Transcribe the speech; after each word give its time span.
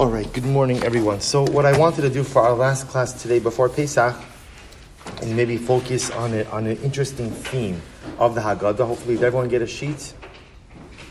All 0.00 0.08
right, 0.08 0.32
good 0.32 0.46
morning, 0.46 0.82
everyone. 0.82 1.20
So, 1.20 1.42
what 1.42 1.66
I 1.66 1.76
wanted 1.76 2.00
to 2.00 2.08
do 2.08 2.24
for 2.24 2.40
our 2.40 2.54
last 2.54 2.88
class 2.88 3.12
today 3.12 3.38
before 3.38 3.68
Pesach 3.68 4.16
is 5.20 5.30
maybe 5.30 5.58
focus 5.58 6.10
on, 6.12 6.32
a, 6.32 6.44
on 6.44 6.66
an 6.66 6.78
interesting 6.78 7.30
theme 7.30 7.82
of 8.18 8.34
the 8.34 8.40
Haggadah. 8.40 8.86
Hopefully, 8.86 9.16
did 9.16 9.24
everyone 9.24 9.50
get 9.50 9.60
a 9.60 9.66
sheet? 9.66 10.14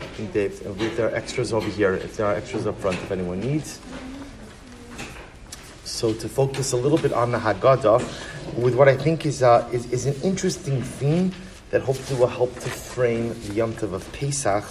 I 0.00 0.04
think 0.16 0.32
they, 0.32 0.46
if 0.46 0.96
there 0.96 1.08
are 1.08 1.14
extras 1.14 1.52
over 1.52 1.70
here, 1.70 1.94
if 1.94 2.16
there 2.16 2.26
are 2.26 2.34
extras 2.34 2.66
up 2.66 2.80
front, 2.80 2.96
if 2.96 3.12
anyone 3.12 3.38
needs. 3.38 3.78
So, 5.84 6.12
to 6.12 6.28
focus 6.28 6.72
a 6.72 6.76
little 6.76 6.98
bit 6.98 7.12
on 7.12 7.30
the 7.30 7.38
Haggadah 7.38 8.58
with 8.60 8.74
what 8.74 8.88
I 8.88 8.96
think 8.96 9.24
is, 9.24 9.44
uh, 9.44 9.68
is, 9.72 9.86
is 9.92 10.06
an 10.06 10.20
interesting 10.24 10.82
theme 10.82 11.30
that 11.70 11.82
hopefully 11.82 12.18
will 12.18 12.26
help 12.26 12.52
to 12.54 12.68
frame 12.68 13.40
the 13.46 13.54
Yom 13.54 13.72
Tov 13.72 13.92
of 13.92 14.12
Pesach 14.12 14.64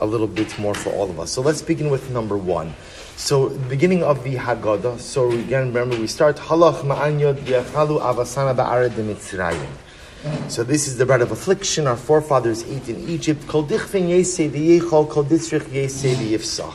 a 0.00 0.06
little 0.06 0.26
bit 0.26 0.58
more 0.58 0.74
for 0.74 0.90
all 0.90 1.10
of 1.10 1.20
us. 1.20 1.30
So 1.30 1.42
let's 1.42 1.60
begin 1.60 1.90
with 1.90 2.10
number 2.10 2.38
one. 2.38 2.74
So 3.18 3.48
beginning 3.68 4.04
of 4.04 4.22
the 4.22 4.36
Haggadah. 4.36 5.00
So 5.00 5.32
again, 5.32 5.72
remember 5.74 5.98
we 5.98 6.06
start 6.06 6.36
Halach 6.36 6.82
ma'anyod 6.84 7.40
yachalu 7.40 8.00
avasana 8.00 8.56
ba'ared 8.56 8.92
mitzrayim. 8.92 9.68
So 10.48 10.62
this 10.62 10.86
is 10.86 10.98
the 10.98 11.04
bread 11.04 11.20
of 11.20 11.32
affliction 11.32 11.88
our 11.88 11.96
forefathers 11.96 12.62
ate 12.70 12.88
in 12.88 13.08
Egypt. 13.08 13.48
Kol 13.48 13.64
dichfen 13.64 14.08
yesei 14.08 14.48
v'yechol 14.48 15.10
kol 15.10 15.24
ditzrich 15.24 15.62
yesei 15.62 16.14
v'yifsach. 16.14 16.72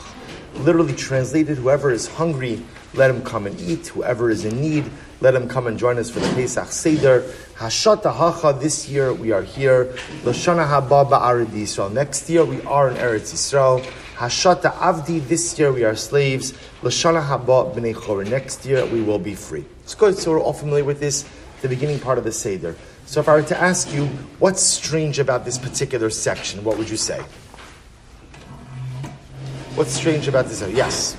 Literally 0.56 0.94
translated, 0.94 1.56
whoever 1.56 1.90
is 1.90 2.08
hungry, 2.08 2.62
let 2.92 3.10
him 3.10 3.22
come 3.24 3.46
and 3.46 3.58
eat. 3.58 3.86
Whoever 3.88 4.28
is 4.28 4.44
in 4.44 4.60
need, 4.60 4.84
let 5.22 5.34
him 5.34 5.48
come 5.48 5.66
and 5.66 5.78
join 5.78 5.98
us 5.98 6.10
for 6.10 6.20
the 6.20 6.28
Pesach 6.34 6.70
Seder. 6.70 7.22
Hashata 7.56 8.14
Hacha, 8.14 8.56
this 8.60 8.86
year 8.86 9.14
we 9.14 9.32
are 9.32 9.42
here. 9.42 9.86
Lashana 10.24 10.68
Haba 10.68 11.08
Ba'arid 11.08 11.46
Yisrael. 11.46 11.90
Next 11.90 12.28
year 12.28 12.44
we 12.44 12.60
are 12.62 12.90
in 12.90 12.96
Eretz 12.96 13.32
Yisrael. 13.32 13.82
Hashata 14.16 14.72
Avdi, 14.74 15.26
this 15.26 15.58
year 15.58 15.72
we 15.72 15.82
are 15.82 15.96
slaves. 15.96 16.52
Lashana 16.82 17.26
Haba 17.26 17.74
B'nei 17.74 17.94
Chor. 17.94 18.22
Next 18.22 18.64
year 18.64 18.86
we 18.86 19.02
will 19.02 19.18
be 19.18 19.34
free. 19.34 19.64
It's 19.82 19.94
good, 19.96 20.16
so 20.16 20.30
we're 20.30 20.40
all 20.40 20.52
familiar 20.52 20.84
with 20.84 21.00
this, 21.00 21.28
the 21.62 21.68
beginning 21.68 21.98
part 21.98 22.18
of 22.18 22.24
the 22.24 22.30
Seder. 22.30 22.76
So 23.06 23.18
if 23.20 23.28
I 23.28 23.34
were 23.34 23.42
to 23.42 23.60
ask 23.60 23.92
you, 23.92 24.06
what's 24.38 24.62
strange 24.62 25.18
about 25.18 25.44
this 25.44 25.58
particular 25.58 26.10
section, 26.10 26.62
what 26.62 26.78
would 26.78 26.88
you 26.88 26.96
say? 26.96 27.20
What's 29.74 29.92
strange 29.92 30.28
about 30.28 30.46
this? 30.46 30.62
Yes. 30.70 31.16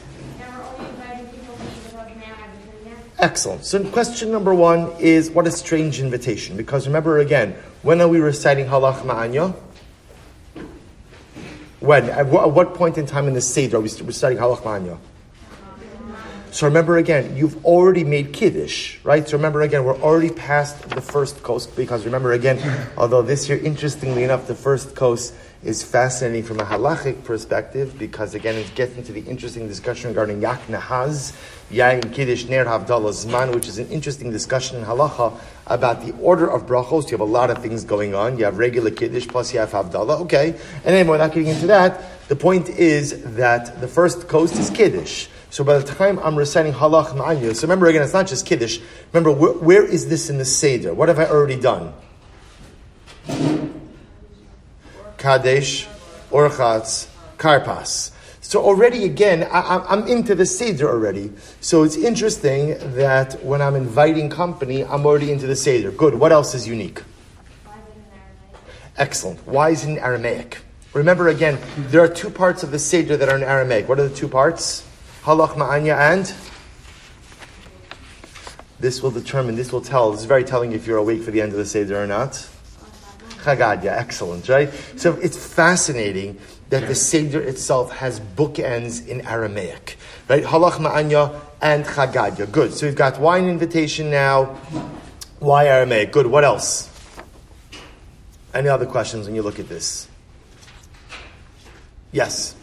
Excellent. 3.19 3.65
So 3.65 3.83
question 3.91 4.31
number 4.31 4.53
one 4.53 4.91
is 4.99 5.29
what 5.31 5.47
a 5.47 5.51
strange 5.51 5.99
invitation. 5.99 6.55
Because 6.55 6.87
remember 6.87 7.19
again, 7.19 7.55
when 7.81 7.99
are 7.99 8.07
we 8.07 8.19
reciting 8.19 8.65
Halach 8.67 9.01
Ma'anya? 9.01 9.53
When? 11.79 12.09
At 12.09 12.27
what, 12.27 12.47
at 12.47 12.53
what 12.53 12.73
point 12.73 12.97
in 12.97 13.05
time 13.05 13.27
in 13.27 13.33
the 13.33 13.41
Seder 13.41 13.77
are 13.77 13.81
we 13.81 13.89
reciting 14.01 14.37
Halach 14.37 14.61
Ma'anya? 14.61 14.97
So 16.51 16.67
remember 16.67 16.95
again, 16.95 17.35
you've 17.35 17.65
already 17.65 18.05
made 18.05 18.31
Kiddush, 18.31 18.97
right? 19.03 19.27
So 19.27 19.35
remember 19.35 19.61
again, 19.61 19.83
we're 19.83 19.99
already 19.99 20.29
past 20.29 20.89
the 20.89 21.01
first 21.01 21.43
coast 21.43 21.75
because 21.75 22.05
remember 22.05 22.31
again, 22.31 22.87
although 22.97 23.21
this 23.21 23.49
year, 23.49 23.57
interestingly 23.57 24.23
enough, 24.23 24.47
the 24.47 24.55
first 24.55 24.95
coast 24.95 25.33
is 25.65 25.83
fascinating 25.83 26.43
from 26.43 26.59
a 26.59 26.63
halachic 26.63 27.23
perspective 27.23 27.97
because 27.97 28.35
again 28.35 28.55
it 28.55 28.73
gets 28.75 28.95
into 28.97 29.11
the 29.11 29.21
interesting 29.21 29.67
discussion 29.67 30.09
regarding 30.09 30.39
Yak 30.39 30.61
Nahaz, 30.67 31.35
Yain 31.71 32.13
Kiddush 32.13 32.45
Ner 32.45 32.65
Havdalah 32.65 33.25
Zman, 33.25 33.53
which 33.53 33.67
is 33.67 33.79
an 33.79 33.87
interesting 33.87 34.29
discussion 34.29 34.77
in 34.77 34.85
halacha 34.85 35.35
about 35.65 36.05
the 36.05 36.13
order 36.21 36.47
of 36.49 36.67
brachos. 36.67 37.05
You 37.05 37.17
have 37.17 37.21
a 37.21 37.23
lot 37.23 37.49
of 37.49 37.63
things 37.63 37.83
going 37.83 38.13
on. 38.13 38.37
You 38.37 38.45
have 38.45 38.59
regular 38.59 38.91
Kiddush 38.91 39.27
plus 39.27 39.51
you 39.53 39.59
have 39.59 39.71
Havdalah. 39.71 40.21
Okay, 40.21 40.49
and 40.49 40.95
then 40.95 41.07
we're 41.07 41.17
not 41.17 41.33
getting 41.33 41.49
into 41.49 41.67
that. 41.67 42.27
The 42.27 42.35
point 42.35 42.69
is 42.69 43.23
that 43.35 43.81
the 43.81 43.87
first 43.87 44.27
coast 44.27 44.55
is 44.57 44.69
Kiddush. 44.69 45.27
So 45.49 45.63
by 45.63 45.79
the 45.79 45.83
time 45.83 46.19
I'm 46.19 46.35
reciting 46.35 46.73
halach 46.73 47.15
ma'anya, 47.15 47.55
so 47.55 47.63
remember 47.63 47.87
again, 47.87 48.03
it's 48.03 48.13
not 48.13 48.27
just 48.27 48.45
Kiddush. 48.45 48.79
Remember, 49.13 49.31
where, 49.31 49.53
where 49.53 49.83
is 49.83 50.09
this 50.09 50.29
in 50.29 50.37
the 50.37 50.45
Seder? 50.45 50.93
What 50.93 51.07
have 51.07 51.17
I 51.17 51.25
already 51.25 51.59
done? 51.59 51.93
Kadesh, 55.25 55.87
Orchatz, 56.29 57.07
Karpas. 57.39 58.11
So 58.41 58.63
already 58.63 59.05
again, 59.05 59.47
I, 59.51 59.83
am 59.91 60.07
into 60.07 60.35
the 60.35 60.45
Seder 60.45 60.87
already. 60.87 61.31
So 61.61 61.81
it's 61.81 61.97
interesting 61.97 62.77
that 62.93 63.43
when 63.43 63.59
I'm 63.59 63.73
inviting 63.73 64.29
company, 64.29 64.85
I'm 64.85 65.03
already 65.03 65.31
into 65.31 65.47
the 65.47 65.55
Seder. 65.55 65.89
Good. 65.89 66.13
What 66.13 66.31
else 66.31 66.53
is 66.53 66.67
unique? 66.67 67.01
Excellent. 68.97 69.39
Why 69.47 69.71
is 69.71 69.83
it 69.83 69.89
in 69.89 69.97
Aramaic? 69.97 70.59
Remember 70.93 71.29
again, 71.29 71.57
there 71.75 72.03
are 72.03 72.07
two 72.07 72.29
parts 72.29 72.61
of 72.61 72.69
the 72.69 72.77
Seder 72.77 73.17
that 73.17 73.27
are 73.27 73.35
in 73.35 73.41
Aramaic. 73.41 73.89
What 73.89 73.99
are 73.99 74.07
the 74.07 74.15
two 74.15 74.27
parts? 74.27 74.87
Halach 75.23 75.55
Ma'anya 75.55 75.97
and? 75.97 76.31
This 78.79 79.01
will 79.01 79.09
determine, 79.09 79.55
this 79.55 79.71
will 79.71 79.81
tell, 79.81 80.11
this 80.11 80.19
is 80.19 80.27
very 80.27 80.43
telling 80.43 80.73
if 80.73 80.85
you're 80.85 80.99
awake 80.99 81.23
for 81.23 81.31
the 81.31 81.41
end 81.41 81.51
of 81.51 81.57
the 81.57 81.65
Seder 81.65 81.99
or 81.99 82.05
not. 82.05 82.47
Chagadya, 83.45 83.95
excellent, 83.95 84.49
right? 84.49 84.73
So 84.97 85.13
it's 85.21 85.37
fascinating 85.37 86.39
that 86.69 86.87
the 86.87 86.95
Seder 86.95 87.39
itself 87.41 87.91
has 87.91 88.19
bookends 88.19 89.07
in 89.07 89.21
Aramaic, 89.21 89.97
right? 90.27 90.43
Halach 90.43 90.79
Ma'anya 90.79 91.39
and 91.61 91.85
Chagadya. 91.85 92.51
Good. 92.51 92.73
So 92.73 92.87
we've 92.87 92.95
got 92.95 93.19
wine 93.19 93.45
invitation 93.45 94.09
now. 94.09 94.45
Why 95.39 95.67
Aramaic? 95.67 96.11
Good. 96.11 96.25
What 96.25 96.43
else? 96.43 96.89
Any 98.53 98.69
other 98.69 98.87
questions 98.87 99.27
when 99.27 99.35
you 99.35 99.43
look 99.43 99.59
at 99.59 99.69
this? 99.69 100.07
Yes. 102.11 102.55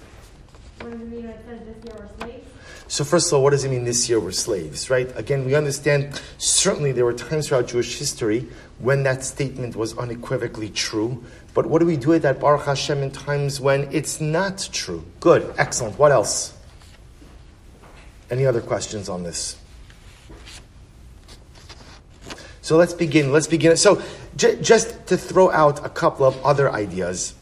So 2.92 3.04
first 3.04 3.28
of 3.28 3.38
all, 3.38 3.42
what 3.42 3.52
does 3.52 3.64
it 3.64 3.70
mean 3.70 3.84
this 3.84 4.06
year 4.10 4.20
we're 4.20 4.32
slaves, 4.32 4.90
right? 4.90 5.10
Again, 5.16 5.46
we 5.46 5.54
understand 5.54 6.20
certainly 6.36 6.92
there 6.92 7.06
were 7.06 7.14
times 7.14 7.48
throughout 7.48 7.68
Jewish 7.68 7.98
history 7.98 8.46
when 8.80 9.02
that 9.04 9.24
statement 9.24 9.74
was 9.76 9.96
unequivocally 9.96 10.68
true. 10.68 11.24
But 11.54 11.64
what 11.64 11.78
do 11.78 11.86
we 11.86 11.96
do 11.96 12.10
with 12.10 12.20
that 12.20 12.38
Baruch 12.38 12.66
Hashem 12.66 13.02
in 13.02 13.10
times 13.10 13.58
when 13.58 13.88
it's 13.92 14.20
not 14.20 14.68
true? 14.74 15.06
Good, 15.20 15.54
excellent. 15.56 15.98
What 15.98 16.12
else? 16.12 16.52
Any 18.30 18.44
other 18.44 18.60
questions 18.60 19.08
on 19.08 19.22
this? 19.22 19.56
So 22.60 22.76
let's 22.76 22.92
begin. 22.92 23.32
Let's 23.32 23.46
begin. 23.46 23.78
So 23.78 24.02
j- 24.36 24.60
just 24.60 25.06
to 25.06 25.16
throw 25.16 25.50
out 25.50 25.82
a 25.82 25.88
couple 25.88 26.26
of 26.26 26.38
other 26.44 26.70
ideas. 26.70 27.32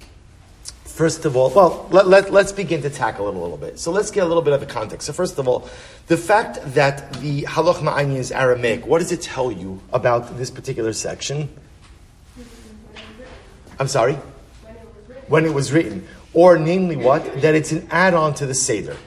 First 1.01 1.25
of 1.25 1.35
all, 1.35 1.49
well, 1.49 1.89
let, 1.91 2.09
let, 2.09 2.31
let's 2.31 2.53
begin 2.53 2.83
to 2.83 2.91
tackle 2.91 3.27
it 3.29 3.35
a 3.35 3.39
little 3.39 3.57
bit. 3.57 3.79
So 3.79 3.91
let's 3.91 4.11
get 4.11 4.23
a 4.23 4.27
little 4.27 4.43
bit 4.43 4.53
of 4.53 4.61
the 4.61 4.67
context. 4.67 5.07
So 5.07 5.15
first 5.15 5.39
of 5.39 5.49
all, 5.49 5.67
the 6.09 6.17
fact 6.19 6.59
that 6.75 7.15
the 7.23 7.45
Halach 7.45 7.77
Ma'ani 7.77 8.17
is 8.17 8.31
Aramaic, 8.31 8.87
what 8.87 8.99
does 8.99 9.11
it 9.11 9.23
tell 9.23 9.51
you 9.51 9.81
about 9.95 10.37
this 10.37 10.51
particular 10.51 10.93
section? 10.93 11.49
I'm 13.79 13.89
sorry? 13.89 14.19
When 15.29 15.47
it 15.47 15.55
was 15.55 15.73
written. 15.73 16.07
Or 16.35 16.59
namely 16.59 16.97
what? 16.97 17.41
That 17.41 17.55
it's 17.55 17.73
an 17.73 17.89
add-on 17.91 18.35
to 18.35 18.45
the 18.45 18.53
Seder. 18.53 18.99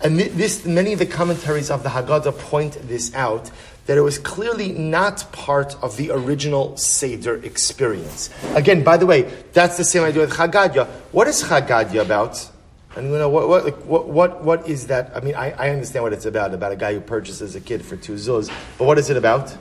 And 0.00 0.18
this, 0.18 0.66
many 0.66 0.94
of 0.94 0.98
the 0.98 1.06
commentaries 1.06 1.70
of 1.70 1.84
the 1.84 1.90
Haggadah 1.90 2.36
point 2.40 2.76
this 2.88 3.14
out, 3.14 3.52
that 3.86 3.96
it 3.96 4.02
was 4.02 4.18
clearly 4.18 4.72
not 4.72 5.30
part 5.32 5.76
of 5.82 5.96
the 5.96 6.10
original 6.10 6.76
Seder 6.76 7.36
experience. 7.36 8.30
Again, 8.54 8.84
by 8.84 8.96
the 8.96 9.06
way, 9.06 9.22
that's 9.52 9.76
the 9.76 9.84
same 9.84 10.02
idea 10.02 10.22
with 10.22 10.32
Chagadya. 10.32 10.86
What 11.12 11.28
is 11.28 11.42
Chagadya 11.42 12.02
about? 12.02 12.50
And 12.96 13.10
you 13.10 13.18
know 13.18 13.28
what, 13.28 13.48
what, 13.86 14.06
what, 14.06 14.42
what, 14.42 14.68
is 14.68 14.86
that? 14.86 15.14
I 15.14 15.20
mean, 15.20 15.34
I, 15.34 15.50
I 15.52 15.70
understand 15.70 16.02
what 16.02 16.12
it's 16.12 16.24
about, 16.24 16.54
about 16.54 16.72
a 16.72 16.76
guy 16.76 16.94
who 16.94 17.00
purchases 17.00 17.54
a 17.54 17.60
kid 17.60 17.84
for 17.84 17.96
two 17.96 18.14
zuz, 18.14 18.50
but 18.78 18.84
what 18.84 18.98
is 18.98 19.10
it 19.10 19.16
about? 19.16 19.56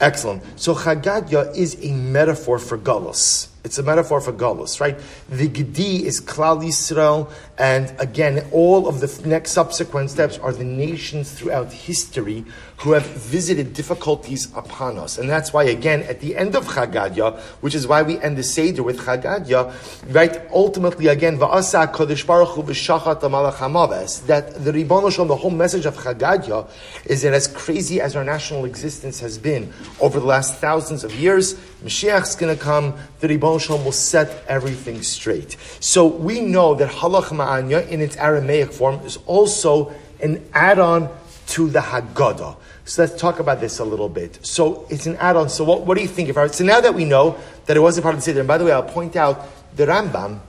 Excellent. 0.00 0.42
So 0.58 0.74
Chagadya 0.74 1.54
is 1.56 1.76
a 1.80 1.92
metaphor 1.92 2.58
for 2.58 2.76
Gullus. 2.76 3.48
It's 3.64 3.78
a 3.78 3.84
metaphor 3.84 4.20
for 4.20 4.32
Galus, 4.32 4.80
right? 4.80 4.98
The 5.28 5.46
Gedi 5.46 6.04
is 6.04 6.20
Klal 6.20 6.64
Yisrael, 6.64 7.30
and 7.62 7.94
again, 8.00 8.44
all 8.50 8.88
of 8.88 8.98
the 8.98 9.22
next 9.24 9.52
subsequent 9.52 10.10
steps 10.10 10.36
are 10.38 10.52
the 10.52 10.64
nations 10.64 11.30
throughout 11.30 11.70
history 11.70 12.44
who 12.78 12.90
have 12.90 13.06
visited 13.06 13.72
difficulties 13.72 14.52
upon 14.56 14.98
us. 14.98 15.16
And 15.16 15.30
that's 15.30 15.52
why, 15.52 15.62
again, 15.62 16.02
at 16.02 16.18
the 16.18 16.34
end 16.34 16.56
of 16.56 16.66
Chagadya, 16.66 17.38
which 17.60 17.76
is 17.76 17.86
why 17.86 18.02
we 18.02 18.18
end 18.18 18.36
the 18.36 18.42
Seder 18.42 18.82
with 18.82 18.98
Chagadya, 18.98 19.72
right? 20.12 20.40
Ultimately, 20.52 21.06
again, 21.06 21.38
Va'asa 21.38 21.86
Kodesh 21.92 22.26
Baruch 22.26 22.48
V'shachat 22.48 24.26
that 24.26 24.64
the 24.64 24.72
Ribbon 24.72 25.08
Shalom, 25.12 25.28
the 25.28 25.36
whole 25.36 25.52
message 25.52 25.86
of 25.86 25.96
Chagadya 25.96 26.68
is 27.04 27.22
that 27.22 27.32
as 27.32 27.46
crazy 27.46 28.00
as 28.00 28.16
our 28.16 28.24
national 28.24 28.64
existence 28.64 29.20
has 29.20 29.38
been 29.38 29.72
over 30.00 30.18
the 30.18 30.26
last 30.26 30.56
thousands 30.56 31.04
of 31.04 31.14
years, 31.14 31.54
Mashiach's 31.84 32.34
going 32.34 32.56
to 32.56 32.60
come, 32.60 32.94
the 33.20 33.28
Ribbon 33.28 33.60
Shalom 33.60 33.84
will 33.84 33.92
set 33.92 34.44
everything 34.48 35.02
straight. 35.02 35.56
So 35.78 36.06
we 36.06 36.40
know 36.40 36.74
that 36.74 36.90
Halach 36.90 37.30
Ma'anya 37.52 37.88
in 37.88 38.00
its 38.00 38.16
Aramaic 38.16 38.72
form 38.72 39.00
is 39.04 39.18
also 39.26 39.92
an 40.20 40.44
add-on 40.54 41.08
to 41.48 41.68
the 41.68 41.80
Haggadah. 41.80 42.56
So 42.84 43.02
let's 43.02 43.20
talk 43.20 43.38
about 43.38 43.60
this 43.60 43.78
a 43.78 43.84
little 43.84 44.08
bit. 44.08 44.44
So 44.44 44.86
it's 44.90 45.06
an 45.06 45.16
add-on. 45.16 45.48
So 45.48 45.64
what, 45.64 45.82
what 45.82 45.96
do 45.96 46.02
you 46.02 46.08
think? 46.08 46.28
If 46.28 46.36
I, 46.36 46.46
so 46.48 46.64
now 46.64 46.80
that 46.80 46.94
we 46.94 47.04
know 47.04 47.38
that 47.66 47.76
it 47.76 47.80
wasn't 47.80 48.04
part 48.04 48.14
of 48.14 48.20
the 48.20 48.24
Seder, 48.24 48.40
and 48.40 48.48
by 48.48 48.58
the 48.58 48.64
way, 48.64 48.72
I'll 48.72 48.82
point 48.82 49.16
out 49.16 49.46
the 49.76 49.86
Rambam 49.86 50.40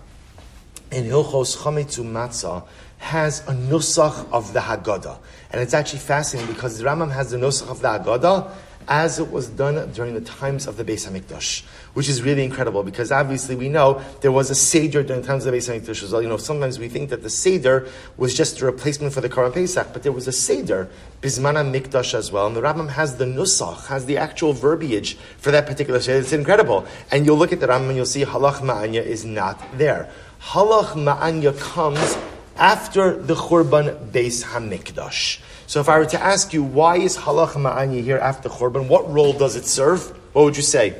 in 0.91 1.05
Hilchos 1.05 1.57
Chametzu 1.57 2.03
Matzah 2.03 2.65
has 2.97 3.41
a 3.41 3.51
nusach 3.51 4.31
of 4.31 4.53
the 4.53 4.61
Haggadah. 4.61 5.17
And 5.51 5.61
it's 5.61 5.73
actually 5.73 5.99
fascinating 5.99 6.51
because 6.53 6.77
the 6.77 6.85
Rambam 6.85 7.11
has 7.11 7.31
the 7.31 7.37
nusach 7.37 7.69
of 7.69 7.81
the 7.81 7.89
Haggadah 7.89 8.51
as 8.87 9.19
it 9.19 9.31
was 9.31 9.47
done 9.47 9.91
during 9.91 10.13
the 10.13 10.21
times 10.21 10.67
of 10.67 10.77
the 10.77 10.83
Beis 10.83 11.07
Hamikdash, 11.07 11.63
which 11.93 12.09
is 12.09 12.21
really 12.21 12.43
incredible 12.43 12.83
because 12.83 13.11
obviously 13.11 13.55
we 13.55 13.69
know 13.69 14.01
there 14.21 14.31
was 14.31 14.49
a 14.49 14.55
Seder 14.55 15.03
during 15.03 15.21
the 15.21 15.27
times 15.27 15.45
of 15.45 15.51
the 15.51 15.57
Beis 15.57 15.69
Hamikdash 15.69 16.03
as 16.03 16.11
well. 16.11 16.21
You 16.21 16.29
know, 16.29 16.37
sometimes 16.37 16.79
we 16.79 16.89
think 16.89 17.09
that 17.09 17.23
the 17.23 17.29
Seder 17.29 17.87
was 18.17 18.33
just 18.35 18.61
a 18.61 18.65
replacement 18.65 19.13
for 19.13 19.21
the 19.21 19.29
Korban 19.29 19.53
Pesach, 19.53 19.87
but 19.93 20.03
there 20.03 20.11
was 20.11 20.27
a 20.27 20.31
Seder, 20.31 20.89
Bismana 21.21 21.63
Mikdash 21.63 22.13
as 22.13 22.31
well, 22.31 22.47
and 22.47 22.55
the 22.55 22.61
Rambam 22.61 22.89
has 22.89 23.17
the 23.17 23.25
Nusach, 23.25 23.87
has 23.87 24.05
the 24.05 24.17
actual 24.17 24.53
verbiage 24.53 25.15
for 25.37 25.51
that 25.51 25.65
particular 25.65 25.99
Seder. 25.99 26.19
It's 26.19 26.33
incredible. 26.33 26.85
And 27.11 27.25
you'll 27.25 27.37
look 27.37 27.53
at 27.53 27.59
the 27.59 27.67
Rambam 27.67 27.89
and 27.89 27.95
you'll 27.95 28.05
see 28.05 28.25
Halach 28.25 28.61
Ma'anya 28.61 29.03
is 29.03 29.25
not 29.25 29.61
there. 29.77 30.09
Halach 30.41 30.93
Ma'anya 30.93 31.57
comes 31.59 32.17
after 32.57 33.15
the 33.15 33.35
Churban 33.35 34.11
Beis 34.11 34.43
Hamikdash. 34.43 35.39
So 35.67 35.79
if 35.79 35.89
I 35.89 35.97
were 35.97 36.05
to 36.05 36.21
ask 36.21 36.53
you, 36.53 36.63
why 36.63 36.97
is 36.97 37.17
Halach 37.17 37.53
Ma'anya 37.53 38.03
here 38.03 38.17
after 38.17 38.49
Churban? 38.49 38.87
What 38.87 39.11
role 39.11 39.33
does 39.33 39.55
it 39.55 39.65
serve? 39.65 40.09
What 40.33 40.43
would 40.43 40.57
you 40.57 40.63
say? 40.63 40.95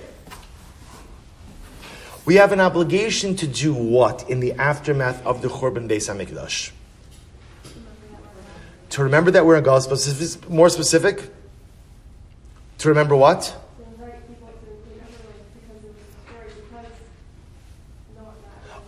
We 2.26 2.36
have 2.36 2.52
an 2.54 2.62
obligation 2.62 3.36
to 3.38 3.48
do 3.48 3.74
what 3.74 4.30
in 4.30 4.40
the 4.40 4.54
aftermath 4.54 5.26
of 5.26 5.42
the 5.42 5.50
Churban 5.50 5.90
Beis 5.90 6.10
Hamikdash? 6.10 6.72
To 8.92 9.04
remember 9.04 9.32
that 9.32 9.46
we're 9.46 9.58
in. 9.58 9.82
Specific, 9.82 10.50
more 10.50 10.70
specific? 10.70 11.30
To 12.78 12.90
remember 12.90 13.16
what? 13.16 13.56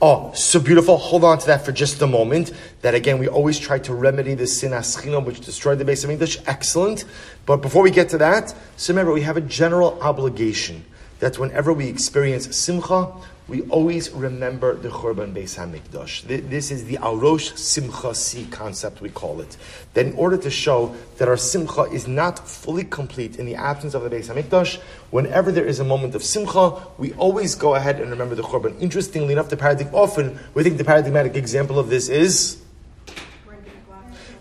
Oh, 0.01 0.33
so 0.33 0.59
beautiful. 0.59 0.97
Hold 0.97 1.23
on 1.23 1.37
to 1.39 1.47
that 1.47 1.63
for 1.63 1.71
just 1.71 2.01
a 2.01 2.07
moment. 2.07 2.51
That 2.81 2.95
again, 2.95 3.17
we 3.17 3.27
always 3.27 3.57
try 3.57 3.79
to 3.79 3.93
remedy 3.93 4.33
the 4.33 4.45
sin 4.45 4.71
aschino, 4.71 5.23
which 5.23 5.39
destroyed 5.39 5.79
the 5.79 5.85
Beis 5.85 6.05
Hamikdash. 6.05 6.43
Excellent. 6.47 7.05
But 7.45 7.57
before 7.57 7.81
we 7.81 7.91
get 7.91 8.09
to 8.09 8.17
that, 8.17 8.53
so 8.75 8.93
remember, 8.93 9.13
we 9.13 9.21
have 9.21 9.37
a 9.37 9.41
general 9.41 9.97
obligation 10.01 10.83
that 11.19 11.39
whenever 11.39 11.71
we 11.71 11.87
experience 11.87 12.55
simcha, 12.55 13.11
we 13.47 13.61
always 13.63 14.11
remember 14.11 14.73
the 14.73 14.89
Churban 14.89 15.33
Beis 15.33 15.55
Hamikdash. 15.55 16.23
This 16.49 16.71
is 16.71 16.85
the 16.85 16.97
Arosh 16.97 17.55
Simcha 17.57 18.15
Si 18.15 18.45
concept, 18.47 19.01
we 19.01 19.09
call 19.09 19.39
it. 19.39 19.55
That 19.93 20.07
in 20.07 20.13
order 20.15 20.37
to 20.37 20.49
show 20.49 20.95
that 21.17 21.27
our 21.27 21.37
Simcha 21.37 21.83
is 21.83 22.07
not 22.07 22.47
fully 22.47 22.83
complete 22.83 23.37
in 23.37 23.45
the 23.45 23.55
absence 23.55 23.93
of 23.93 24.01
the 24.01 24.09
Beis 24.09 24.33
Hamikdash, 24.33 24.79
whenever 25.11 25.51
there 25.51 25.65
is 25.65 25.79
a 25.79 25.83
moment 25.83 26.15
of 26.15 26.23
Simcha, 26.23 26.87
we 26.97 27.13
always 27.13 27.53
go 27.53 27.75
ahead 27.75 27.99
and 27.99 28.09
remember 28.09 28.33
the 28.33 28.43
Churban. 28.43 28.81
Interestingly 28.81 29.33
enough, 29.33 29.49
the 29.49 29.57
paradigm, 29.57 29.93
often 29.93 30.39
we 30.55 30.63
think 30.63 30.77
the 30.77 30.83
paradigmatic 30.83 31.35
example 31.35 31.77
of 31.77 31.89
this 31.89 32.09
is 32.09 32.61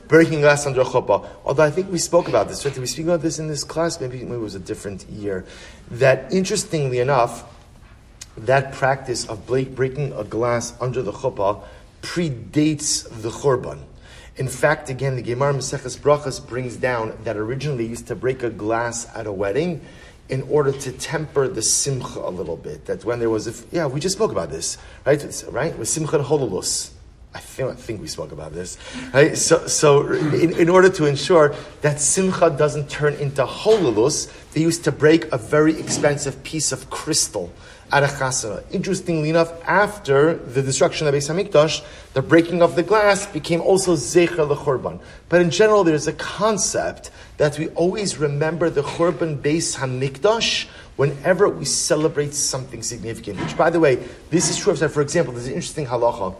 breaking 0.09 0.41
glass 0.41 0.67
under 0.67 0.81
a 0.83 0.85
chuppah. 0.85 1.27
Although 1.45 1.65
I 1.65 1.71
think 1.71 1.91
we 1.91 1.99
spoke 1.99 2.29
about 2.29 2.49
this, 2.49 2.65
right? 2.65 2.73
Did 2.73 2.81
we 2.81 2.87
speak 2.87 3.06
about 3.06 3.23
this 3.23 3.39
in 3.39 3.49
this 3.49 3.65
class? 3.65 4.01
Maybe, 4.01 4.19
maybe 4.23 4.35
it 4.35 4.39
was 4.39 4.55
a 4.55 4.61
different 4.61 5.09
year. 5.09 5.45
That 5.91 6.33
interestingly 6.33 7.01
enough, 7.01 7.45
that 8.36 8.72
practice 8.72 9.26
of 9.26 9.46
breaking 9.46 10.12
a 10.12 10.25
glass 10.25 10.75
under 10.81 11.02
the 11.02 11.12
chuppah 11.12 11.62
predates 12.02 13.08
the 13.22 13.31
churban. 13.31 13.81
In 14.36 14.48
fact, 14.48 14.90
again, 14.90 15.14
the 15.14 15.22
Gemara 15.22 15.54
Maseches 15.54 15.96
Brachas 15.96 16.44
brings 16.44 16.76
down 16.76 17.16
that 17.22 17.36
originally 17.36 17.86
used 17.86 18.08
to 18.08 18.16
break 18.16 18.42
a 18.42 18.50
glass 18.50 19.06
at 19.14 19.26
a 19.26 19.32
wedding 19.32 19.81
in 20.28 20.42
order 20.42 20.72
to 20.72 20.92
temper 20.92 21.46
the 21.46 21.62
simcha 21.62 22.19
a 22.19 22.31
little 22.31 22.56
bit. 22.56 22.86
That 22.86 23.04
when 23.04 23.20
there 23.20 23.31
was, 23.31 23.46
a, 23.46 23.75
yeah, 23.75 23.86
we 23.86 24.00
just 24.00 24.16
spoke 24.16 24.32
about 24.32 24.50
this, 24.50 24.76
right? 25.06 25.22
It's, 25.22 25.44
right, 25.44 25.76
with 25.78 25.88
simcha 25.88 26.19
hololus. 26.19 26.90
I 27.32 27.40
think, 27.40 27.70
I 27.70 27.75
think 27.75 28.00
we 28.00 28.06
spoke 28.06 28.31
about 28.31 28.52
this, 28.52 28.78
right? 29.12 29.36
So, 29.36 29.66
so 29.66 30.12
in, 30.12 30.56
in 30.56 30.69
order 30.69 30.88
to 30.90 31.06
ensure 31.06 31.54
that 31.82 32.00
simcha 32.00 32.50
doesn't 32.50 32.88
turn 32.88 33.14
into 33.14 33.44
hololus, 33.44 34.32
they 34.52 34.60
used 34.60 34.84
to 34.84 34.92
break 34.92 35.31
a 35.32 35.38
very 35.38 35.78
expensive 35.78 36.42
piece 36.44 36.70
of 36.72 36.90
crystal 36.90 37.52
Interestingly 38.73 39.31
enough, 39.31 39.52
after 39.69 40.35
the 40.35 40.62
destruction 40.62 41.06
of 41.06 41.14
Beis 41.14 41.31
Hamikdash, 41.31 41.85
the 42.12 42.23
breaking 42.23 42.61
of 42.61 42.75
the 42.75 42.82
glass 42.82 43.25
became 43.26 43.61
also 43.61 43.94
zecher 43.94 44.49
lechorban. 44.49 45.00
But 45.29 45.43
in 45.43 45.50
general, 45.50 45.85
there's 45.85 46.08
a 46.08 46.12
concept 46.12 47.12
that 47.37 47.56
we 47.56 47.69
always 47.69 48.19
remember 48.19 48.69
the 48.69 48.82
chorban 48.82 49.41
Beis 49.41 49.76
Hamikdash 49.76 50.67
whenever 50.96 51.49
we 51.49 51.64
celebrate 51.64 52.35
something 52.35 52.82
significant. 52.82 53.41
Which, 53.41 53.56
by 53.56 53.70
the 53.70 53.79
way, 53.79 53.96
this 54.31 54.50
is 54.50 54.56
true 54.56 54.73
of, 54.73 54.93
for 54.93 55.00
example, 55.00 55.32
there's 55.32 55.46
an 55.46 55.55
interesting 55.55 55.87
halacha, 55.87 56.35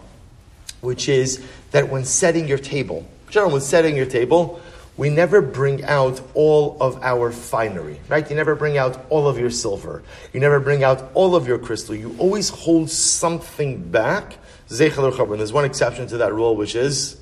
which 0.81 1.09
is 1.09 1.45
that 1.71 1.89
when 1.89 2.05
setting 2.05 2.49
your 2.49 2.59
table, 2.59 3.07
generally 3.31 3.55
when 3.55 3.63
setting 3.63 3.97
your 3.97 4.07
table, 4.07 4.61
we 4.97 5.11
never 5.11 5.43
bring 5.43 5.85
out 5.85 6.21
all 6.35 6.77
of 6.81 7.03
our 7.03 7.33
finery, 7.33 8.01
right? 8.09 8.29
You 8.29 8.37
never 8.37 8.55
bring 8.55 8.79
out 8.79 9.05
all 9.11 9.27
of 9.27 9.39
your 9.39 9.51
silver. 9.51 10.03
You 10.33 10.41
never 10.41 10.61
bring 10.61 10.85
out 10.85 11.11
all 11.15 11.35
of 11.35 11.49
your 11.49 11.59
crystal. 11.59 11.95
You 11.95 12.15
always 12.19 12.49
hold 12.49 12.91
something 12.91 13.91
back. 13.91 14.39
There's 14.69 15.53
one 15.53 15.65
exception 15.65 16.07
to 16.09 16.19
that 16.19 16.33
rule, 16.33 16.55
which 16.55 16.77
is 16.77 17.17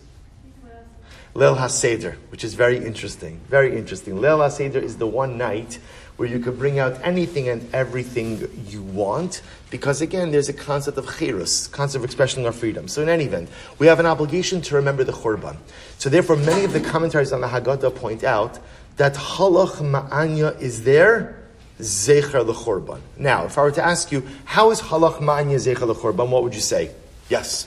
Leil 1.35 1.57
HaSeder, 1.57 2.17
which 2.29 2.45
is 2.45 2.53
very 2.55 2.85
interesting. 2.85 3.41
Very 3.49 3.77
interesting. 3.77 4.17
Leil 4.17 4.39
HaSeder 4.39 4.83
is 4.83 4.99
the 4.99 5.07
one 5.07 5.39
night 5.39 5.79
where 6.23 6.31
you 6.31 6.39
could 6.39 6.57
bring 6.57 6.79
out 6.79 6.97
anything 7.03 7.49
and 7.49 7.69
everything 7.75 8.49
you 8.69 8.81
want, 8.81 9.43
because 9.71 10.01
again, 10.01 10.31
there's 10.31 10.49
a 10.49 10.53
concept 10.53 10.97
of 10.97 11.05
chirus, 11.05 11.69
concept 11.73 11.97
of 11.97 12.05
expressing 12.05 12.47
our 12.47 12.53
freedom. 12.53 12.87
So 12.87 13.03
in 13.03 13.09
any 13.09 13.25
event, 13.25 13.49
we 13.81 13.89
have 13.89 13.99
an 13.99 14.07
obligation 14.07 14.61
to 14.61 14.77
remember 14.77 15.03
the 15.03 15.11
churban. 15.11 15.57
So 15.99 16.09
therefore, 16.09 16.37
many 16.37 16.63
of 16.63 16.73
the 16.73 16.81
commentaries 16.81 17.33
on 17.33 17.41
the 17.41 17.49
Haggadah 17.49 17.97
point 17.97 18.23
out 18.23 18.61
that 18.99 19.15
halach 19.15 19.79
ma'anya 19.79 20.61
is 20.61 20.85
there, 20.85 21.43
zecher 21.81 22.47
l'chorban. 22.47 23.01
Now, 23.17 23.47
if 23.47 23.59
I 23.59 23.63
were 23.63 23.73
to 23.73 23.85
ask 23.85 24.13
you, 24.13 24.23
how 24.45 24.71
is 24.71 24.81
halach 24.81 25.19
ma'anya 25.19 25.57
zecher 25.57 25.89
l'chorban, 25.89 26.29
what 26.29 26.45
would 26.45 26.55
you 26.55 26.61
say? 26.61 26.93
Yes. 27.29 27.67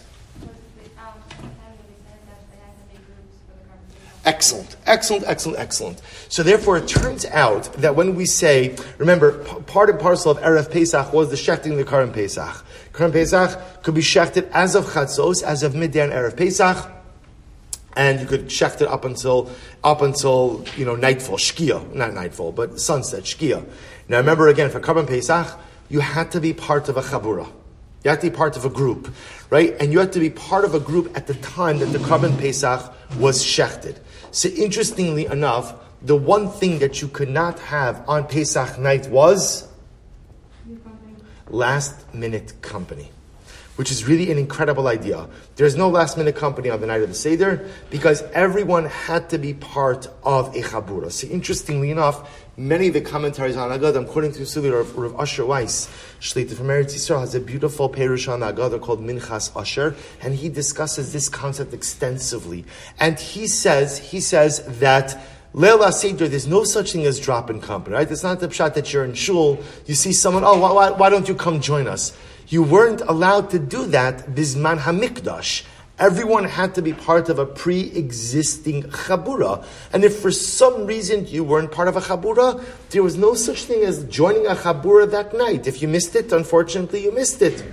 Excellent, 4.25 4.75
excellent, 4.87 5.23
excellent, 5.27 5.59
excellent. 5.59 6.01
So 6.29 6.41
therefore, 6.41 6.77
it 6.77 6.87
turns 6.87 7.25
out 7.27 7.71
that 7.73 7.95
when 7.95 8.15
we 8.15 8.25
say, 8.25 8.75
remember, 8.97 9.43
p- 9.43 9.61
part 9.61 9.91
and 9.91 9.99
parcel 9.99 10.31
of 10.31 10.39
Erev 10.39 10.71
Pesach 10.71 11.13
was 11.13 11.29
the 11.29 11.35
shechting 11.35 11.73
of 11.73 11.77
the 11.77 11.85
Karim 11.85 12.11
Pesach. 12.11 12.65
Karim 12.91 13.11
Pesach 13.11 13.83
could 13.83 13.93
be 13.93 14.01
shechted 14.01 14.49
as 14.51 14.73
of 14.73 14.85
Chatzos, 14.85 15.43
as 15.43 15.61
of 15.61 15.75
midday 15.75 16.01
on 16.01 16.09
Erev 16.09 16.35
Pesach, 16.35 16.91
and 17.95 18.19
you 18.19 18.25
could 18.25 18.47
shecht 18.47 18.81
it 18.81 18.87
up 18.87 19.05
until 19.05 19.51
up 19.83 20.01
until 20.01 20.65
you 20.75 20.85
know 20.85 20.95
nightfall, 20.95 21.37
shkia, 21.37 21.93
not 21.93 22.13
nightfall, 22.13 22.51
but 22.51 22.79
sunset, 22.79 23.25
shkia. 23.25 23.63
Now 24.09 24.17
remember 24.17 24.47
again, 24.47 24.71
for 24.71 24.79
Karim 24.79 25.05
Pesach, 25.05 25.47
you 25.87 25.99
had 25.99 26.31
to 26.31 26.41
be 26.41 26.51
part 26.51 26.89
of 26.89 26.97
a 26.97 27.01
chabura. 27.01 27.47
You 28.03 28.09
had 28.09 28.21
to 28.21 28.29
be 28.29 28.35
part 28.35 28.57
of 28.57 28.65
a 28.65 28.69
group, 28.69 29.13
right? 29.49 29.75
And 29.79 29.91
you 29.91 29.99
had 29.99 30.13
to 30.13 30.19
be 30.19 30.29
part 30.29 30.63
of 30.63 30.75
a 30.75 30.79
group 30.79 31.15
at 31.15 31.27
the 31.27 31.33
time 31.35 31.79
that 31.79 31.87
the 31.87 31.97
Korban 31.99 32.37
Pesach 32.39 32.93
was 33.19 33.43
shechted. 33.43 33.97
So 34.35 34.49
interestingly 34.49 35.27
enough, 35.27 35.75
the 36.01 36.17
one 36.17 36.49
thing 36.49 36.79
that 36.79 37.01
you 37.01 37.07
could 37.07 37.29
not 37.29 37.57
have 37.59 38.03
on 38.05 38.27
Pesach 38.27 38.77
night 38.77 39.07
was 39.07 39.65
last 41.47 42.13
minute 42.13 42.51
company 42.61 43.11
which 43.75 43.91
is 43.91 44.07
really 44.07 44.31
an 44.31 44.37
incredible 44.37 44.87
idea. 44.87 45.27
There's 45.55 45.75
no 45.75 45.89
last 45.89 46.17
minute 46.17 46.35
company 46.35 46.69
on 46.69 46.81
the 46.81 46.87
night 46.87 47.01
of 47.01 47.09
the 47.09 47.15
Seder 47.15 47.67
because 47.89 48.21
everyone 48.33 48.85
had 48.85 49.29
to 49.29 49.37
be 49.37 49.53
part 49.53 50.07
of 50.23 50.55
a 50.55 50.61
Chabura. 50.61 51.11
So 51.11 51.27
interestingly 51.27 51.91
enough, 51.91 52.45
many 52.57 52.87
of 52.87 52.93
the 52.93 53.01
commentaries 53.01 53.57
on 53.57 53.71
Agad, 53.71 53.97
according 53.97 54.31
to 54.33 54.45
Suli 54.45 54.69
of 54.69 54.97
Rav 54.97 55.19
Asher 55.19 55.45
Weiss, 55.45 55.89
Shlita 56.21 56.53
from 56.53 56.67
Eretz 56.67 56.95
Yisrael 56.95 57.19
has 57.19 57.35
a 57.35 57.39
beautiful 57.39 57.89
Perush 57.89 58.31
on 58.31 58.43
Agad 58.43 58.79
called 58.81 59.01
Minchas 59.01 59.55
Asher, 59.59 59.95
and 60.21 60.35
he 60.35 60.49
discusses 60.49 61.11
this 61.11 61.27
concept 61.27 61.73
extensively. 61.73 62.65
And 62.99 63.19
he 63.19 63.47
says, 63.47 63.97
he 63.97 64.21
says 64.21 64.63
that 64.79 65.21
Leila 65.53 65.91
Seder, 65.91 66.27
there's 66.27 66.47
no 66.47 66.63
such 66.63 66.93
thing 66.93 67.05
as 67.05 67.19
drop 67.19 67.49
in 67.49 67.61
company, 67.61 67.95
right? 67.95 68.09
It's 68.09 68.23
not 68.23 68.39
the 68.39 68.51
shot 68.51 68.75
that 68.75 68.91
you're 68.91 69.05
in 69.05 69.13
shul, 69.13 69.57
you 69.85 69.95
see 69.95 70.11
someone, 70.11 70.43
oh, 70.45 70.59
why, 70.59 70.91
why 70.91 71.09
don't 71.09 71.27
you 71.27 71.35
come 71.35 71.61
join 71.61 71.87
us? 71.87 72.17
You 72.47 72.63
weren't 72.63 73.01
allowed 73.01 73.49
to 73.51 73.59
do 73.59 73.85
that 73.87 74.27
bisman 74.27 74.79
hamikdash. 74.79 75.63
Everyone 75.97 76.43
had 76.43 76.75
to 76.75 76.81
be 76.81 76.91
part 76.91 77.29
of 77.29 77.39
a 77.39 77.45
pre-existing 77.45 78.83
chabura. 78.83 79.65
And 79.93 80.03
if 80.03 80.19
for 80.19 80.29
some 80.29 80.85
reason 80.85 81.25
you 81.27 81.43
weren't 81.43 81.71
part 81.71 81.87
of 81.87 81.95
a 81.95 82.01
chabura, 82.01 82.61
there 82.89 83.01
was 83.01 83.15
no 83.15 83.33
such 83.33 83.63
thing 83.63 83.83
as 83.83 84.03
joining 84.05 84.45
a 84.45 84.55
chabura 84.55 85.09
that 85.11 85.33
night. 85.33 85.67
If 85.67 85.81
you 85.81 85.87
missed 85.87 86.15
it, 86.15 86.33
unfortunately 86.33 87.03
you 87.03 87.13
missed 87.13 87.41
it. 87.41 87.63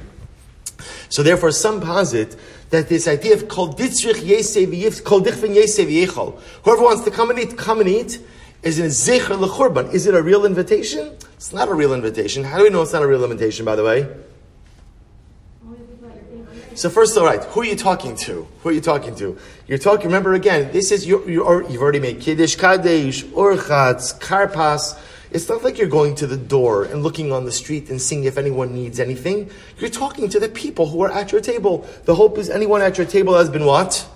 So 1.08 1.22
therefore, 1.22 1.50
some 1.50 1.80
posit 1.80 2.36
that 2.70 2.88
this 2.88 3.06
idea 3.06 3.34
of 3.34 3.48
kol 3.48 3.74
ditzrich 3.74 4.22
yesev. 4.22 4.72
Whoever 6.62 6.82
wants 6.82 7.04
to 7.04 7.10
come 7.10 7.30
and 7.30 7.38
eat, 7.38 7.58
come 7.58 7.80
and 7.80 7.88
eat. 7.88 8.20
Is 8.62 8.78
it 8.78 8.84
a 8.84 8.88
zecher 8.88 9.36
lechurban? 9.36 9.92
Is 9.92 10.06
it 10.06 10.14
a 10.14 10.22
real 10.22 10.46
invitation? 10.46 11.16
It's 11.34 11.52
not 11.52 11.68
a 11.68 11.74
real 11.74 11.92
invitation. 11.92 12.44
How 12.44 12.58
do 12.58 12.64
we 12.64 12.70
know 12.70 12.82
it's 12.82 12.92
not 12.92 13.02
a 13.02 13.06
real 13.06 13.24
invitation, 13.24 13.64
by 13.66 13.76
the 13.76 13.84
way? 13.84 14.08
So 16.74 16.88
first, 16.88 17.16
all 17.18 17.26
right, 17.26 17.44
who 17.44 17.60
are 17.60 17.66
you 17.66 17.76
talking 17.76 18.16
to? 18.16 18.48
Who 18.62 18.68
are 18.70 18.72
you 18.72 18.80
talking 18.80 19.14
to? 19.16 19.38
You're 19.66 19.78
talking. 19.78 20.06
Remember 20.06 20.32
again, 20.32 20.72
this 20.72 20.90
is 20.90 21.06
you. 21.06 21.22
you 21.28 21.68
you've 21.68 21.82
already 21.82 22.00
made 22.00 22.20
kiddush, 22.20 22.56
kadesh, 22.56 23.24
urchatz, 23.24 24.18
karpas. 24.18 24.98
It's 25.30 25.48
not 25.48 25.62
like 25.62 25.76
you're 25.78 25.88
going 25.88 26.14
to 26.16 26.26
the 26.26 26.36
door 26.36 26.84
and 26.84 27.02
looking 27.02 27.30
on 27.30 27.44
the 27.44 27.52
street 27.52 27.90
and 27.90 28.00
seeing 28.00 28.24
if 28.24 28.38
anyone 28.38 28.74
needs 28.74 29.00
anything. 29.00 29.50
You're 29.78 29.90
talking 29.90 30.30
to 30.30 30.40
the 30.40 30.48
people 30.48 30.86
who 30.86 31.02
are 31.02 31.12
at 31.12 31.30
your 31.30 31.40
table. 31.42 31.86
The 32.04 32.14
hope 32.14 32.38
is 32.38 32.48
anyone 32.48 32.80
at 32.80 32.96
your 32.96 33.06
table 33.06 33.34
has 33.34 33.50
been 33.50 33.64
what? 33.64 34.06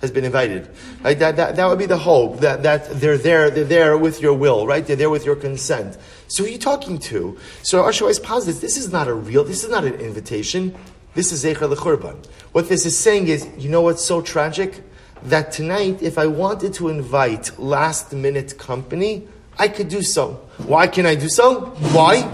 Has 0.00 0.10
been 0.10 0.24
invited. 0.24 0.68
Right? 1.02 1.18
That, 1.18 1.36
that, 1.36 1.56
that 1.56 1.66
would 1.66 1.78
be 1.78 1.86
the 1.86 1.98
hope, 1.98 2.40
that, 2.40 2.62
that 2.62 3.00
they're 3.00 3.18
there, 3.18 3.50
they're 3.50 3.64
there 3.64 3.98
with 3.98 4.20
your 4.20 4.34
will, 4.34 4.66
right? 4.66 4.86
They're 4.86 4.94
there 4.94 5.10
with 5.10 5.24
your 5.24 5.36
consent. 5.36 5.96
So 6.28 6.42
who 6.42 6.48
are 6.48 6.52
you 6.52 6.58
talking 6.58 6.98
to? 6.98 7.36
So 7.62 7.82
Ashwa 7.82 8.10
is 8.10 8.20
positive. 8.20 8.60
This 8.60 8.76
is 8.76 8.92
not 8.92 9.08
a 9.08 9.14
real, 9.14 9.42
this 9.42 9.64
is 9.64 9.70
not 9.70 9.84
an 9.84 9.94
invitation. 9.94 10.76
This 11.16 11.32
is 11.32 11.44
Zecher 11.44 11.66
L'Churban. 11.66 12.14
What 12.52 12.68
this 12.68 12.84
is 12.84 12.98
saying 12.98 13.28
is, 13.28 13.48
you 13.56 13.70
know 13.70 13.80
what's 13.80 14.04
so 14.04 14.20
tragic? 14.20 14.82
That 15.22 15.50
tonight, 15.50 16.02
if 16.02 16.18
I 16.18 16.26
wanted 16.26 16.74
to 16.74 16.90
invite 16.90 17.58
last 17.58 18.12
minute 18.12 18.58
company, 18.58 19.26
I 19.58 19.68
could 19.68 19.88
do 19.88 20.02
so. 20.02 20.32
Why 20.58 20.86
can 20.86 21.06
I 21.06 21.14
do 21.14 21.30
so? 21.30 21.72
Why? 21.94 22.28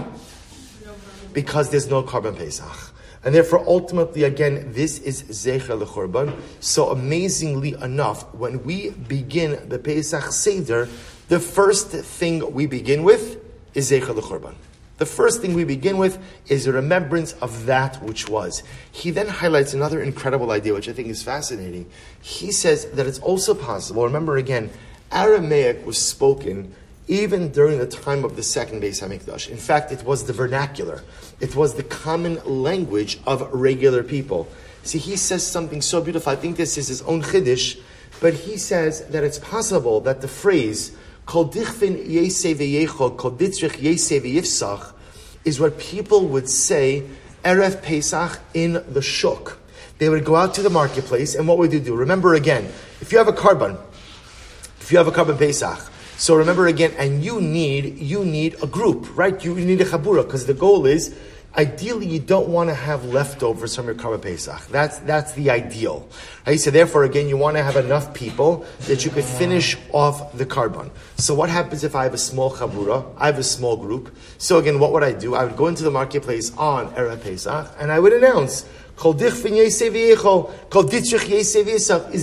Because 1.31 1.69
there's 1.69 1.87
no 1.87 2.03
Korban 2.03 2.35
Pesach. 2.35 2.93
And 3.23 3.33
therefore, 3.33 3.63
ultimately, 3.65 4.25
again, 4.25 4.73
this 4.73 4.99
is 4.99 5.23
Zecher 5.23 5.79
L'Churban. 5.79 6.37
So 6.59 6.89
amazingly 6.89 7.75
enough, 7.81 8.35
when 8.35 8.65
we 8.65 8.89
begin 8.89 9.69
the 9.69 9.79
Pesach 9.79 10.25
Seder, 10.33 10.89
the 11.29 11.39
first 11.39 11.87
thing 11.87 12.53
we 12.53 12.65
begin 12.65 13.03
with 13.03 13.39
is 13.73 13.91
Zecher 13.91 14.13
L'Churban. 14.13 14.55
The 14.97 15.05
first 15.05 15.41
thing 15.41 15.53
we 15.53 15.63
begin 15.63 15.97
with 15.97 16.19
is 16.47 16.67
a 16.67 16.71
remembrance 16.71 17.33
of 17.33 17.65
that 17.65 18.01
which 18.03 18.29
was. 18.29 18.63
He 18.91 19.09
then 19.09 19.27
highlights 19.27 19.73
another 19.73 20.01
incredible 20.01 20.51
idea, 20.51 20.73
which 20.73 20.87
I 20.87 20.93
think 20.93 21.07
is 21.07 21.23
fascinating. 21.23 21.89
He 22.21 22.51
says 22.51 22.85
that 22.91 23.07
it's 23.07 23.19
also 23.19 23.55
possible, 23.55 24.03
remember 24.03 24.37
again, 24.37 24.69
Aramaic 25.11 25.85
was 25.85 25.97
spoken 25.97 26.75
even 27.07 27.51
during 27.51 27.79
the 27.79 27.87
time 27.87 28.23
of 28.23 28.35
the 28.35 28.43
second 28.43 28.81
Beis 28.81 29.01
Hamikdash. 29.01 29.49
In 29.49 29.57
fact, 29.57 29.91
it 29.91 30.03
was 30.03 30.25
the 30.25 30.33
vernacular. 30.33 31.03
It 31.39 31.55
was 31.55 31.73
the 31.73 31.83
common 31.83 32.39
language 32.45 33.19
of 33.25 33.51
regular 33.53 34.03
people. 34.03 34.47
See, 34.83 34.99
he 34.99 35.17
says 35.17 35.45
something 35.45 35.81
so 35.81 36.01
beautiful. 36.01 36.31
I 36.31 36.35
think 36.35 36.55
this 36.55 36.77
is 36.77 36.87
his 36.87 37.01
own 37.03 37.21
chiddush, 37.21 37.79
but 38.21 38.33
he 38.33 38.57
says 38.57 39.05
that 39.07 39.23
it's 39.23 39.39
possible 39.39 39.99
that 40.01 40.21
the 40.21 40.27
phrase 40.27 40.95
"kol 41.25 41.49
dichvin 41.49 42.07
yesei 42.07 42.87
kol 42.87 43.31
ditzrich 43.31 43.77
yesei 43.77 44.93
is 45.45 45.59
what 45.59 45.77
people 45.77 46.27
would 46.27 46.49
say 46.49 47.03
erev 47.43 47.81
Pesach 47.81 48.39
in 48.53 48.83
the 48.87 49.01
shuk. 49.01 49.57
They 49.99 50.09
would 50.09 50.25
go 50.25 50.35
out 50.35 50.53
to 50.55 50.61
the 50.61 50.69
marketplace, 50.69 51.35
and 51.35 51.47
what 51.47 51.57
would 51.57 51.71
they 51.71 51.79
do? 51.79 51.95
Remember 51.95 52.33
again, 52.33 52.65
if 53.01 53.11
you 53.11 53.17
have 53.17 53.27
a 53.27 53.33
korban, 53.33 53.77
if 54.79 54.91
you 54.91 54.97
have 54.97 55.07
a 55.07 55.11
korban 55.11 55.37
Pesach, 55.37 55.79
so 56.17 56.35
remember 56.35 56.67
again, 56.67 56.93
and 56.97 57.23
you 57.23 57.41
need 57.41 57.97
you 57.99 58.23
need 58.23 58.55
a 58.63 58.67
group, 58.67 59.17
right? 59.17 59.43
You, 59.43 59.55
need 59.55 59.81
a 59.81 59.85
chabura 59.85 60.23
because 60.23 60.45
the 60.45 60.53
goal 60.53 60.85
is 60.85 61.15
ideally 61.55 62.07
you 62.07 62.19
don't 62.19 62.49
want 62.49 62.69
to 62.69 62.73
have 62.73 63.05
leftovers 63.05 63.75
from 63.75 63.85
your 63.85 63.95
korban 63.95 64.21
pesach. 64.21 64.67
That's 64.67 64.99
that's 64.99 65.33
the 65.33 65.49
ideal. 65.49 66.07
Right? 66.45 66.59
So 66.59 66.71
therefore, 66.71 67.03
again, 67.03 67.27
you 67.27 67.37
want 67.37 67.57
to 67.57 67.63
have 67.63 67.75
enough 67.75 68.13
people 68.13 68.65
that 68.87 69.05
you 69.05 69.11
could 69.11 69.23
finish 69.23 69.77
off 69.91 70.33
the 70.33 70.45
korban. 70.45 70.89
So 71.17 71.33
what 71.33 71.49
happens 71.49 71.83
if 71.83 71.95
I 71.95 72.03
have 72.03 72.13
a 72.13 72.17
small 72.17 72.51
chabura? 72.51 73.05
I 73.17 73.27
have 73.27 73.39
a 73.39 73.43
small 73.43 73.77
group. 73.77 74.15
So 74.37 74.57
again, 74.57 74.79
what 74.79 74.91
would 74.93 75.03
I 75.03 75.13
do? 75.13 75.35
I 75.35 75.45
would 75.45 75.55
go 75.55 75.67
into 75.67 75.83
the 75.83 75.91
marketplace 75.91 76.55
on 76.57 76.87
erev 76.95 77.21
pesach 77.23 77.75
and 77.79 77.91
I 77.91 77.99
would 77.99 78.13
announce. 78.13 78.65
Is 79.03 79.17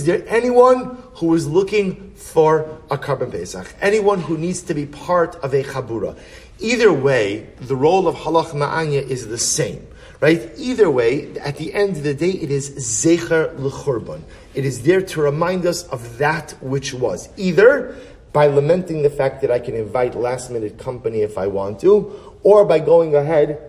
there 0.05 0.23
anyone 0.27 0.97
who 1.15 1.35
is 1.35 1.45
looking 1.45 2.11
for 2.15 2.79
a 2.89 2.97
korban 2.97 3.29
pesach? 3.29 3.75
Anyone 3.81 4.21
who 4.21 4.37
needs 4.37 4.61
to 4.63 4.73
be 4.73 4.85
part 4.85 5.35
of 5.43 5.53
a 5.53 5.63
chabura? 5.63 6.17
Either 6.61 6.93
way, 6.93 7.47
the 7.59 7.75
role 7.75 8.07
of 8.07 8.15
halach 8.15 8.51
ma'anya 8.51 9.01
is 9.01 9.27
the 9.27 9.37
same, 9.37 9.85
right? 10.19 10.51
Either 10.57 10.89
way, 10.89 11.35
at 11.39 11.57
the 11.57 11.73
end 11.73 11.97
of 11.97 12.03
the 12.03 12.13
day, 12.13 12.29
it 12.29 12.51
is 12.51 12.69
zecher 12.77 13.57
l'churban. 13.59 14.21
It 14.53 14.63
is 14.63 14.83
there 14.83 15.01
to 15.01 15.21
remind 15.21 15.65
us 15.65 15.83
of 15.87 16.19
that 16.19 16.51
which 16.61 16.93
was. 16.93 17.29
Either 17.35 17.95
by 18.31 18.47
lamenting 18.47 19.01
the 19.01 19.09
fact 19.09 19.41
that 19.41 19.51
I 19.51 19.59
can 19.59 19.75
invite 19.75 20.15
last 20.15 20.51
minute 20.51 20.77
company 20.77 21.21
if 21.21 21.37
I 21.37 21.47
want 21.47 21.79
to, 21.81 22.37
or 22.43 22.63
by 22.63 22.79
going 22.79 23.15
ahead 23.15 23.59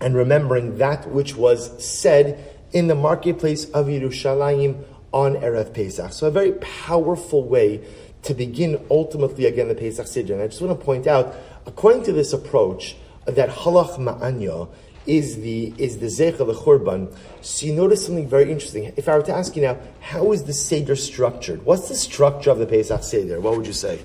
and 0.00 0.14
remembering 0.14 0.78
that 0.78 1.08
which 1.10 1.36
was 1.36 1.84
said 1.84 2.56
in 2.72 2.86
the 2.86 2.94
marketplace 2.94 3.66
of 3.70 3.86
Yerushalayim 3.86 4.84
on 5.12 5.34
Erev 5.36 5.74
Pesach. 5.74 6.12
So 6.12 6.28
a 6.28 6.30
very 6.30 6.52
powerful 6.52 7.44
way 7.44 7.84
to 8.22 8.34
begin 8.34 8.84
ultimately 8.90 9.46
again 9.46 9.68
the 9.68 9.74
Pesach 9.74 10.06
Siddur. 10.06 10.32
And 10.32 10.42
I 10.42 10.46
just 10.46 10.60
want 10.60 10.78
to 10.78 10.84
point 10.84 11.06
out, 11.06 11.34
according 11.70 12.02
to 12.02 12.12
this 12.12 12.32
approach, 12.32 12.96
that 13.26 13.48
halach 13.48 13.96
ma'anya 13.96 14.68
is 15.06 15.36
the 15.36 15.72
is 15.78 15.98
the 15.98 16.06
zecha 16.06 16.38
the 16.38 16.52
churban. 16.52 17.14
So 17.40 17.66
you 17.66 17.74
notice 17.74 18.04
something 18.04 18.28
very 18.28 18.50
interesting. 18.50 18.92
If 18.96 19.08
I 19.08 19.16
were 19.16 19.22
to 19.22 19.32
ask 19.32 19.56
you 19.56 19.62
now, 19.62 19.78
how 20.00 20.32
is 20.32 20.44
the 20.44 20.52
seder 20.52 20.96
structured? 20.96 21.64
What's 21.64 21.88
the 21.88 21.94
structure 21.94 22.50
of 22.50 22.58
the 22.58 22.66
Pesach 22.66 23.02
Seder? 23.02 23.40
What 23.40 23.56
would 23.56 23.66
you 23.66 23.72
say? 23.72 24.04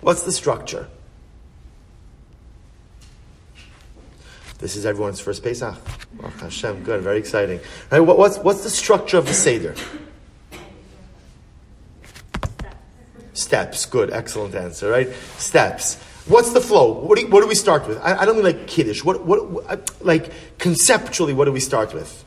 What's 0.00 0.22
the 0.22 0.32
structure? 0.32 0.88
This 4.58 4.76
is 4.76 4.84
everyone's 4.84 5.20
first 5.20 5.42
Pesach. 5.42 5.76
Oh, 6.22 6.28
Hashem, 6.40 6.82
good, 6.82 7.02
very 7.02 7.18
exciting. 7.18 7.60
Right, 7.90 8.00
what, 8.00 8.18
what's, 8.18 8.38
what's 8.38 8.64
the 8.64 8.70
structure 8.70 9.16
of 9.18 9.26
the 9.26 9.34
Seder? 9.34 9.74
Steps, 13.34 13.86
good, 13.86 14.10
excellent 14.12 14.56
answer, 14.56 14.90
right? 14.90 15.08
Steps. 15.36 15.96
What's 16.28 16.52
the 16.52 16.60
flow? 16.60 16.92
What 16.92 17.18
do, 17.18 17.24
you, 17.24 17.30
what 17.30 17.40
do 17.40 17.48
we 17.48 17.54
start 17.54 17.88
with? 17.88 17.98
I, 17.98 18.18
I, 18.18 18.24
don't 18.26 18.36
mean 18.36 18.44
like 18.44 18.66
kiddush. 18.66 19.02
What, 19.02 19.24
what, 19.24 19.48
what, 19.48 19.70
uh, 19.70 19.76
like 20.00 20.30
conceptually, 20.58 21.32
what 21.32 21.46
do 21.46 21.52
we 21.52 21.60
start 21.60 21.94
with? 21.94 22.24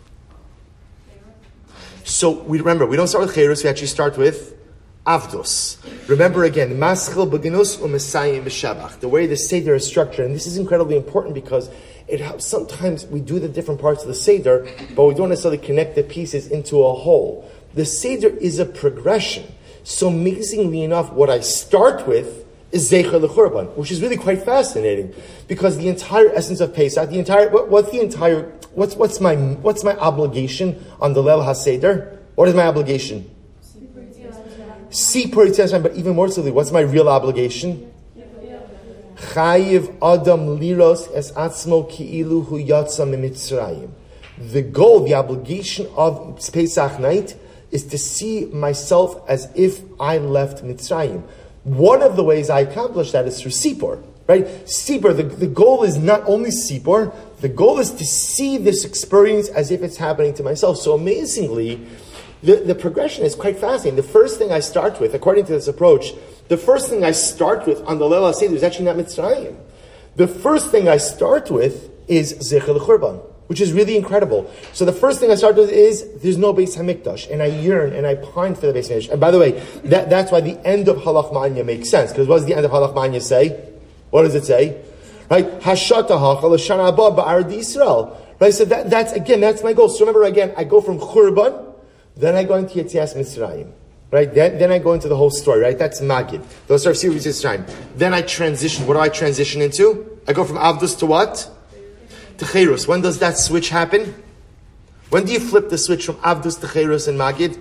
So 2.04 2.32
we 2.32 2.58
remember 2.58 2.86
we 2.88 2.98
don't 2.98 3.08
start 3.08 3.26
with 3.26 3.36
chayrus. 3.36 3.64
We 3.64 3.70
actually 3.70 3.88
start 3.88 4.18
with 4.18 4.58
avdos. 5.06 5.78
Remember 6.10 6.44
again, 6.44 6.72
maschil 6.78 7.30
beginus 7.30 7.78
u'mesayim 7.78 8.44
b'shabach. 8.44 9.00
The 9.00 9.08
way 9.08 9.28
the 9.28 9.38
seder 9.38 9.76
is 9.76 9.86
structured, 9.86 10.26
and 10.26 10.36
this 10.36 10.48
is 10.48 10.58
incredibly 10.58 10.98
important 10.98 11.36
because 11.36 11.70
it 12.08 12.20
helps. 12.20 12.46
Sometimes 12.46 13.06
we 13.06 13.22
do 13.22 13.40
the 13.40 13.48
different 13.48 13.80
parts 13.80 14.02
of 14.02 14.10
the 14.10 14.14
Seder, 14.14 14.68
but 14.96 15.06
we 15.06 15.14
don't 15.14 15.30
necessarily 15.30 15.58
connect 15.58 15.96
the 15.96 16.04
pieces 16.04 16.48
into 16.48 16.84
a 16.84 16.94
whole. 16.94 17.50
The 17.74 17.86
Seder 17.86 18.28
is 18.28 18.60
a 18.60 18.66
progression. 18.66 19.46
So 19.84 20.10
amazingly 20.10 20.84
enough, 20.84 21.12
what 21.14 21.30
I 21.30 21.40
start 21.40 22.06
with 22.06 22.41
is 22.72 22.90
Zecher 22.90 23.22
L'Churban, 23.22 23.76
which 23.76 23.92
is 23.92 24.02
really 24.02 24.18
quite 24.18 24.44
fascinating 24.44 25.14
because 25.48 25.78
the 25.78 25.88
entire 25.88 26.34
essence 26.34 26.62
of 26.62 26.74
Pesach, 26.74 27.10
the 27.10 27.20
entire, 27.20 27.50
what, 27.50 27.70
what's 27.70 27.92
the 27.92 28.00
entire, 28.00 28.44
what's, 28.74 28.96
what's 28.96 29.20
my, 29.20 29.36
what's 29.36 29.84
my 29.84 29.96
obligation 29.98 30.84
on 31.00 31.14
the 31.14 31.22
Leil 31.22 31.44
HaSeder? 31.46 32.18
What 32.36 32.48
is 32.48 32.56
my 32.56 32.66
obligation? 32.68 33.30
See 34.90 35.28
Purit 35.28 35.84
but 35.84 35.96
even 35.96 36.16
more 36.16 36.28
so, 36.28 36.42
what's 36.52 36.72
my 36.72 36.82
real 36.82 37.08
obligation? 37.08 37.92
Chayiv 39.16 39.96
Adam 40.02 40.60
Liros 40.60 41.08
es 41.16 41.32
Atzmo 41.34 41.90
Ki'ilu 41.90 42.46
Hu 42.46 42.58
Yatsa 42.58 43.06
Mitzrayim. 43.08 43.92
The 44.38 44.64
goal, 44.64 45.06
the 45.06 45.14
obligation 45.14 45.88
of 45.96 46.38
Pesach 46.52 47.00
night 47.00 47.38
is 47.70 47.86
to 47.86 47.98
see 47.98 48.46
myself 48.46 49.24
as 49.30 49.50
if 49.56 49.82
I 50.00 50.18
left 50.18 50.64
Mitzrayim. 50.64 51.24
One 51.64 52.02
of 52.02 52.16
the 52.16 52.24
ways 52.24 52.50
I 52.50 52.62
accomplish 52.62 53.12
that 53.12 53.28
is 53.28 53.40
through 53.40 53.52
Sipor, 53.52 54.04
right? 54.28 54.46
Sipor, 54.66 55.16
the, 55.16 55.24
the 55.24 55.48
goal 55.48 55.84
is 55.84 55.98
not 55.98 56.24
only 56.26 56.50
Sipor, 56.50 57.14
the 57.42 57.50
goal 57.50 57.80
is 57.80 57.92
to 57.92 58.06
see 58.06 58.58
this 58.58 58.84
experience 58.84 59.48
as 59.50 59.72
if 59.72 59.84
it's 59.84 59.98
happening 59.98 60.34
to 60.36 60.44
myself. 60.44 60.78
So 60.78 60.94
amazingly, 60.94 61.86
the, 62.42 62.56
the 62.56 62.76
progression 62.76 63.26
is 63.26 63.36
quite 63.36 63.60
fascinating. 63.60 63.96
The 63.96 64.04
first 64.04 64.40
thing 64.40 64.52
I 64.52 64.60
start 64.60 65.00
with, 65.00 65.14
according 65.14 65.46
to 65.46 65.52
this 65.52 65.68
approach, 65.68 66.14
the 66.48 66.58
first 66.58 66.90
thing 66.90 67.06
I 67.06 67.12
start 67.12 67.68
with 67.68 67.82
on 67.86 68.00
the 68.00 68.06
Leil 68.06 68.32
HaSeder 68.32 68.54
is 68.54 68.64
actually 68.64 68.86
not 68.86 68.96
Mitzrayim. 68.96 69.56
The 70.16 70.28
first 70.28 70.72
thing 70.72 70.90
I 70.90 70.98
start 70.98 71.52
with 71.52 71.90
is 72.08 72.34
Zechel 72.40 72.80
Churban, 72.80 73.24
which 73.52 73.60
is 73.60 73.74
really 73.74 73.98
incredible. 73.98 74.50
So 74.72 74.86
the 74.86 74.94
first 74.94 75.20
thing 75.20 75.30
I 75.30 75.36
start 75.36 75.58
with 75.58 75.70
is 75.70 76.08
there's 76.22 76.38
no 76.38 76.54
Beis 76.54 76.78
Hamikdash, 76.78 77.30
and 77.30 77.44
I 77.44 77.48
yearn 77.48 77.92
and 77.92 78.08
I 78.08 78.16
pine 78.16 78.56
for 78.56 78.66
the 78.68 78.72
Beis 78.72 78.90
Hamikdash. 78.90 79.10
And 79.10 79.20
by 79.20 79.30
the 79.30 79.40
way, 79.40 79.60
that, 79.84 80.10
that's 80.10 80.32
why 80.32 80.40
the 80.40 80.58
end 80.66 80.88
of 80.88 80.96
Halach 80.96 81.34
Manya 81.34 81.66
makes 81.66 81.90
sense, 81.90 82.12
because 82.12 82.30
what 82.30 82.38
does 82.38 82.46
the 82.46 82.56
end 82.56 82.64
of 82.64 82.72
Halach 82.72 82.96
Manya 82.96 83.20
say? 83.20 83.50
What 84.10 84.22
does 84.22 84.36
it 84.36 84.46
say? 84.46 84.82
Right? 85.30 85.46
Hashata 85.60 86.12
hachal 86.12 86.56
shana 86.56 86.88
abba 86.94 87.22
ba'ar 87.22 87.44
Yisrael. 87.44 88.18
Right? 88.40 88.54
So 88.54 88.64
that, 88.64 88.90
that's, 88.90 89.12
again, 89.12 89.42
that's 89.42 89.64
my 89.64 89.74
goal. 89.74 89.90
So 89.90 90.00
remember 90.00 90.24
again, 90.24 90.54
I 90.56 90.64
go 90.64 90.80
from 90.80 90.98
Churban, 91.00 91.76
then 92.16 92.38
I 92.38 92.46
go 92.46 92.56
into 92.56 92.76
Yetzias 92.76 93.18
Mitzrayim. 93.18 93.70
Right? 94.12 94.34
Then, 94.34 94.60
then 94.60 94.72
I 94.72 94.80
go 94.80 94.94
into 94.94 95.10
the 95.10 95.18
whole 95.18 95.30
story, 95.30 95.60
right? 95.60 95.78
That's 95.78 96.00
Magid. 96.00 96.42
Those 96.68 96.88
are 96.88 96.94
series 96.94 97.26
this 97.26 97.42
time. 97.42 97.66
Then 97.98 98.14
I 98.14 98.22
transition. 98.22 98.88
What 98.88 98.94
do 98.94 99.02
I 99.02 99.10
transition 99.10 99.62
into? 99.62 100.20
I 100.26 100.32
go 100.32 100.46
from 100.46 100.56
Avdus 100.56 100.98
to 101.00 101.06
what? 101.06 101.50
To. 102.42 102.78
When 102.88 103.02
does 103.02 103.20
that 103.20 103.38
switch 103.38 103.70
happen? 103.70 104.16
When 105.10 105.26
do 105.26 105.34
you 105.34 105.40
flip 105.40 105.70
the 105.70 105.78
switch 105.78 106.06
from 106.06 106.16
Avdus 106.16 106.60
to 106.62 106.68
Cherus 106.68 107.08
and 107.08 107.20
Magid? 107.20 107.60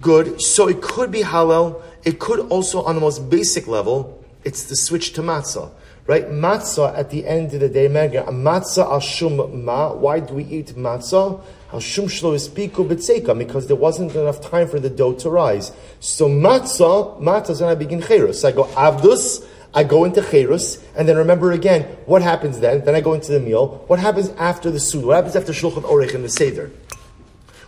Good. 0.00 0.40
So 0.40 0.68
it 0.68 0.80
could 0.80 1.10
be 1.10 1.20
Hallel. 1.20 1.82
It 2.04 2.18
could 2.18 2.40
also, 2.48 2.82
on 2.82 2.94
the 2.94 3.00
most 3.00 3.28
basic 3.28 3.66
level, 3.66 4.24
it's 4.44 4.64
the 4.64 4.76
switch 4.76 5.12
to 5.14 5.22
Matzah. 5.22 5.70
Right? 6.06 6.26
Matzah 6.28 6.96
at 6.96 7.10
the 7.10 7.26
end 7.26 7.52
of 7.52 7.60
the 7.60 7.68
day, 7.68 7.86
Matzah 7.88 8.90
al 8.90 9.00
shum 9.00 9.64
ma. 9.64 9.92
Why 9.92 10.20
do 10.20 10.34
we 10.34 10.44
eat 10.44 10.68
matzah? 10.68 11.42
Al 11.72 11.80
shum 11.80 12.06
shlo 12.06 12.34
ispiku 12.34 12.88
b'tzeika. 12.88 13.36
Because 13.36 13.66
there 13.66 13.76
wasn't 13.76 14.14
enough 14.14 14.40
time 14.40 14.66
for 14.66 14.80
the 14.80 14.90
dough 14.90 15.12
to 15.12 15.28
rise. 15.28 15.72
So 16.00 16.28
matzah, 16.28 17.20
matzah 17.20 17.50
is 17.50 17.60
when 17.60 17.70
I 17.70 17.74
begin 17.74 18.00
Cherus. 18.00 18.44
I 18.44 18.52
go 18.52 18.64
Avdus, 18.64 19.46
I 19.72 19.84
go 19.84 20.04
into 20.04 20.20
Cherus, 20.20 20.82
and 20.96 21.08
then 21.08 21.16
remember 21.16 21.52
again, 21.52 21.82
what 22.06 22.22
happens 22.22 22.58
then? 22.58 22.84
Then 22.84 22.94
I 22.94 23.00
go 23.00 23.12
into 23.12 23.30
the 23.30 23.38
meal. 23.38 23.84
What 23.86 24.00
happens 24.00 24.30
after 24.30 24.70
the 24.70 24.80
Sud? 24.80 25.04
What 25.04 25.14
happens 25.14 25.36
after 25.36 25.52
Shulchan 25.52 25.82
Orech 25.82 26.14
and 26.14 26.24
the 26.24 26.28
Seder? 26.28 26.70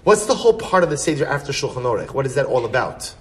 What's 0.02 0.26
the 0.26 0.35
whole 0.35 0.54
part 0.54 0.82
of 0.82 0.90
the 0.90 0.97
Seder 0.97 1.25
after 1.26 1.52
Shulchan 1.52 1.85
Orech? 1.85 2.12
What 2.12 2.26
is 2.26 2.35
that 2.35 2.47
all 2.47 2.64
about? 2.64 3.14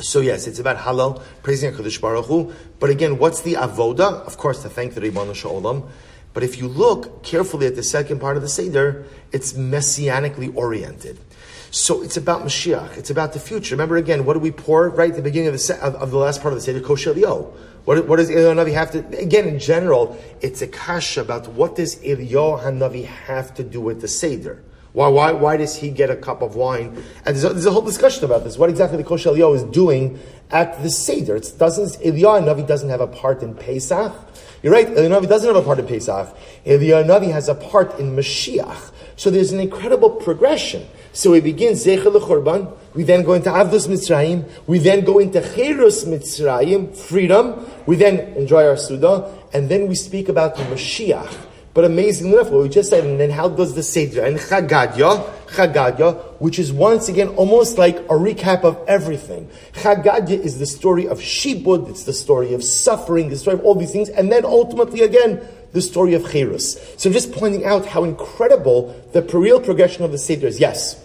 So 0.00 0.20
yes, 0.20 0.46
it's 0.46 0.58
about 0.58 0.76
halal, 0.78 1.22
praising 1.42 1.72
HaKadosh 1.72 2.00
Baruch 2.00 2.26
Hu. 2.26 2.52
But 2.80 2.90
again, 2.90 3.18
what's 3.18 3.42
the 3.42 3.54
avoda? 3.54 4.26
Of 4.26 4.36
course, 4.36 4.62
to 4.62 4.68
thank 4.68 4.94
the 4.94 5.00
Ribbon 5.00 5.32
Shalom. 5.32 5.88
But 6.34 6.42
if 6.42 6.58
you 6.58 6.68
look 6.68 7.22
carefully 7.22 7.66
at 7.66 7.76
the 7.76 7.82
second 7.82 8.20
part 8.20 8.36
of 8.36 8.42
the 8.42 8.48
Seder, 8.48 9.06
it's 9.32 9.54
messianically 9.54 10.54
oriented. 10.54 11.18
So 11.76 12.02
it's 12.02 12.16
about 12.16 12.40
Mashiach. 12.42 12.96
It's 12.96 13.10
about 13.10 13.34
the 13.34 13.38
future. 13.38 13.74
Remember 13.74 13.98
again, 13.98 14.24
what 14.24 14.32
do 14.32 14.38
we 14.38 14.50
pour 14.50 14.88
right 14.88 15.10
at 15.10 15.16
the 15.16 15.20
beginning 15.20 15.48
of 15.48 15.60
the, 15.60 15.78
of, 15.82 15.94
of 15.96 16.10
the 16.10 16.16
last 16.16 16.40
part 16.40 16.54
of 16.54 16.58
the 16.58 16.64
Seder? 16.64 16.80
Kosher 16.80 17.10
Elio. 17.10 17.52
What, 17.84 18.08
what 18.08 18.16
does 18.16 18.30
Eliyahu 18.30 18.72
have 18.72 18.92
to? 18.92 19.00
Again, 19.18 19.46
in 19.46 19.58
general, 19.58 20.18
it's 20.40 20.62
a 20.62 20.66
kasha 20.66 21.20
about 21.20 21.48
what 21.48 21.76
does 21.76 21.96
Eliyahu 21.96 22.62
Hanavi 22.62 23.04
have 23.04 23.52
to 23.56 23.62
do 23.62 23.82
with 23.82 24.00
the 24.00 24.08
Seder. 24.08 24.64
Why, 24.94 25.08
why, 25.08 25.32
why 25.32 25.58
does 25.58 25.76
he 25.76 25.90
get 25.90 26.08
a 26.08 26.16
cup 26.16 26.40
of 26.40 26.56
wine? 26.56 26.96
And 27.26 27.36
there's 27.36 27.44
a, 27.44 27.50
there's 27.50 27.66
a 27.66 27.72
whole 27.72 27.82
discussion 27.82 28.24
about 28.24 28.44
this. 28.44 28.56
What 28.56 28.70
exactly 28.70 28.96
the 28.96 29.04
Kosher 29.04 29.28
Eliyahu 29.28 29.56
is 29.56 29.62
doing 29.64 30.18
at 30.50 30.82
the 30.82 30.88
Seder? 30.88 31.36
It 31.36 31.52
doesn't, 31.58 32.02
Eliyahu 32.02 32.40
Hanavi 32.42 32.66
doesn't 32.66 32.88
have 32.88 33.02
a 33.02 33.06
part 33.06 33.42
in 33.42 33.54
Pesach. 33.54 34.14
You're 34.62 34.72
right, 34.72 34.86
Eliyahu 34.86 35.20
Hanavi 35.20 35.28
doesn't 35.28 35.46
have 35.46 35.62
a 35.62 35.62
part 35.62 35.78
in 35.78 35.86
Pesach. 35.86 36.34
Eliyahu 36.64 37.04
Hanavi 37.04 37.30
has 37.32 37.50
a 37.50 37.54
part 37.54 37.98
in 37.98 38.16
Mashiach. 38.16 38.92
So 39.16 39.30
there's 39.30 39.52
an 39.52 39.60
incredible 39.60 40.08
progression. 40.08 40.86
So 41.16 41.30
we 41.30 41.40
begin 41.40 41.72
Zecher 41.72 42.12
Churban, 42.20 42.76
we 42.92 43.02
then 43.02 43.22
go 43.22 43.32
into 43.32 43.48
Avdus 43.48 43.88
Mitzrayim, 43.88 44.46
we 44.66 44.78
then 44.78 45.02
go 45.02 45.18
into 45.18 45.40
Cherus 45.40 46.04
Mitzrayim, 46.04 46.94
freedom, 46.94 47.66
we 47.86 47.96
then 47.96 48.18
enjoy 48.36 48.66
our 48.66 48.76
Suda, 48.76 49.34
and 49.54 49.66
then 49.70 49.88
we 49.88 49.94
speak 49.94 50.28
about 50.28 50.56
the 50.56 50.62
Mashiach. 50.64 51.34
But 51.72 51.86
amazingly 51.86 52.36
enough, 52.36 52.50
what 52.50 52.64
we 52.64 52.68
just 52.68 52.90
said, 52.90 53.04
and 53.04 53.18
then 53.18 53.30
how 53.30 53.48
does 53.48 53.74
the 53.74 53.82
Seder? 53.82 54.26
And 54.26 54.36
Chagadya, 54.36 55.26
Chagadya, 55.46 56.38
which 56.38 56.58
is 56.58 56.70
once 56.70 57.08
again 57.08 57.28
almost 57.28 57.78
like 57.78 57.96
a 57.96 58.14
recap 58.14 58.62
of 58.62 58.78
everything. 58.86 59.48
Chagadya 59.72 60.38
is 60.38 60.58
the 60.58 60.66
story 60.66 61.08
of 61.08 61.18
Shibud, 61.20 61.88
it's 61.88 62.04
the 62.04 62.12
story 62.12 62.52
of 62.52 62.62
suffering, 62.62 63.30
the 63.30 63.38
story 63.38 63.54
of 63.54 63.64
all 63.64 63.74
these 63.74 63.90
things, 63.90 64.10
and 64.10 64.30
then 64.30 64.44
ultimately 64.44 65.00
again, 65.00 65.40
the 65.72 65.80
story 65.80 66.12
of 66.12 66.30
Cherus. 66.30 66.78
So 66.98 67.08
I'm 67.08 67.14
just 67.14 67.32
pointing 67.32 67.64
out 67.64 67.86
how 67.86 68.04
incredible 68.04 68.94
the 69.14 69.22
real 69.22 69.62
progression 69.62 70.04
of 70.04 70.12
the 70.12 70.18
Seder 70.18 70.48
is. 70.48 70.60
Yes? 70.60 71.02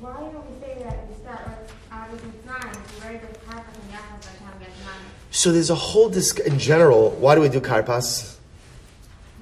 Why 0.00 0.14
don't 0.14 0.34
we 0.34 0.66
say 0.66 0.82
that 0.82 1.06
we 1.08 1.14
start 1.14 1.46
with 1.46 1.70
Avis 1.92 2.20
Mitzrayim, 2.26 3.04
right? 3.04 3.20
The 3.22 3.28
Karpas 3.38 3.74
and 3.78 3.86
Yachas 3.92 4.18
by 4.18 4.32
the 4.32 4.38
time 4.42 4.54
we 4.58 4.64
get 4.64 4.72
to 4.74 4.82
Manu. 4.82 5.06
So 5.32 5.50
there's 5.50 5.70
a 5.70 5.74
whole 5.74 6.10
disc 6.10 6.38
in 6.40 6.58
general. 6.58 7.10
Why 7.12 7.34
do 7.34 7.40
we 7.40 7.48
do 7.48 7.60
karpas? 7.60 8.36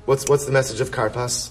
What's 0.06 0.28
what's 0.28 0.46
the 0.46 0.52
message 0.52 0.80
of 0.80 0.92
karpas? 0.92 1.50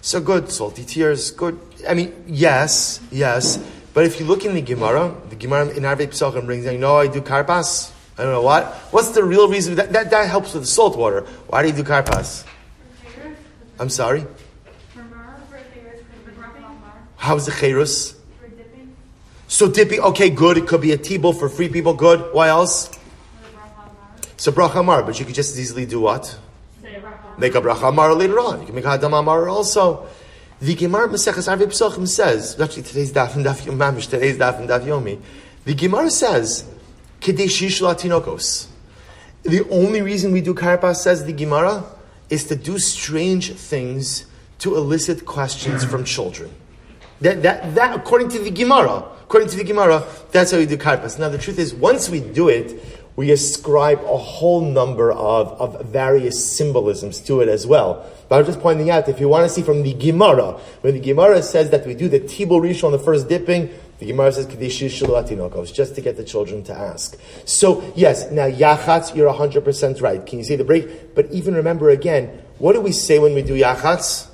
So 0.00 0.20
good, 0.20 0.50
salty 0.50 0.84
tears, 0.84 1.30
good. 1.30 1.60
I 1.86 1.92
mean, 1.92 2.24
yes, 2.26 2.98
yes. 3.10 3.62
But 3.92 4.06
if 4.06 4.18
you 4.18 4.26
look 4.26 4.46
in 4.46 4.54
the 4.54 4.62
Gemara, 4.62 5.14
the 5.28 5.36
Gemara 5.36 5.68
in 5.68 5.82
Arvei 5.82 6.08
Pesachim 6.08 6.46
brings 6.46 6.64
down, 6.64 6.72
you 6.72 6.80
know, 6.80 6.96
I 6.96 7.08
do 7.08 7.20
karpas. 7.20 7.92
I 8.16 8.22
don't 8.22 8.32
know 8.32 8.42
what. 8.42 8.64
What's 8.90 9.10
the 9.10 9.22
real 9.22 9.48
reason? 9.48 9.74
That, 9.74 9.92
that, 9.92 10.10
that 10.10 10.28
helps 10.28 10.54
with 10.54 10.62
the 10.62 10.66
salt 10.66 10.96
water. 10.96 11.20
Why 11.48 11.60
do 11.60 11.68
you 11.68 11.74
do 11.74 11.84
karpas? 11.84 12.44
I'm 13.78 13.90
sorry. 13.90 14.26
How's 17.16 17.44
the 17.44 17.52
cherus? 17.52 18.16
So 19.52 19.70
dipping, 19.70 20.00
okay, 20.00 20.30
good. 20.30 20.56
It 20.56 20.66
could 20.66 20.80
be 20.80 20.92
a 20.92 20.96
tibble 20.96 21.34
for 21.34 21.46
free 21.46 21.68
people, 21.68 21.92
good. 21.92 22.32
Why 22.32 22.48
else? 22.48 22.90
So 24.38 24.50
bracha 24.50 24.82
mar, 24.82 25.02
but 25.02 25.20
you 25.20 25.26
could 25.26 25.34
just 25.34 25.52
as 25.52 25.60
easily 25.60 25.84
do 25.84 26.00
what? 26.00 26.38
Make 27.36 27.54
a 27.54 27.60
bracha 27.60 27.94
mar 27.94 28.14
later 28.14 28.40
on. 28.40 28.60
You 28.60 28.66
can 28.66 28.74
make 28.74 28.86
a 28.86 28.96
hadam 28.96 29.10
mar 29.22 29.50
also. 29.50 30.06
The 30.58 30.74
Gemara 30.74 31.06
Maseches 31.06 31.54
Arvei 31.54 31.66
Pesachim 31.66 32.08
says, 32.08 32.58
actually 32.58 32.84
today's 32.84 33.12
daf 33.12 33.36
and 33.36 33.44
daf 33.44 33.60
mamish, 33.66 34.08
today's 34.08 34.38
daf 34.38 34.58
and 34.58 34.70
daf 34.70 34.84
yomi. 34.84 35.20
The 35.66 35.74
Gemara 35.74 36.08
says, 36.08 36.64
Kadesh 37.20 37.82
Latinokos. 37.82 38.68
The 39.42 39.68
only 39.68 40.00
reason 40.00 40.32
we 40.32 40.40
do 40.40 40.54
karpas, 40.54 40.96
says 40.96 41.26
the 41.26 41.32
Gemara, 41.34 41.84
is 42.30 42.44
to 42.44 42.56
do 42.56 42.78
strange 42.78 43.52
things 43.52 44.24
to 44.60 44.76
elicit 44.76 45.26
questions 45.26 45.84
from 45.84 46.04
children. 46.04 46.50
That, 47.22 47.42
that, 47.42 47.74
that, 47.76 47.96
according 47.96 48.30
to 48.30 48.40
the 48.40 48.50
Gemara, 48.50 49.04
according 49.22 49.48
to 49.50 49.56
the 49.56 49.64
Gemara, 49.64 50.04
that's 50.32 50.50
how 50.50 50.58
you 50.58 50.66
do 50.66 50.76
karpas. 50.76 51.20
Now, 51.20 51.28
the 51.28 51.38
truth 51.38 51.58
is, 51.58 51.72
once 51.72 52.08
we 52.08 52.18
do 52.18 52.48
it, 52.48 52.82
we 53.14 53.30
ascribe 53.30 54.00
a 54.00 54.16
whole 54.16 54.60
number 54.60 55.12
of, 55.12 55.48
of 55.60 55.86
various 55.86 56.44
symbolisms 56.56 57.20
to 57.20 57.40
it 57.40 57.48
as 57.48 57.64
well. 57.64 58.04
But 58.28 58.40
I'm 58.40 58.46
just 58.46 58.60
pointing 58.60 58.90
out, 58.90 59.08
if 59.08 59.20
you 59.20 59.28
want 59.28 59.46
to 59.46 59.54
see 59.54 59.62
from 59.62 59.84
the 59.84 59.94
Gemara, 59.94 60.58
when 60.80 60.94
the 60.94 61.00
Gemara 61.00 61.42
says 61.44 61.70
that 61.70 61.86
we 61.86 61.94
do 61.94 62.08
the 62.08 62.18
Tibur 62.18 62.60
Rishon 62.60 62.84
on 62.84 62.92
the 62.92 62.98
first 62.98 63.28
dipping, 63.28 63.70
the 64.00 64.06
Gemara 64.06 64.32
says 64.32 64.46
Kadishish 64.46 65.00
Shulatinokos, 65.00 65.72
just 65.72 65.94
to 65.94 66.00
get 66.00 66.16
the 66.16 66.24
children 66.24 66.64
to 66.64 66.72
ask. 66.72 67.16
So, 67.44 67.92
yes, 67.94 68.32
now 68.32 68.50
Yachatz, 68.50 69.14
you're 69.14 69.32
100% 69.32 70.02
right. 70.02 70.26
Can 70.26 70.38
you 70.38 70.44
see 70.44 70.56
the 70.56 70.64
break? 70.64 71.14
But 71.14 71.30
even 71.30 71.54
remember 71.54 71.90
again, 71.90 72.42
what 72.58 72.72
do 72.72 72.80
we 72.80 72.90
say 72.90 73.20
when 73.20 73.34
we 73.34 73.42
do 73.42 73.54
Yachatz? 73.54 74.31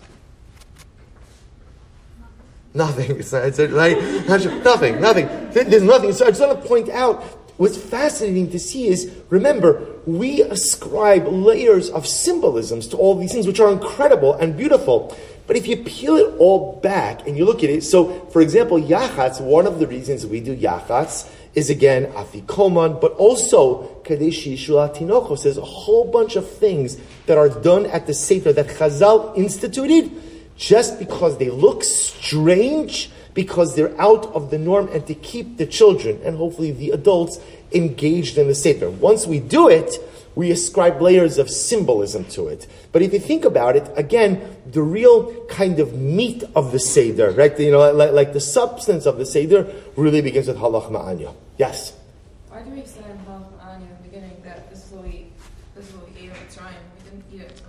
Nothing. 2.75 3.19
It's, 3.19 3.33
it's 3.33 3.59
like, 3.59 3.99
nothing, 4.29 5.01
nothing. 5.01 5.27
There's 5.53 5.83
nothing. 5.83 6.13
So 6.13 6.27
I 6.27 6.31
just 6.31 6.41
want 6.41 6.61
to 6.61 6.69
point 6.69 6.89
out 6.91 7.23
what's 7.57 7.77
fascinating 7.77 8.51
to 8.51 8.59
see 8.59 8.89
is 8.89 9.13
remember, 9.31 9.85
we 10.07 10.43
ascribe 10.43 11.27
layers 11.27 11.91
of 11.91 12.07
symbolisms 12.07 12.87
to 12.89 12.97
all 12.97 13.15
these 13.17 13.33
things, 13.33 13.47
which 13.47 13.61
are 13.61 13.73
incredible 13.73 14.35
and 14.35 14.57
beautiful. 14.57 15.17
But 15.47 15.57
if 15.57 15.67
you 15.67 15.79
peel 15.79 16.17
it 16.17 16.35
all 16.39 16.79
back 16.81 17.27
and 17.27 17.37
you 17.37 17.47
look 17.47 17.65
at 17.65 17.71
it, 17.71 17.83
so 17.83 18.27
for 18.27 18.43
example, 18.43 18.79
yachatz, 18.79 19.41
one 19.41 19.67
of 19.67 19.79
the 19.79 19.87
reasons 19.87 20.27
we 20.27 20.41
do 20.41 20.55
yachatz 20.55 21.29
is 21.55 21.71
again 21.71 22.07
afikoman, 22.13 23.01
but 23.01 23.13
also 23.13 24.01
kadeshi 24.05 24.55
shulatinochos. 24.55 25.43
There's 25.43 25.57
a 25.57 25.63
whole 25.63 26.11
bunch 26.11 26.37
of 26.37 26.49
things 26.49 26.99
that 27.27 27.39
are 27.39 27.49
done 27.49 27.87
at 27.87 28.07
the 28.07 28.15
Seder 28.15 28.53
that 28.53 28.67
Chazal 28.67 29.37
instituted 29.37 30.13
just 30.59 30.99
because 30.99 31.39
they 31.39 31.49
look 31.49 31.83
strange, 31.83 33.11
because 33.33 33.75
they're 33.77 33.99
out 33.99 34.27
of 34.35 34.51
the 34.51 34.59
norm, 34.59 34.89
and 34.89 35.07
to 35.07 35.15
keep 35.15 35.57
the 35.57 35.67
children 35.67 36.21
and 36.25 36.37
hopefully 36.37 36.73
the 36.73 36.91
adults 36.91 37.41
engaged 37.73 38.37
in 38.37 38.49
the 38.49 38.55
Seder. 38.55 38.91
Once 38.91 39.27
we 39.27 39.39
do 39.41 39.69
it, 39.69 39.91
we 40.35 40.51
ascribe 40.51 41.01
layers 41.01 41.39
of 41.39 41.49
symbolism 41.49 42.25
to 42.27 42.49
it. 42.49 42.67
But 42.93 43.03
if 43.03 43.13
you 43.13 43.19
think 43.19 43.45
about 43.45 43.77
it, 43.77 43.91
again, 43.97 44.57
the 44.67 44.83
real 44.83 45.47
kind 45.47 45.81
of 45.81 45.95
meat 45.95 46.45
of 46.55 46.73
the 46.73 46.79
Seder, 46.79 47.31
right? 47.31 47.59
You 47.59 47.71
know, 47.71 47.93
like, 47.93 48.13
like 48.13 48.33
the 48.35 48.41
substance 48.41 49.07
of 49.07 49.17
the 49.17 49.27
Seder 49.27 49.73
really 49.97 50.21
begins 50.21 50.49
with 50.49 50.59
halach 50.59 50.91
ma'anya. 50.91 51.35
Yes? 51.57 51.93
Why 52.49 52.63
do 52.63 52.71
we 52.71 52.85
say 52.85 53.01
in 53.09 53.19
Halach 53.19 53.53
Ma'ani 53.61 53.83
in 53.83 53.89
the 53.89 54.09
beginning 54.09 54.37
that 54.43 54.71
this 54.71 54.87
is 54.87 54.91
what 54.91 55.05
we 55.05 55.27
this 55.79 55.91
is 55.91 55.95
what 55.95 56.13
we 56.13 56.21
ate 56.23 56.31
at 56.31 56.37
Mitzrayim? 56.49 56.75
We 56.97 57.11
didn't 57.11 57.25
eat 57.33 57.41
it. 57.43 57.63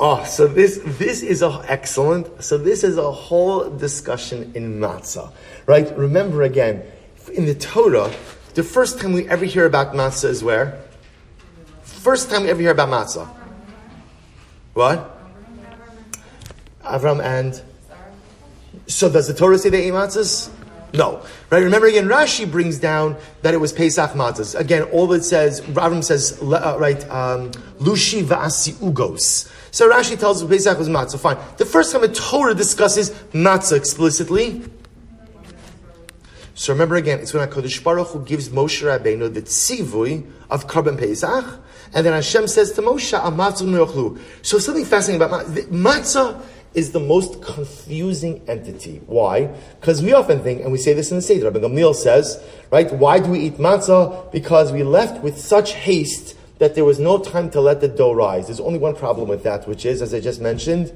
Oh, 0.00 0.24
so 0.24 0.48
this 0.48 0.80
this 0.98 1.22
is 1.22 1.42
a 1.42 1.64
excellent. 1.68 2.42
So 2.42 2.58
this 2.58 2.82
is 2.82 2.98
a 2.98 3.12
whole 3.12 3.70
discussion 3.70 4.50
in 4.56 4.80
matzah, 4.80 5.32
right? 5.66 5.96
Remember 5.96 6.42
again, 6.42 6.82
in 7.32 7.46
the 7.46 7.54
Torah, 7.54 8.12
the 8.54 8.64
first 8.64 8.98
time 8.98 9.12
we 9.12 9.28
ever 9.28 9.44
hear 9.44 9.64
about 9.64 9.94
matzah 9.94 10.28
is 10.28 10.42
where? 10.42 10.82
First 11.84 12.30
time 12.30 12.42
we 12.42 12.50
ever 12.50 12.60
hear 12.60 12.72
about 12.72 12.88
matzah. 12.88 13.28
What? 14.74 15.20
Avram 16.82 17.22
and. 17.22 17.62
So 18.88 19.08
does 19.08 19.28
the 19.28 19.34
Torah 19.34 19.56
say 19.56 19.68
they 19.68 19.84
ate 19.84 19.92
matzahs? 19.92 20.50
No. 20.94 21.24
Right? 21.50 21.62
Remember 21.62 21.86
again, 21.86 22.06
Rashi 22.06 22.50
brings 22.50 22.78
down 22.78 23.16
that 23.42 23.54
it 23.54 23.58
was 23.58 23.72
Pesach 23.72 24.10
matzahs. 24.10 24.58
Again, 24.58 24.82
all 24.84 25.10
it 25.12 25.22
says, 25.22 25.60
Avram 25.62 26.04
says, 26.04 26.38
uh, 26.42 26.76
right, 26.78 27.02
um, 27.10 27.50
Lushi 27.78 28.22
va'asi 28.22 28.72
ugos. 28.74 29.50
So 29.70 29.90
Rashi 29.90 30.18
tells 30.18 30.42
us 30.42 30.48
Pesach 30.48 30.78
was 30.78 30.88
matzah. 30.88 31.18
Fine. 31.18 31.38
The 31.56 31.64
first 31.64 31.92
time 31.92 32.02
the 32.02 32.08
Torah 32.08 32.54
discusses 32.54 33.10
matzah 33.32 33.76
explicitly. 33.76 34.62
So 36.54 36.72
remember 36.72 36.96
again, 36.96 37.20
it's 37.20 37.32
when 37.32 37.48
HaKadosh 37.48 37.82
Baruch 37.82 38.08
Hu 38.08 38.24
gives 38.24 38.50
Moshe 38.50 38.82
Rabbeinu 38.82 39.32
the 39.32 39.42
tzivui 39.42 40.30
of 40.50 40.66
Karban 40.66 40.98
Pesach, 40.98 41.58
And 41.94 42.04
then 42.06 42.12
Hashem 42.12 42.46
says 42.46 42.72
to 42.72 42.82
Moshe, 42.82 43.18
"Amatzah 43.18 43.66
me'ochlu." 43.66 44.18
So 44.42 44.58
something 44.58 44.84
fascinating 44.84 45.22
about 45.22 45.46
matzah. 45.46 45.66
Matzah 45.68 46.42
is 46.74 46.92
the 46.92 47.00
most 47.00 47.42
confusing 47.42 48.42
entity. 48.48 49.02
Why? 49.06 49.46
Because 49.80 50.02
we 50.02 50.12
often 50.12 50.42
think, 50.42 50.62
and 50.62 50.72
we 50.72 50.78
say 50.78 50.92
this 50.94 51.10
in 51.10 51.18
the 51.18 51.22
Seder, 51.22 51.50
Rabbi 51.50 51.58
Gamliel 51.58 51.94
says, 51.94 52.42
right, 52.70 52.90
why 52.92 53.18
do 53.18 53.30
we 53.30 53.40
eat 53.40 53.54
matzah? 53.54 54.30
Because 54.32 54.72
we 54.72 54.82
left 54.82 55.22
with 55.22 55.38
such 55.38 55.72
haste 55.72 56.36
that 56.58 56.74
there 56.74 56.84
was 56.84 56.98
no 56.98 57.18
time 57.18 57.50
to 57.50 57.60
let 57.60 57.80
the 57.80 57.88
dough 57.88 58.12
rise. 58.12 58.46
There's 58.46 58.60
only 58.60 58.78
one 58.78 58.94
problem 58.94 59.28
with 59.28 59.42
that, 59.42 59.66
which 59.66 59.84
is, 59.84 60.00
as 60.00 60.14
I 60.14 60.20
just 60.20 60.40
mentioned, 60.40 60.92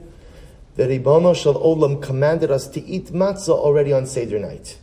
the 0.76 0.84
Ribono 0.84 1.34
Shal 1.34 1.54
Olam 1.54 2.02
commanded 2.02 2.50
us 2.50 2.68
to 2.68 2.84
eat 2.84 3.06
matzah 3.06 3.48
already 3.50 3.92
on 3.92 4.06
Seder 4.06 4.38
night. 4.38 4.78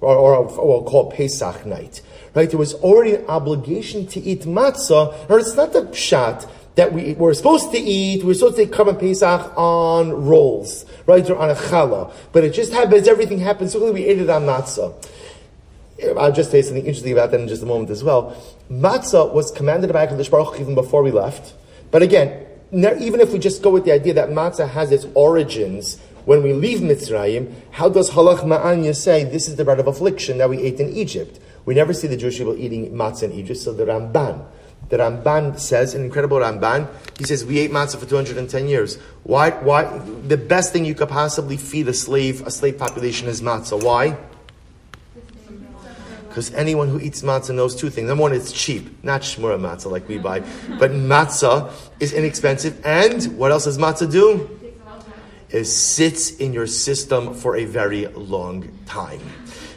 Or, 0.00 0.14
or, 0.16 0.34
or 0.36 0.68
we'll 0.68 0.84
call 0.84 1.10
Pesach 1.10 1.64
night. 1.64 2.02
Right? 2.34 2.50
There 2.50 2.58
was 2.58 2.74
already 2.74 3.14
an 3.14 3.26
obligation 3.26 4.06
to 4.08 4.20
eat 4.20 4.42
matzah, 4.42 5.30
or 5.30 5.38
it's 5.38 5.54
not 5.54 5.72
the 5.72 5.82
pshat 5.82 6.48
that 6.76 6.92
we 6.92 7.14
were 7.14 7.34
supposed 7.34 7.70
to 7.72 7.78
eat, 7.78 8.22
we 8.22 8.28
were 8.28 8.34
supposed 8.34 8.56
to 8.56 8.66
take 8.66 8.74
Karban 8.74 8.98
Pesach 8.98 9.56
on 9.56 10.10
rolls, 10.10 10.84
right, 11.06 11.28
or 11.30 11.36
on 11.36 11.50
a 11.50 11.54
challah. 11.54 12.12
But 12.32 12.44
it 12.44 12.50
just 12.50 12.72
happens, 12.72 13.06
everything 13.06 13.38
happens 13.38 13.72
so 13.72 13.92
we 13.92 14.04
ate 14.04 14.18
it 14.18 14.28
on 14.28 14.42
matzah. 14.42 14.92
I'll 16.18 16.32
just 16.32 16.50
say 16.50 16.60
something 16.62 16.84
interesting 16.84 17.12
about 17.12 17.30
that 17.30 17.40
in 17.40 17.48
just 17.48 17.62
a 17.62 17.66
moment 17.66 17.90
as 17.90 18.02
well. 18.02 18.36
Matzah 18.70 19.32
was 19.32 19.52
commanded 19.52 19.92
by 19.92 20.06
HaKadosh 20.06 20.30
Baruch 20.30 20.60
even 20.60 20.74
before 20.74 21.02
we 21.02 21.12
left. 21.12 21.54
But 21.92 22.02
again, 22.02 22.44
even 22.72 23.20
if 23.20 23.32
we 23.32 23.38
just 23.38 23.62
go 23.62 23.70
with 23.70 23.84
the 23.84 23.92
idea 23.92 24.14
that 24.14 24.30
matzah 24.30 24.68
has 24.68 24.90
its 24.90 25.06
origins 25.14 26.00
when 26.24 26.42
we 26.42 26.52
leave 26.52 26.80
Mitzrayim, 26.80 27.52
how 27.70 27.88
does 27.88 28.10
Halach 28.10 28.40
Ma'anya 28.40 28.96
say 28.96 29.22
this 29.22 29.46
is 29.46 29.56
the 29.56 29.64
bread 29.64 29.78
of 29.78 29.86
affliction 29.86 30.38
that 30.38 30.50
we 30.50 30.58
ate 30.58 30.80
in 30.80 30.88
Egypt? 30.92 31.38
We 31.66 31.74
never 31.74 31.92
see 31.92 32.08
the 32.08 32.16
Jewish 32.16 32.38
people 32.38 32.56
eating 32.56 32.90
matzah 32.90 33.24
in 33.24 33.32
Egypt, 33.32 33.60
so 33.60 33.72
the 33.72 33.84
Ramban 33.84 34.44
the 34.88 34.98
Ramban 34.98 35.58
says, 35.58 35.94
an 35.94 36.04
incredible 36.04 36.38
Ramban, 36.38 36.88
he 37.18 37.24
says, 37.24 37.44
we 37.44 37.58
ate 37.58 37.70
matzah 37.70 37.96
for 37.96 38.06
210 38.06 38.68
years. 38.68 38.96
Why, 39.22 39.50
why, 39.50 39.98
the 40.26 40.36
best 40.36 40.72
thing 40.72 40.84
you 40.84 40.94
could 40.94 41.08
possibly 41.08 41.56
feed 41.56 41.88
a 41.88 41.94
slave, 41.94 42.46
a 42.46 42.50
slave 42.50 42.78
population 42.78 43.28
is 43.28 43.40
matzah. 43.40 43.82
Why? 43.82 44.16
Because 46.28 46.52
anyone 46.54 46.88
who 46.88 47.00
eats 47.00 47.22
matzah 47.22 47.54
knows 47.54 47.76
two 47.76 47.90
things. 47.90 48.08
Number 48.08 48.22
one, 48.22 48.32
it's 48.32 48.50
cheap, 48.50 49.04
not 49.04 49.22
shmura 49.22 49.58
matzah 49.58 49.90
like 49.90 50.08
we 50.08 50.18
buy, 50.18 50.40
but 50.80 50.90
matzah 50.90 51.72
is 52.00 52.12
inexpensive. 52.12 52.84
And 52.84 53.38
what 53.38 53.52
else 53.52 53.64
does 53.64 53.78
matzah 53.78 54.10
do? 54.10 54.50
It 55.50 55.66
sits 55.66 56.36
in 56.38 56.52
your 56.52 56.66
system 56.66 57.34
for 57.34 57.54
a 57.54 57.64
very 57.64 58.08
long 58.08 58.68
time. 58.86 59.20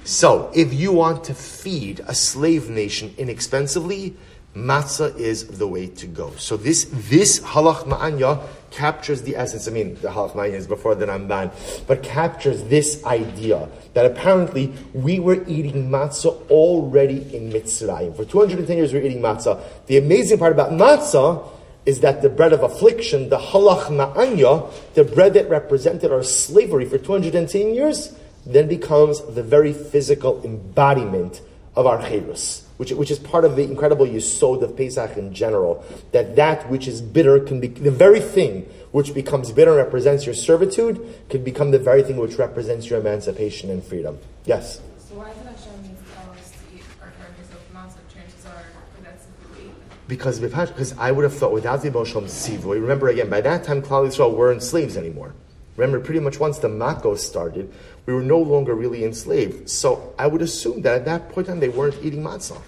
So, 0.04 0.50
if 0.56 0.74
you 0.74 0.92
want 0.92 1.26
to 1.26 1.36
feed 1.36 2.00
a 2.08 2.16
slave 2.16 2.70
nation 2.70 3.14
inexpensively, 3.20 4.16
matzah 4.58 5.16
is 5.18 5.48
the 5.48 5.68
way 5.68 5.88
to 5.88 6.08
go. 6.08 6.32
So 6.38 6.58
this 6.58 6.88
this 6.92 7.40
halach 7.40 7.84
ma'anya 7.84 8.42
captures 8.72 9.22
the 9.22 9.36
essence. 9.36 9.68
I 9.68 9.72
mean, 9.72 9.96
the 9.96 10.10
halach 10.10 10.34
ma'anya 10.34 10.54
is 10.54 10.68
before 10.68 10.96
the 10.96 11.06
Ramban, 11.06 11.52
but 11.88 12.04
captures 12.04 12.64
this 12.64 13.04
idea 13.06 13.70
that 13.94 14.06
apparently 14.06 14.74
we 14.94 15.20
were 15.20 15.44
eating 15.48 15.90
matzah 15.90 16.50
already 16.50 17.36
in 17.36 17.52
Mitzrayim. 17.52 18.16
For 18.16 18.26
210 18.26 18.78
years 18.78 18.94
we 18.94 19.00
were 19.00 19.06
eating 19.06 19.22
matzah. 19.22 19.62
The 19.86 19.98
amazing 19.98 20.40
part 20.40 20.52
about 20.52 20.72
matzah 20.72 21.48
is 21.86 22.02
that 22.02 22.22
the 22.22 22.30
bread 22.30 22.52
of 22.52 22.64
affliction, 22.64 23.30
the 23.30 23.38
halach 23.38 23.86
ma'anya, 23.86 24.72
the 24.96 25.04
bread 25.04 25.36
that 25.36 25.50
represented 25.50 26.12
our 26.12 26.24
slavery 26.24 26.86
for 26.86 26.98
210 26.98 27.74
years, 27.74 28.14
then 28.46 28.68
becomes 28.68 29.22
the 29.36 29.44
very 29.44 29.74
physical 29.74 30.44
embodiment 30.44 31.42
of 31.76 31.86
our 31.86 32.02
chedus 32.02 32.67
which, 32.78 32.92
which 32.92 33.12
is 33.12 33.20
part 33.20 33.44
of 33.44 33.56
the 33.56 33.64
incredible 33.64 34.06
yisod 34.06 34.62
of 34.62 34.78
Pesach 34.78 35.18
in 35.18 35.34
general, 35.34 35.84
that 36.12 36.36
that 36.36 36.70
which 36.70 36.88
is 36.88 37.02
bitter 37.02 37.40
can 37.40 37.60
be, 37.60 37.68
the 37.68 37.92
very 37.92 38.20
thing 38.20 38.62
which 38.92 39.14
becomes 39.14 39.52
bitter 39.52 39.72
and 39.72 39.78
represents 39.78 40.26
your 40.26 40.36
servitude, 40.36 41.00
can 41.30 41.44
become 41.44 41.72
the 41.72 41.80
very 41.80 42.04
thing 42.04 42.18
which 42.18 42.38
represents 42.38 42.90
your 42.90 43.00
emancipation 43.00 43.70
and 43.70 43.84
freedom. 43.84 44.18
Yes? 44.46 44.80
So 45.00 45.16
why 45.16 45.30
is 45.32 45.38
it 45.38 45.46
Hashem 45.46 45.82
needs 45.84 46.00
to 46.02 46.16
tell 46.16 46.32
us 46.32 46.52
to 46.52 46.76
eat 46.76 46.84
our 47.02 47.12
characters 47.18 47.50
of 47.52 47.74
massive 47.74 48.02
chances 48.14 48.46
are 48.46 48.64
that's 49.04 49.26
we 49.56 49.72
Because, 50.08 50.40
because 50.40 50.98
I 50.98 51.12
would 51.12 51.24
have 51.24 51.34
thought 51.34 51.52
without 51.52 51.82
the 51.82 51.88
emotional 51.88 52.24
sivui, 52.24 52.80
remember 52.80 53.10
again, 53.10 53.30
by 53.30 53.42
that 53.42 53.64
time 53.64 53.82
Klal 53.82 54.08
Yisrael 54.08 54.36
weren't 54.36 54.62
slaves 54.64 54.98
anymore. 54.98 55.34
Remember, 55.78 56.00
pretty 56.00 56.20
much 56.20 56.40
once 56.40 56.58
the 56.58 56.68
Makos 56.68 57.20
started, 57.20 57.72
we 58.06 58.14
were 58.14 58.24
no 58.24 58.40
longer 58.40 58.74
really 58.74 59.06
enslaved. 59.06 59.70
So 59.70 60.14
I 60.18 60.28
would 60.28 60.42
assume 60.42 60.82
that 60.82 60.96
at 60.96 61.06
that 61.06 61.30
point 61.30 61.48
in 61.48 61.54
time 61.54 61.60
they 61.60 61.70
weren't 61.70 61.96
eating 62.04 62.24
matzah. 62.24 62.60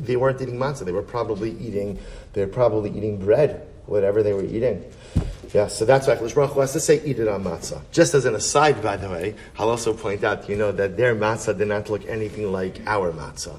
They 0.00 0.16
weren't 0.16 0.40
eating 0.40 0.56
matzah. 0.56 0.84
They 0.84 0.92
were 0.92 1.02
probably 1.02 1.52
eating. 1.58 1.98
They 2.32 2.40
were 2.44 2.50
probably 2.50 2.90
eating 2.90 3.18
bread, 3.18 3.66
whatever 3.86 4.22
they 4.22 4.32
were 4.32 4.44
eating. 4.44 4.84
Yeah, 5.52 5.68
so 5.68 5.84
that's 5.84 6.06
why 6.06 6.16
Hakadosh 6.16 6.34
Baruch 6.34 6.52
Hu 6.52 6.60
has 6.60 6.72
to 6.72 6.80
say 6.80 7.00
eat 7.04 7.18
it 7.18 7.28
on 7.28 7.44
matzah. 7.44 7.80
Just 7.92 8.14
as 8.14 8.24
an 8.24 8.34
aside, 8.34 8.82
by 8.82 8.96
the 8.96 9.08
way, 9.08 9.34
I'll 9.58 9.70
also 9.70 9.94
point 9.94 10.24
out, 10.24 10.48
you 10.48 10.56
know, 10.56 10.72
that 10.72 10.96
their 10.96 11.14
matzah 11.14 11.56
did 11.56 11.68
not 11.68 11.88
look 11.88 12.06
anything 12.06 12.50
like 12.50 12.80
our 12.86 13.12
matzah, 13.12 13.58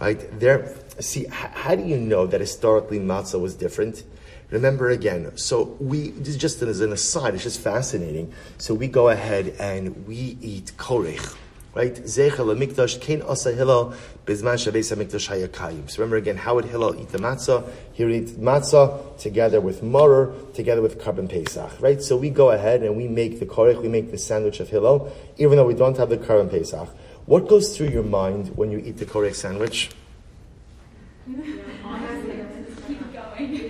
right? 0.00 0.40
Their 0.40 0.74
see, 1.00 1.26
how 1.30 1.74
do 1.74 1.82
you 1.82 1.98
know 1.98 2.26
that 2.26 2.40
historically 2.40 2.98
matzah 2.98 3.40
was 3.40 3.54
different? 3.54 4.02
Remember 4.50 4.88
again, 4.88 5.36
so 5.36 5.76
we, 5.78 6.10
this 6.12 6.36
just 6.36 6.62
as 6.62 6.80
an 6.80 6.92
aside, 6.92 7.34
it's 7.34 7.42
just 7.42 7.60
fascinating. 7.60 8.32
So 8.56 8.72
we 8.72 8.88
go 8.88 9.10
ahead 9.10 9.54
and 9.60 10.06
we 10.06 10.38
eat 10.40 10.72
korech, 10.78 11.36
right? 11.74 11.94
Zeichel 11.94 12.56
mikdash 12.56 12.98
kein 12.98 13.20
asa 13.20 13.52
hillel 13.52 13.92
bizman 14.24 14.56
shabeis 14.56 14.96
mikdash 14.96 15.28
hayakayim. 15.28 15.90
So 15.90 15.98
remember 15.98 16.16
again, 16.16 16.38
how 16.38 16.54
would 16.54 16.64
Hillel 16.64 16.98
eat 16.98 17.10
the 17.10 17.18
matzah? 17.18 17.70
He 17.92 18.04
would 18.06 18.14
eat 18.14 18.28
matzah 18.40 19.18
together 19.18 19.60
with 19.60 19.82
morer, 19.82 20.32
together 20.54 20.80
with 20.80 20.98
Karban 20.98 21.28
Pesach, 21.28 21.70
right? 21.82 22.00
So 22.00 22.16
we 22.16 22.30
go 22.30 22.50
ahead 22.50 22.82
and 22.82 22.96
we 22.96 23.06
make 23.06 23.40
the 23.40 23.46
korech, 23.46 23.82
we 23.82 23.88
make 23.88 24.10
the 24.10 24.18
sandwich 24.18 24.60
of 24.60 24.70
Hillel, 24.70 25.12
even 25.36 25.58
though 25.58 25.66
we 25.66 25.74
don't 25.74 25.98
have 25.98 26.08
the 26.08 26.16
Karban 26.16 26.50
Pesach. 26.50 26.88
What 27.26 27.48
goes 27.48 27.76
through 27.76 27.88
your 27.88 28.02
mind 28.02 28.56
when 28.56 28.70
you 28.70 28.78
eat 28.78 28.96
the 28.96 29.04
korech 29.04 29.34
sandwich? 29.34 29.90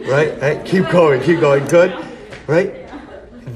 right? 0.08 0.40
right? 0.40 0.64
Keep 0.64 0.90
going, 0.90 1.22
keep 1.22 1.40
going. 1.40 1.66
Good, 1.66 1.94
right? 2.46 2.86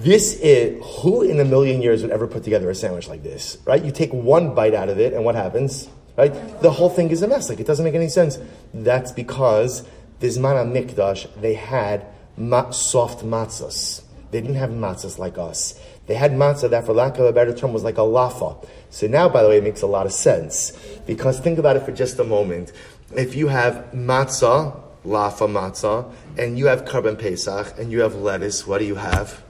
This 0.02 0.34
is 0.40 0.82
who 1.00 1.22
in 1.22 1.38
a 1.40 1.44
million 1.44 1.82
years 1.82 2.02
would 2.02 2.10
ever 2.10 2.26
put 2.26 2.44
together 2.44 2.68
a 2.70 2.74
sandwich 2.74 3.08
like 3.08 3.22
this, 3.22 3.58
right? 3.64 3.84
You 3.84 3.90
take 3.90 4.12
one 4.12 4.54
bite 4.54 4.74
out 4.74 4.88
of 4.88 4.98
it, 4.98 5.12
and 5.12 5.24
what 5.24 5.34
happens? 5.34 5.88
Right? 6.16 6.32
The 6.60 6.70
whole 6.70 6.90
thing 6.90 7.10
is 7.10 7.22
a 7.22 7.28
mess. 7.28 7.48
Like 7.48 7.60
it 7.60 7.66
doesn't 7.66 7.84
make 7.84 7.94
any 7.94 8.08
sense. 8.08 8.38
That's 8.74 9.12
because 9.12 9.82
Bismana 10.20 10.70
Mikdash 10.70 11.28
they 11.40 11.54
had 11.54 12.06
ma- 12.36 12.70
soft 12.70 13.24
matzahs. 13.24 14.02
They 14.30 14.40
didn't 14.40 14.56
have 14.56 14.70
matzahs 14.70 15.18
like 15.18 15.38
us. 15.38 15.80
They 16.06 16.14
had 16.14 16.32
matzah 16.32 16.70
that, 16.70 16.84
for 16.84 16.92
lack 16.92 17.18
of 17.18 17.24
a 17.26 17.32
better 17.32 17.54
term, 17.54 17.72
was 17.72 17.84
like 17.84 17.96
a 17.96 18.02
lafa. 18.02 18.66
So 18.90 19.06
now, 19.06 19.28
by 19.28 19.42
the 19.42 19.48
way, 19.48 19.58
it 19.58 19.64
makes 19.64 19.82
a 19.82 19.86
lot 19.86 20.04
of 20.04 20.12
sense 20.12 20.72
because 21.06 21.38
think 21.38 21.58
about 21.58 21.76
it 21.76 21.84
for 21.84 21.92
just 21.92 22.18
a 22.18 22.24
moment. 22.24 22.72
If 23.14 23.34
you 23.34 23.48
have 23.48 23.86
matzah 23.94 24.78
lafa 25.04 25.48
matzah, 25.48 26.10
and 26.38 26.58
you 26.58 26.66
have 26.66 26.84
Karban 26.84 27.18
Pesach, 27.18 27.78
and 27.78 27.90
you 27.90 28.00
have 28.00 28.14
lettuce, 28.14 28.66
what 28.66 28.78
do 28.78 28.84
you 28.84 28.96
have? 28.96 29.42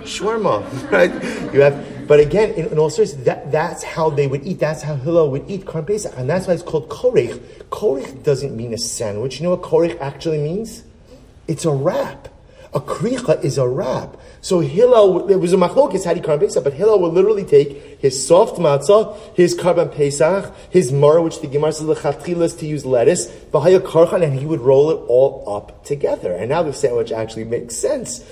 Shawarma, 0.00 0.90
right? 0.90 1.12
You 1.54 1.60
have, 1.62 2.06
but 2.06 2.20
again, 2.20 2.52
in, 2.54 2.66
in 2.66 2.78
all 2.78 2.90
seriousness, 2.90 3.24
that, 3.24 3.50
that's 3.50 3.82
how 3.82 4.10
they 4.10 4.26
would 4.26 4.44
eat. 4.46 4.58
That's 4.58 4.82
how 4.82 4.96
Hillel 4.96 5.30
would 5.30 5.50
eat 5.50 5.64
Karban 5.64 5.86
Pesach, 5.86 6.12
and 6.16 6.28
that's 6.28 6.46
why 6.46 6.54
it's 6.54 6.62
called 6.62 6.88
korech. 6.88 7.38
Korech 7.70 8.22
doesn't 8.22 8.56
mean 8.56 8.74
a 8.74 8.78
sandwich. 8.78 9.38
You 9.40 9.44
know 9.44 9.50
what 9.50 9.62
korech 9.62 9.98
actually 10.00 10.38
means? 10.38 10.84
It's 11.48 11.64
a 11.64 11.72
wrap. 11.72 12.28
A 12.74 12.80
kricha 12.80 13.42
is 13.44 13.58
a 13.58 13.68
wrap. 13.68 14.16
So 14.40 14.60
Hillel, 14.60 15.28
it 15.30 15.36
was 15.36 15.52
a 15.52 15.56
machlokes 15.56 16.04
had 16.04 16.16
he 16.16 16.22
Karban 16.22 16.40
Pesach, 16.40 16.64
but 16.64 16.72
Hillel 16.72 17.00
would 17.00 17.12
literally 17.12 17.44
take 17.44 18.00
his 18.00 18.26
soft 18.26 18.58
matzah, 18.58 19.16
his 19.34 19.54
Karban 19.54 19.94
Pesach, 19.94 20.54
his 20.70 20.90
mar, 20.90 21.20
which 21.20 21.40
the 21.40 21.46
Gemara 21.48 21.72
says 21.72 21.86
lechatchilas 21.86 22.58
to 22.58 22.66
use 22.66 22.86
lettuce, 22.86 23.26
bahaya 23.26 23.78
karchan, 23.78 24.22
and 24.22 24.38
he 24.38 24.46
would 24.46 24.60
roll 24.60 24.90
it 24.90 25.04
all 25.08 25.44
up 25.46 25.84
together. 25.84 26.32
And 26.32 26.48
now 26.48 26.62
the 26.62 26.72
sandwich 26.72 27.12
actually 27.12 27.44
makes 27.44 27.76
sense. 27.76 28.24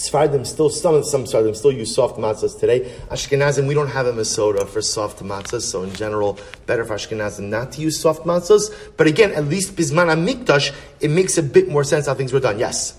Sfardim 0.00 0.46
still, 0.46 0.70
some, 0.70 1.04
some 1.04 1.24
Sfardim 1.24 1.54
still 1.54 1.72
use 1.72 1.94
soft 1.94 2.18
matzahs 2.18 2.58
today. 2.58 2.90
Ashkenazim, 3.10 3.68
we 3.68 3.74
don't 3.74 3.88
have 3.88 4.06
a 4.06 4.12
Masoda 4.12 4.66
for 4.66 4.80
soft 4.80 5.22
matzahs, 5.22 5.60
so 5.60 5.82
in 5.82 5.92
general, 5.92 6.38
better 6.64 6.86
for 6.86 6.94
Ashkenazim 6.94 7.50
not 7.50 7.72
to 7.72 7.82
use 7.82 8.00
soft 8.00 8.24
matzahs. 8.24 8.72
But 8.96 9.08
again, 9.08 9.32
at 9.32 9.44
least 9.44 9.76
Bisman 9.76 10.08
Mikdash, 10.26 10.74
it 11.00 11.10
makes 11.10 11.36
a 11.36 11.42
bit 11.42 11.68
more 11.68 11.84
sense 11.84 12.06
how 12.06 12.14
things 12.14 12.32
were 12.32 12.40
done. 12.40 12.58
Yes? 12.58 12.98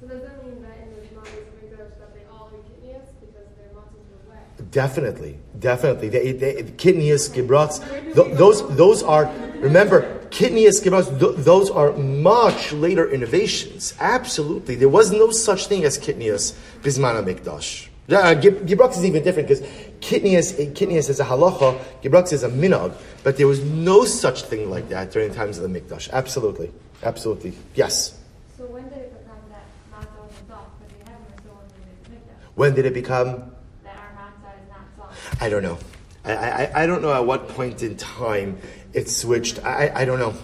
So 0.00 0.06
does 0.06 0.22
that 0.22 0.44
mean 0.44 0.62
that 0.62 0.78
in 0.82 0.94
the 0.94 1.00
Shemanis 1.00 1.50
Mikdash 1.58 1.98
that 1.98 2.14
they 2.14 2.24
all 2.30 2.52
eat 2.54 2.64
kidneys 2.70 3.02
because 3.18 3.48
their 3.56 3.70
matzahs 3.74 4.06
were 4.06 4.30
wet? 4.30 4.65
Definitely, 4.76 5.38
definitely. 5.58 6.10
They, 6.10 6.32
they, 6.32 6.62
kidneys, 6.76 7.30
gibrats, 7.30 7.78
th- 7.78 8.36
those, 8.36 8.76
those 8.76 9.02
are, 9.02 9.24
remember, 9.60 10.04
kidneys, 10.30 10.80
gibrats, 10.80 11.08
th- 11.08 11.36
those 11.36 11.70
are 11.70 11.92
much 11.94 12.74
later 12.74 13.10
innovations. 13.10 13.94
Absolutely. 13.98 14.74
There 14.74 14.90
was 14.90 15.12
no 15.12 15.30
such 15.30 15.68
thing 15.68 15.84
as 15.84 15.96
kidneys, 15.96 16.52
bismana 16.82 17.24
mikdash. 17.24 17.88
Yeah, 18.08 18.18
uh, 18.18 18.34
Gibrux 18.34 18.98
is 18.98 19.04
even 19.06 19.24
different 19.24 19.48
because 19.48 19.66
kidneys, 20.02 20.60
eh, 20.60 20.70
kidneys 20.74 21.08
is 21.08 21.20
a 21.20 21.24
halacha, 21.24 21.80
Gibrux 22.02 22.34
is 22.34 22.42
a 22.42 22.50
minog, 22.50 22.92
but 23.24 23.38
there 23.38 23.46
was 23.46 23.64
no 23.64 24.04
such 24.04 24.42
thing 24.42 24.68
like 24.68 24.90
that 24.90 25.10
during 25.10 25.30
the 25.30 25.34
times 25.34 25.56
of 25.56 25.62
the 25.62 25.80
mikdash. 25.80 26.10
Absolutely. 26.10 26.70
Absolutely. 27.02 27.54
Yes. 27.74 28.14
So 28.58 28.66
when 28.66 28.84
did 28.90 28.98
it 28.98 29.24
become 29.24 29.40
that 29.48 29.64
matzah 29.90 30.20
wasn't 30.20 30.48
soft? 30.48 30.68
Because 30.80 31.08
have 31.08 31.18
them 31.44 31.56
the 32.04 32.14
mikdash. 32.14 32.56
When 32.56 32.74
did 32.74 32.84
it 32.84 32.92
become? 32.92 33.52
That 33.82 33.96
our 33.96 34.12
matzah 34.20 34.52
is 34.62 34.68
not 34.68 34.84
soft. 34.96 35.25
I 35.40 35.48
don't 35.48 35.62
know. 35.62 35.78
I, 36.24 36.32
I, 36.32 36.82
I 36.82 36.86
don't 36.86 37.02
know 37.02 37.12
at 37.12 37.24
what 37.24 37.48
point 37.48 37.82
in 37.82 37.96
time 37.96 38.58
it 38.92 39.08
switched. 39.08 39.64
I, 39.64 39.92
I 39.94 40.04
don't 40.04 40.18
know. 40.18 40.34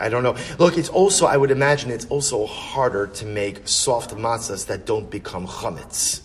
I 0.00 0.08
don't 0.08 0.22
know. 0.22 0.36
Look, 0.58 0.78
it's 0.78 0.88
also, 0.88 1.26
I 1.26 1.36
would 1.36 1.50
imagine 1.50 1.90
it's 1.90 2.06
also 2.06 2.46
harder 2.46 3.06
to 3.06 3.26
make 3.26 3.66
soft 3.66 4.10
matzahs 4.10 4.66
that 4.66 4.86
don't 4.86 5.10
become 5.10 5.46
chametz. 5.46 6.22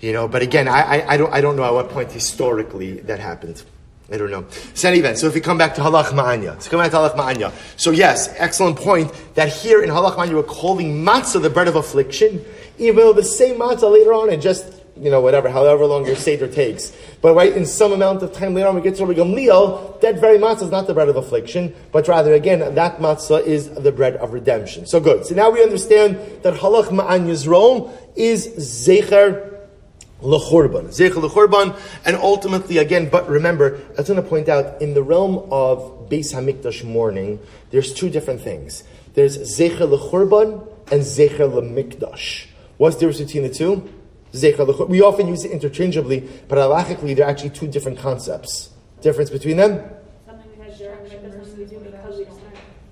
You 0.00 0.12
know, 0.12 0.28
but 0.28 0.42
again, 0.42 0.68
I, 0.68 1.00
I, 1.00 1.14
I, 1.14 1.16
don't, 1.16 1.32
I 1.32 1.40
don't 1.40 1.56
know 1.56 1.64
at 1.64 1.72
what 1.72 1.90
point 1.90 2.12
historically 2.12 3.00
that 3.00 3.18
happened. 3.18 3.62
I 4.10 4.18
don't 4.18 4.30
know. 4.30 4.46
So 4.74 4.92
event, 4.92 5.18
so 5.18 5.26
if 5.26 5.34
we 5.34 5.40
come 5.40 5.58
back 5.58 5.74
to 5.74 5.80
halach 5.80 6.12
ma'anya, 6.12 6.62
so 6.62 6.70
come 6.70 6.80
back 6.80 6.92
to 6.92 6.96
halach 6.96 7.16
ma'anya. 7.16 7.52
So 7.76 7.90
yes, 7.90 8.32
excellent 8.36 8.76
point 8.76 9.12
that 9.34 9.48
here 9.48 9.82
in 9.82 9.90
halach 9.90 10.14
ma'anya 10.14 10.34
we're 10.34 10.42
calling 10.44 11.04
matzah 11.04 11.42
the 11.42 11.50
bread 11.50 11.66
of 11.66 11.74
affliction, 11.74 12.44
even 12.78 12.96
though 12.96 13.12
the 13.12 13.24
same 13.24 13.56
matzah 13.56 13.90
later 13.90 14.12
on 14.12 14.30
and 14.30 14.40
just 14.40 14.64
you 15.00 15.10
know, 15.10 15.20
whatever, 15.20 15.48
however 15.48 15.84
long 15.86 16.06
your 16.06 16.16
Seder 16.16 16.48
takes. 16.48 16.92
But 17.20 17.34
right, 17.34 17.52
in 17.52 17.66
some 17.66 17.92
amount 17.92 18.22
of 18.22 18.32
time 18.32 18.54
later 18.54 18.68
on, 18.68 18.74
we 18.74 18.80
get 18.80 18.96
to 18.96 19.06
Rabbi 19.06 19.20
Gamliel, 19.20 20.00
that 20.00 20.18
very 20.20 20.38
matzah 20.38 20.62
is 20.62 20.70
not 20.70 20.86
the 20.86 20.94
bread 20.94 21.08
of 21.08 21.16
affliction, 21.16 21.74
but 21.92 22.08
rather, 22.08 22.32
again, 22.34 22.74
that 22.74 22.98
matzah 22.98 23.44
is 23.44 23.70
the 23.70 23.92
bread 23.92 24.16
of 24.16 24.32
redemption. 24.32 24.86
So 24.86 25.00
good. 25.00 25.26
So 25.26 25.34
now 25.34 25.50
we 25.50 25.62
understand 25.62 26.18
that 26.42 26.54
halach 26.54 26.86
ma'anya's 26.86 27.46
role 27.46 27.96
is 28.16 28.46
zecher 28.46 29.54
l'churban. 30.22 30.88
Zecher 30.88 31.22
l'churban, 31.22 31.78
and 32.04 32.16
ultimately, 32.16 32.78
again, 32.78 33.08
but 33.08 33.28
remember, 33.28 33.78
I 33.90 33.98
was 33.98 34.08
going 34.08 34.22
to 34.22 34.28
point 34.28 34.48
out, 34.48 34.80
in 34.80 34.94
the 34.94 35.02
realm 35.02 35.46
of 35.50 36.08
Beis 36.08 36.32
HaMikdash 36.34 36.84
mourning, 36.84 37.38
there's 37.70 37.92
two 37.92 38.08
different 38.08 38.40
things. 38.40 38.82
There's 39.14 39.38
zecher 39.38 39.88
l'churban 39.90 40.66
and 40.90 41.02
zecher 41.02 41.52
l'mikdash. 41.52 42.46
What's 42.78 42.96
the 42.96 43.06
difference 43.06 43.32
between 43.32 43.42
the 43.42 43.54
two? 43.54 43.88
We 44.32 45.00
often 45.02 45.28
use 45.28 45.44
it 45.44 45.50
interchangeably, 45.50 46.28
but 46.48 46.58
halachically 46.58 47.16
they're 47.16 47.26
actually 47.26 47.50
two 47.50 47.66
different 47.66 47.98
concepts. 47.98 48.70
Difference 49.00 49.30
between 49.30 49.56
them? 49.56 49.82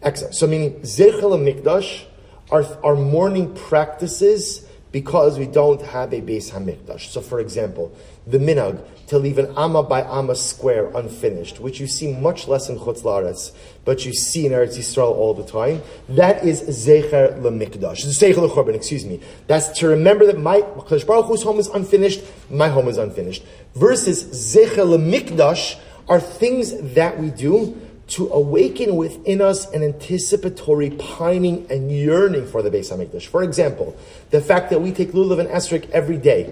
Excellent. 0.02 0.34
So 0.34 0.46
meaning 0.46 0.80
Zerchel 0.80 1.34
and 1.34 1.46
Mikdash 1.46 2.04
are, 2.50 2.64
are 2.84 2.94
mourning 2.94 3.54
practices 3.54 4.66
because 4.92 5.38
we 5.38 5.46
don't 5.46 5.82
have 5.82 6.12
a 6.12 6.20
Beis 6.20 6.50
Hamikdash. 6.50 7.10
So 7.10 7.20
for 7.20 7.40
example, 7.40 7.96
the 8.26 8.38
minhag 8.38 8.84
to 9.08 9.18
leave 9.18 9.38
an 9.38 9.52
amma 9.56 9.82
by 9.82 10.02
amma 10.02 10.34
square 10.34 10.90
unfinished, 10.94 11.60
which 11.60 11.80
you 11.80 11.86
see 11.86 12.12
much 12.12 12.48
less 12.48 12.68
in 12.68 12.78
Chutz 12.78 13.02
La'aretz, 13.02 13.52
but 13.84 14.04
you 14.04 14.12
see 14.12 14.46
in 14.46 14.52
Eretz 14.52 14.76
Yisrael 14.76 15.12
all 15.12 15.34
the 15.34 15.44
time. 15.44 15.82
That 16.08 16.44
is 16.44 16.62
zecher 16.62 17.38
lemikdash, 17.40 18.04
zecher 18.06 18.48
lechorban. 18.48 18.74
Excuse 18.74 19.04
me. 19.04 19.20
That's 19.46 19.68
to 19.80 19.88
remember 19.88 20.26
that 20.26 20.38
my 20.38 20.60
Kadosh 20.60 21.06
Baruch 21.06 21.26
Hu's 21.26 21.42
home 21.42 21.58
is 21.58 21.68
unfinished, 21.68 22.22
my 22.50 22.68
home 22.68 22.88
is 22.88 22.98
unfinished. 22.98 23.44
Versus 23.74 24.24
zecher 24.24 24.86
lemikdash 24.86 25.78
are 26.08 26.20
things 26.20 26.94
that 26.94 27.18
we 27.18 27.30
do 27.30 27.80
to 28.06 28.28
awaken 28.28 28.96
within 28.96 29.40
us 29.40 29.70
an 29.72 29.82
anticipatory 29.82 30.90
pining 30.90 31.66
and 31.70 31.90
yearning 31.90 32.46
for 32.46 32.62
the 32.62 32.70
Beis 32.70 32.92
Hamikdash. 32.92 33.26
For 33.26 33.42
example, 33.42 33.96
the 34.34 34.40
fact 34.40 34.68
that 34.70 34.80
we 34.80 34.90
take 34.90 35.12
lulav 35.12 35.38
and 35.38 35.48
esrog 35.48 35.88
every 35.90 36.18
day, 36.18 36.42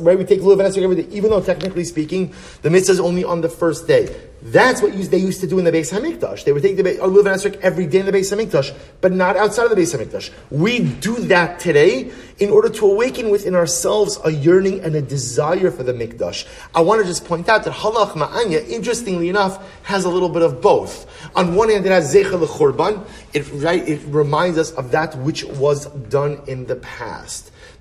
where 0.00 0.18
we 0.18 0.24
take 0.24 0.40
lulav 0.40 0.60
and 0.60 0.68
esrog 0.68 0.82
every 0.82 0.96
day, 1.02 1.08
even 1.16 1.30
though 1.30 1.40
technically 1.40 1.82
speaking, 1.82 2.34
the 2.60 2.68
mitzvah 2.68 2.92
is 2.92 3.00
only 3.00 3.24
on 3.24 3.40
the 3.40 3.48
first 3.48 3.88
day. 3.88 4.14
That's 4.42 4.82
what 4.82 4.92
they 4.92 5.18
used 5.18 5.40
to 5.40 5.46
do 5.46 5.58
in 5.58 5.64
the 5.64 5.72
Beis 5.72 5.90
Hamikdash. 5.96 6.44
They 6.44 6.52
would 6.52 6.62
take 6.62 6.76
the 6.76 6.82
lulav 6.82 7.26
and 7.26 7.40
esrog 7.40 7.58
every 7.60 7.86
day 7.86 8.00
in 8.00 8.06
the 8.06 8.12
Beis 8.12 8.30
Hamikdash, 8.36 8.76
but 9.00 9.12
not 9.12 9.38
outside 9.38 9.64
of 9.64 9.70
the 9.70 9.76
Beis 9.76 9.96
Hamikdash. 9.96 10.30
We 10.50 10.80
do 10.80 11.14
that 11.32 11.58
today 11.58 12.10
in 12.38 12.50
order 12.50 12.68
to 12.68 12.86
awaken 12.86 13.30
within 13.30 13.54
ourselves 13.54 14.18
a 14.24 14.30
yearning 14.30 14.80
and 14.80 14.94
a 14.94 15.00
desire 15.00 15.70
for 15.70 15.84
the 15.84 15.94
Mikdash. 15.94 16.46
I 16.74 16.82
want 16.82 17.00
to 17.00 17.06
just 17.06 17.24
point 17.24 17.48
out 17.48 17.64
that 17.64 17.72
Halach 17.72 18.12
Ma'anya, 18.12 18.68
interestingly 18.68 19.30
enough, 19.30 19.54
has 19.84 20.04
a 20.04 20.10
little 20.10 20.28
bit 20.28 20.42
of 20.42 20.60
both. 20.60 21.06
On 21.34 21.54
one 21.54 21.70
hand, 21.70 21.86
it 21.86 21.92
has 21.92 22.12
Zecha 22.12 22.38
L'Churban. 22.38 23.06
It, 23.32 23.48
right, 23.62 23.88
it 23.88 24.02
reminds 24.06 24.58
us 24.58 24.72
of 24.72 24.90
that 24.90 25.16
which 25.18 25.44
was 25.44 25.86
done 25.86 26.42
in 26.46 26.66
the 26.66 26.76
past. 26.76 27.21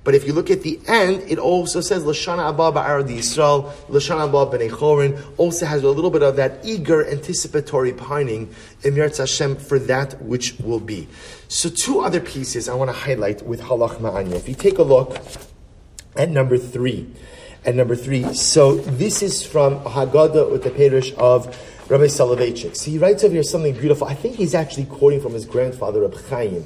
But 0.04 0.16
if 0.16 0.26
you 0.26 0.34
look 0.34 0.50
at 0.50 0.64
the 0.64 0.80
end, 0.88 1.24
it 1.28 1.38
also 1.38 1.80
says 1.80 2.04
Lashana 2.04 2.50
Abba 2.50 2.72
Ba'ar 2.72 3.08
Yisrael, 3.08 3.72
Lashana 3.88 4.28
Abba 4.28 4.58
B'nei 4.58 4.70
Chorin, 4.72 5.22
also 5.38 5.66
has 5.66 5.84
a 5.84 5.90
little 5.90 6.10
bit 6.10 6.24
of 6.24 6.38
that 6.38 6.66
eager, 6.66 7.08
anticipatory 7.08 7.94
pining 7.94 8.54
in 8.84 8.96
Yirtz 8.96 9.20
Hashem 9.20 9.58
for 9.58 9.78
that 9.78 10.20
which 10.24 10.60
will 10.60 10.80
be. 10.80 11.08
So 11.48 11.70
two 11.70 12.00
other 12.00 12.20
pieces 12.20 12.68
I 12.68 12.74
want 12.74 12.90
to 12.90 12.96
highlight 12.96 13.44
with 13.44 13.62
Halach 13.62 13.98
Ma'anya. 13.98 14.34
If 14.34 14.50
you 14.50 14.56
take 14.56 14.80
a 14.80 14.84
look 14.84 15.18
at 16.16 16.30
number 16.30 16.58
three, 16.58 17.08
at 17.64 17.76
number 17.76 17.96
three, 17.96 18.34
so 18.34 18.78
this 18.78 19.22
is 19.22 19.46
from 19.46 19.82
Haggadah 19.82 20.52
with 20.52 20.64
the 20.64 20.72
parish 20.72 21.14
of 21.18 21.46
Rabbi 21.90 22.06
Soloveitchik. 22.06 22.76
So 22.76 22.90
he 22.90 22.98
writes 22.98 23.24
over 23.24 23.34
here 23.34 23.44
something 23.44 23.74
beautiful. 23.74 24.08
I 24.08 24.16
think 24.16 24.36
he's 24.36 24.56
actually 24.56 24.86
quoting 24.86 25.22
from 25.22 25.34
his 25.34 25.46
grandfather, 25.46 26.02
Rabbi 26.02 26.18
Chaim, 26.30 26.66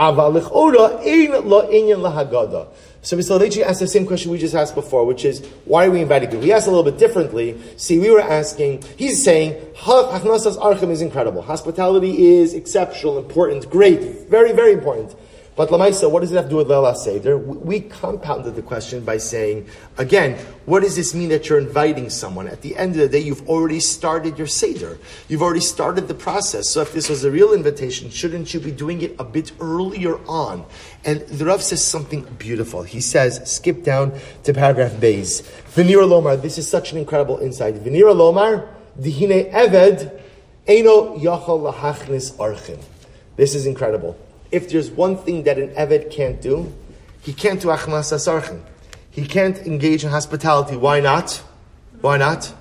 So 0.00 0.06
Mr. 3.16 3.38
Lechi 3.38 3.62
asked 3.62 3.80
the 3.80 3.86
same 3.86 4.06
question 4.06 4.30
we 4.30 4.38
just 4.38 4.54
asked 4.54 4.74
before, 4.74 5.04
which 5.04 5.26
is, 5.26 5.44
why 5.66 5.84
are 5.84 5.90
we 5.90 6.00
invited 6.00 6.30
to? 6.30 6.38
We 6.38 6.52
asked 6.52 6.66
a 6.66 6.70
little 6.70 6.90
bit 6.90 6.96
differently. 6.96 7.60
See, 7.76 7.98
we 7.98 8.10
were 8.10 8.22
asking, 8.22 8.82
he's 8.96 9.22
saying, 9.22 9.60
Hachnasas 9.74 10.56
Archim 10.56 10.88
is 10.88 11.02
incredible. 11.02 11.42
Hospitality 11.42 12.38
is 12.38 12.54
exceptional, 12.54 13.18
important, 13.18 13.68
great, 13.68 14.26
very, 14.30 14.52
very 14.52 14.72
important. 14.72 15.14
But 15.56 15.70
Lamaisa, 15.70 16.10
what 16.10 16.20
does 16.20 16.32
it 16.32 16.36
have 16.36 16.44
to 16.44 16.50
do 16.50 16.56
with 16.56 16.68
Leila 16.68 16.94
Seder? 16.94 17.36
We 17.36 17.80
compounded 17.80 18.54
the 18.54 18.62
question 18.62 19.04
by 19.04 19.18
saying, 19.18 19.68
again, 19.98 20.38
what 20.64 20.80
does 20.80 20.94
this 20.94 21.12
mean 21.12 21.28
that 21.30 21.48
you're 21.48 21.58
inviting 21.58 22.08
someone? 22.08 22.46
At 22.46 22.62
the 22.62 22.76
end 22.76 22.92
of 22.92 22.98
the 22.98 23.08
day, 23.08 23.18
you've 23.18 23.48
already 23.48 23.80
started 23.80 24.38
your 24.38 24.46
Seder. 24.46 24.98
You've 25.28 25.42
already 25.42 25.60
started 25.60 26.06
the 26.06 26.14
process. 26.14 26.70
So 26.70 26.82
if 26.82 26.92
this 26.92 27.08
was 27.08 27.24
a 27.24 27.30
real 27.30 27.52
invitation, 27.52 28.10
shouldn't 28.10 28.54
you 28.54 28.60
be 28.60 28.70
doing 28.70 29.02
it 29.02 29.16
a 29.18 29.24
bit 29.24 29.52
earlier 29.60 30.24
on? 30.28 30.64
And 31.04 31.20
the 31.22 31.44
Rav 31.44 31.62
says 31.62 31.84
something 31.84 32.22
beautiful. 32.38 32.84
He 32.84 33.00
says, 33.00 33.42
skip 33.50 33.82
down 33.82 34.18
to 34.44 34.54
paragraph 34.54 35.00
Bays. 35.00 35.42
Venira 35.74 36.06
Lomar, 36.06 36.40
this 36.40 36.58
is 36.58 36.68
such 36.68 36.92
an 36.92 36.98
incredible 36.98 37.38
insight. 37.38 37.74
Venira 37.74 38.14
Lomar, 38.14 38.68
Dihine 38.98 39.52
Eved, 39.52 40.22
Eno 40.66 41.18
Yachal 41.18 41.72
Lahachnis 41.72 42.32
Archim. 42.36 42.80
This 43.36 43.54
is 43.54 43.66
incredible 43.66 44.16
if 44.50 44.68
there's 44.68 44.90
one 44.90 45.16
thing 45.16 45.44
that 45.44 45.58
an 45.58 45.70
Eved 45.70 46.10
can't 46.10 46.40
do, 46.40 46.72
he 47.22 47.32
can't 47.32 47.60
do 47.60 47.68
Achmas 47.68 48.12
Asarchin. 48.12 48.62
He 49.10 49.26
can't 49.26 49.58
engage 49.58 50.04
in 50.04 50.10
hospitality. 50.10 50.76
Why 50.76 51.00
not? 51.00 51.42
Why 52.00 52.16
not? 52.16 52.52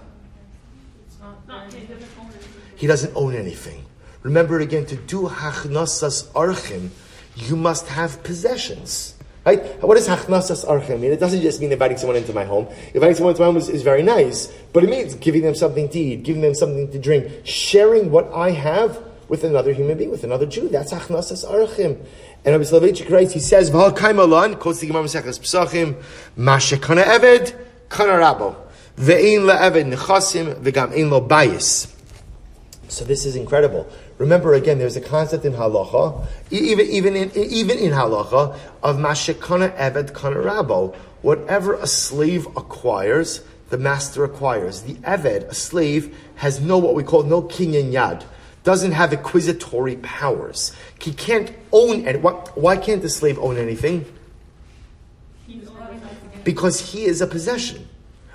He 2.75 2.87
doesn't 2.87 3.15
own 3.15 3.35
anything. 3.35 3.85
Remember 4.23 4.59
again, 4.59 4.85
to 4.87 4.95
do 4.95 5.27
Hachnasas 5.27 6.27
Archim, 6.31 6.89
you 7.35 7.55
must 7.55 7.87
have 7.87 8.21
possessions. 8.23 9.15
Right? 9.45 9.81
What 9.81 9.95
does 9.95 10.07
Hachnasas 10.07 10.65
Archim 10.65 10.99
mean? 10.99 11.11
It 11.11 11.19
doesn't 11.19 11.41
just 11.41 11.61
mean 11.61 11.71
inviting 11.71 11.97
someone 11.97 12.17
into 12.17 12.33
my 12.33 12.43
home. 12.43 12.67
Inviting 12.93 13.15
someone 13.15 13.31
into 13.31 13.41
my 13.41 13.47
home 13.47 13.57
is, 13.57 13.69
is 13.69 13.81
very 13.81 14.03
nice, 14.03 14.47
but 14.73 14.83
it 14.83 14.89
means 14.89 15.15
giving 15.15 15.41
them 15.41 15.55
something 15.55 15.89
to 15.89 15.99
eat, 15.99 16.23
giving 16.23 16.41
them 16.41 16.53
something 16.53 16.91
to 16.91 16.99
drink, 16.99 17.31
sharing 17.45 18.11
what 18.11 18.31
I 18.33 18.51
have 18.51 19.01
with 19.29 19.43
another 19.43 19.71
human 19.71 19.97
being, 19.97 20.09
with 20.09 20.23
another 20.23 20.47
Jew. 20.47 20.67
That's 20.67 20.91
achnasas 20.91 21.45
arachim. 21.45 22.03
And 22.43 22.55
Rabbi 22.55 22.63
Soloveitchik 22.63 23.09
writes, 23.09 23.33
he 23.33 23.39
says, 23.39 23.69
V'hal 23.69 23.95
kaimalan, 23.95 24.59
quotes 24.59 24.79
the 24.79 24.87
Gemara 24.87 25.03
Pesachim, 25.03 25.95
eved, 26.35 27.55
kana 27.89 28.13
rabo. 28.13 28.55
Ve'ein 28.97 29.41
le'eved 29.41 29.93
nechasim, 29.93 30.55
ve'gam 30.55 30.97
ein 30.97 31.09
lo 31.11 31.25
bayis. 31.25 31.95
So 32.87 33.05
this 33.05 33.23
is 33.25 33.35
incredible. 33.35 33.87
Remember 34.17 34.55
again, 34.55 34.79
there's 34.79 34.97
a 34.97 35.01
concept 35.01 35.45
in 35.45 35.53
halacha, 35.53 36.25
even, 36.49 36.87
even 36.87 37.15
in, 37.15 37.31
even 37.35 37.77
in 37.77 37.91
halacha, 37.91 38.57
of 38.81 38.97
mashekana 38.97 39.77
eved 39.77 40.13
kana 40.15 40.37
rabo. 40.37 40.95
Whatever 41.21 41.75
a 41.75 41.85
slave 41.85 42.47
acquires, 42.57 43.41
the 43.69 43.77
master 43.77 44.23
acquires. 44.23 44.81
The 44.81 44.95
eved, 44.95 45.49
a 45.49 45.53
slave, 45.53 46.17
has 46.37 46.59
no, 46.59 46.79
what 46.79 46.95
we 46.95 47.03
call 47.03 47.23
no 47.23 47.43
kinyan 47.43 47.91
yad 47.91 48.23
doesn't 48.63 48.91
have 48.91 49.11
acquisitory 49.11 50.01
powers. 50.01 50.75
He 50.99 51.13
can't 51.13 51.51
own 51.71 52.07
any. 52.07 52.19
Why 52.19 52.77
can't 52.77 53.01
the 53.01 53.09
slave 53.09 53.39
own 53.39 53.57
anything? 53.57 54.05
Because 56.43 56.91
he 56.91 57.05
is 57.05 57.21
a 57.21 57.27
possession. 57.27 57.87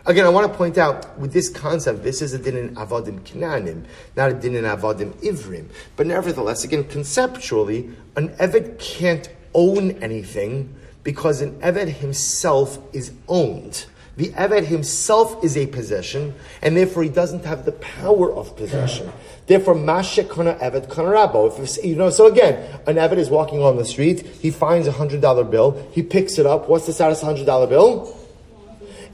Again, 0.07 0.27
I 0.27 0.29
want 0.29 0.51
to 0.51 0.57
point 0.57 0.77
out 0.77 1.19
with 1.19 1.33
this 1.33 1.49
concept, 1.49 2.03
this 2.03 2.21
is 2.21 2.35
a 2.35 2.39
din 2.39 2.57
in 2.59 2.75
avodim 2.75 3.21
kinanim, 3.21 3.87
not 4.17 4.31
a 4.31 4.35
din 4.35 4.55
in 4.55 4.65
avodim 4.65 5.13
ivrim. 5.23 5.71
But 5.97 6.07
nevertheless, 6.07 6.63
again, 6.63 6.85
conceptually, 6.85 7.91
an 8.15 8.29
eved 8.37 8.79
can't 8.79 9.31
own 9.55 9.93
anything 10.03 10.75
because 11.05 11.41
an 11.41 11.59
eved 11.61 11.89
himself 11.89 12.79
is 12.93 13.13
owned. 13.29 13.87
The 14.17 14.29
Eved 14.31 14.65
himself 14.67 15.43
is 15.43 15.57
a 15.57 15.67
possession, 15.67 16.35
and 16.63 16.77
therefore 16.77 17.03
he 17.03 17.09
doesn't 17.09 17.45
have 17.45 17.65
the 17.65 17.73
power 17.73 18.33
of 18.33 18.57
possession. 18.57 19.11
Therefore, 19.47 19.75
Mashe 19.75 20.29
Kana 20.29 20.55
Eved 20.55 20.91
Kana 20.91 21.09
Rabo. 21.09 21.59
If 21.59 21.85
you 21.85 21.97
know, 21.97 22.11
so 22.11 22.27
again, 22.27 22.81
an 22.87 22.97
Eved 22.97 23.19
is 23.19 23.31
walking 23.31 23.63
on 23.63 23.77
the 23.77 23.85
street, 23.85 24.27
he 24.27 24.51
finds 24.51 24.87
a 24.87 24.93
hundred 24.93 25.21
dollar 25.21 25.45
bill, 25.45 25.87
he 25.93 26.03
picks 26.03 26.39
it 26.39 26.47
up. 26.47 26.69
What's 26.69 26.87
the 26.87 26.93
status 26.93 27.21
of 27.21 27.27
hundred 27.27 27.47
dollar 27.47 27.67
bill? 27.67 28.17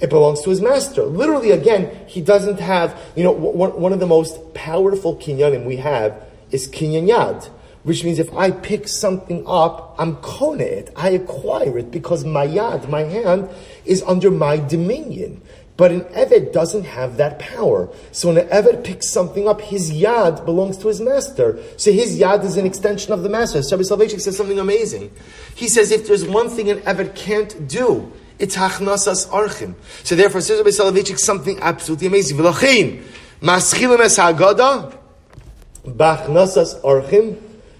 It 0.01 0.09
belongs 0.09 0.40
to 0.43 0.51
his 0.51 0.61
master. 0.62 1.03
Literally, 1.03 1.51
again, 1.51 2.07
he 2.07 2.23
doesn't 2.23 2.59
have, 2.59 2.99
you 3.16 3.23
know, 3.23 3.33
one, 3.33 3.79
one 3.79 3.93
of 3.93 4.01
the 4.01 4.07
most 4.07 4.55
powerful 4.55 5.16
kinyanim 5.16 5.66
we 5.66 5.77
have 5.77 6.25
is 6.51 6.69
kinyan 6.69 7.09
yad 7.09 7.51
which 7.83 8.05
means 8.05 8.19
if 8.19 8.33
I 8.35 8.51
pick 8.51 8.88
something 8.88 9.45
up, 9.47 9.95
I'm 9.99 10.16
kone 10.16 10.61
it. 10.61 10.93
I 10.97 11.11
acquire 11.11 11.79
it 11.79 11.90
because 11.90 12.25
my 12.25 12.47
yad, 12.47 12.88
my 12.88 13.03
hand, 13.03 13.49
is 13.87 14.03
under 14.03 14.31
my 14.31 14.59
dominion. 14.59 15.40
But 15.81 15.93
an 15.93 16.03
Eved 16.03 16.53
doesn't 16.53 16.85
have 16.85 17.16
that 17.16 17.38
power. 17.38 17.88
So 18.12 18.29
when 18.29 18.37
an 18.37 18.49
Eved 18.49 18.85
picks 18.85 19.09
something 19.09 19.49
up, 19.49 19.62
his 19.62 19.90
yad 19.90 20.45
belongs 20.45 20.77
to 20.77 20.88
his 20.88 21.01
master. 21.01 21.59
So 21.79 21.90
his 21.90 22.21
yad 22.21 22.45
is 22.45 22.59
an 22.59 22.66
extension 22.66 23.14
of 23.14 23.23
the 23.23 23.31
master. 23.31 23.61
Rabbi 23.61 23.85
Soloveitchik 23.85 24.21
says 24.21 24.37
something 24.37 24.59
amazing. 24.59 25.11
He 25.55 25.69
says 25.69 25.90
if 25.90 26.07
there's 26.07 26.27
one 26.27 26.51
thing 26.51 26.69
an 26.69 26.81
Eved 26.81 27.14
can't 27.14 27.66
do, 27.66 28.12
it's 28.38 28.57
hachnasas 28.57 29.29
archim. 29.29 29.75
So 30.05 30.16
therefore, 30.16 30.43
says 30.43 30.59
Rabbi 30.59 30.69
Soloveitchik 30.69 31.19
something 31.19 31.59
absolutely 31.61 32.09
amazing. 32.09 32.37
V'lachin, 32.37 33.03
maschilim 33.40 34.01
es 34.01 34.19
hagada, 34.19 34.95
b'achnasas 35.87 36.79
archim, 36.83 37.38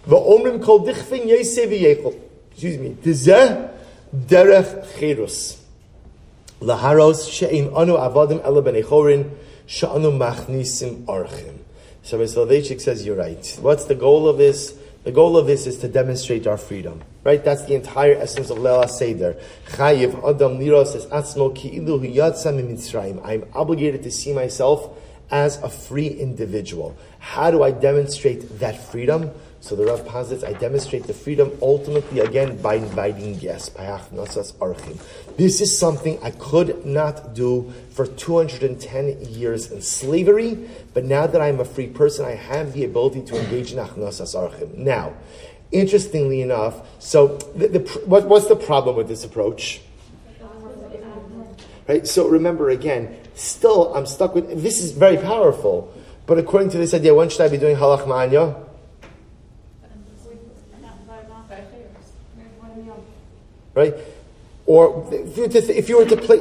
V'omrim 0.09 0.65
kol 0.65 0.87
dichvin 0.87 1.27
yesei 1.29 1.69
v'yechol. 1.69 2.19
Excuse 2.53 2.79
me. 2.79 2.97
Tizeh 3.03 3.71
derech 4.15 4.87
cherus. 4.99 5.60
Laharos 6.61 7.31
she'im 7.31 7.75
anu 7.75 7.97
avadim 7.97 8.45
ela 8.45 8.63
ben 8.63 8.75
echorin 8.75 9.31
she'anu 9.67 10.11
machnisim 10.11 11.05
archim. 11.05 11.57
Says, 12.03 13.05
you're 13.05 13.17
right. 13.17 13.59
What's 13.61 13.85
the 13.85 13.95
goal 13.95 14.29
of 14.29 14.39
this? 14.39 14.75
The 15.05 15.13
goal 15.13 15.37
of 15.37 15.47
this 15.47 15.67
is 15.67 15.79
to 15.79 15.89
demonstrate 15.89 16.47
our 16.47 16.57
freedom. 16.57 17.03
Right? 17.25 17.43
That's 17.45 17.65
the 17.65 17.75
entire 17.75 18.15
essence 18.15 18.51
of 18.51 18.59
Leil 18.59 18.85
HaSeder. 18.85 19.41
Chayiv 19.69 20.17
Adam 20.29 20.59
Liros 20.59 20.89
says, 20.89 21.07
Atzmo 21.07 21.55
ki 21.55 21.77
ilu 21.77 22.01
Mitzrayim. 22.01 23.21
I'm 23.25 23.45
obligated 23.55 24.03
to 24.03 24.11
see 24.11 24.33
myself 24.33 24.99
as 25.31 25.59
a 25.63 25.69
free 25.69 26.09
individual. 26.09 26.97
How 27.19 27.51
do 27.51 27.63
I 27.63 27.71
demonstrate 27.71 28.59
that 28.59 28.83
freedom? 28.91 29.31
So 29.63 29.77
the 29.77 29.85
Rav 29.85 30.07
posits, 30.07 30.43
I 30.43 30.55
demonstrate 30.55 31.05
the 31.05 31.13
freedom 31.13 31.53
ultimately 31.61 32.21
again 32.21 32.57
by 32.63 32.77
inviting 32.77 33.37
guests. 33.37 33.71
This 35.37 35.61
is 35.61 35.79
something 35.79 36.19
I 36.23 36.31
could 36.31 36.87
not 36.87 37.35
do 37.35 37.71
for 37.91 38.07
210 38.07 39.21
years 39.21 39.71
in 39.71 39.83
slavery, 39.83 40.67
but 40.95 41.05
now 41.05 41.27
that 41.27 41.43
I'm 41.43 41.61
a 41.61 41.67
free 41.67 41.89
person, 41.89 42.25
I 42.25 42.37
have 42.37 42.73
the 42.73 42.85
ability 42.85 43.23
to 43.27 43.39
engage 43.39 43.73
in 43.73 43.79
achnasas 43.79 44.35
archim. 44.35 44.79
Now, 44.79 45.13
interestingly 45.71 46.41
enough, 46.41 46.81
so 46.99 47.37
the, 47.55 47.69
the, 47.69 47.79
what, 48.07 48.27
what's 48.27 48.47
the 48.47 48.57
problem 48.57 48.97
with 48.97 49.09
this 49.09 49.25
approach? 49.25 49.83
Right. 51.87 52.07
So 52.07 52.29
remember 52.29 52.71
again, 52.71 53.19
still 53.35 53.93
I'm 53.95 54.07
stuck 54.07 54.35
with 54.35 54.63
this 54.63 54.81
is 54.81 54.93
very 54.93 55.17
powerful, 55.17 55.93
but 56.25 56.39
according 56.39 56.71
to 56.71 56.79
this 56.79 56.95
idea, 56.95 57.13
when 57.15 57.29
should 57.29 57.41
I 57.41 57.49
be 57.49 57.59
doing 57.59 57.75
ha 57.75 57.97
lachma 57.97 58.27
anya? 58.27 58.70
Right? 63.81 63.95
Or 64.67 65.09
if 65.11 65.39
you, 65.39 65.49
to, 65.49 65.79
if 65.79 65.89
you 65.89 65.97
were 65.97 66.05
to 66.05 66.17
play, 66.19 66.39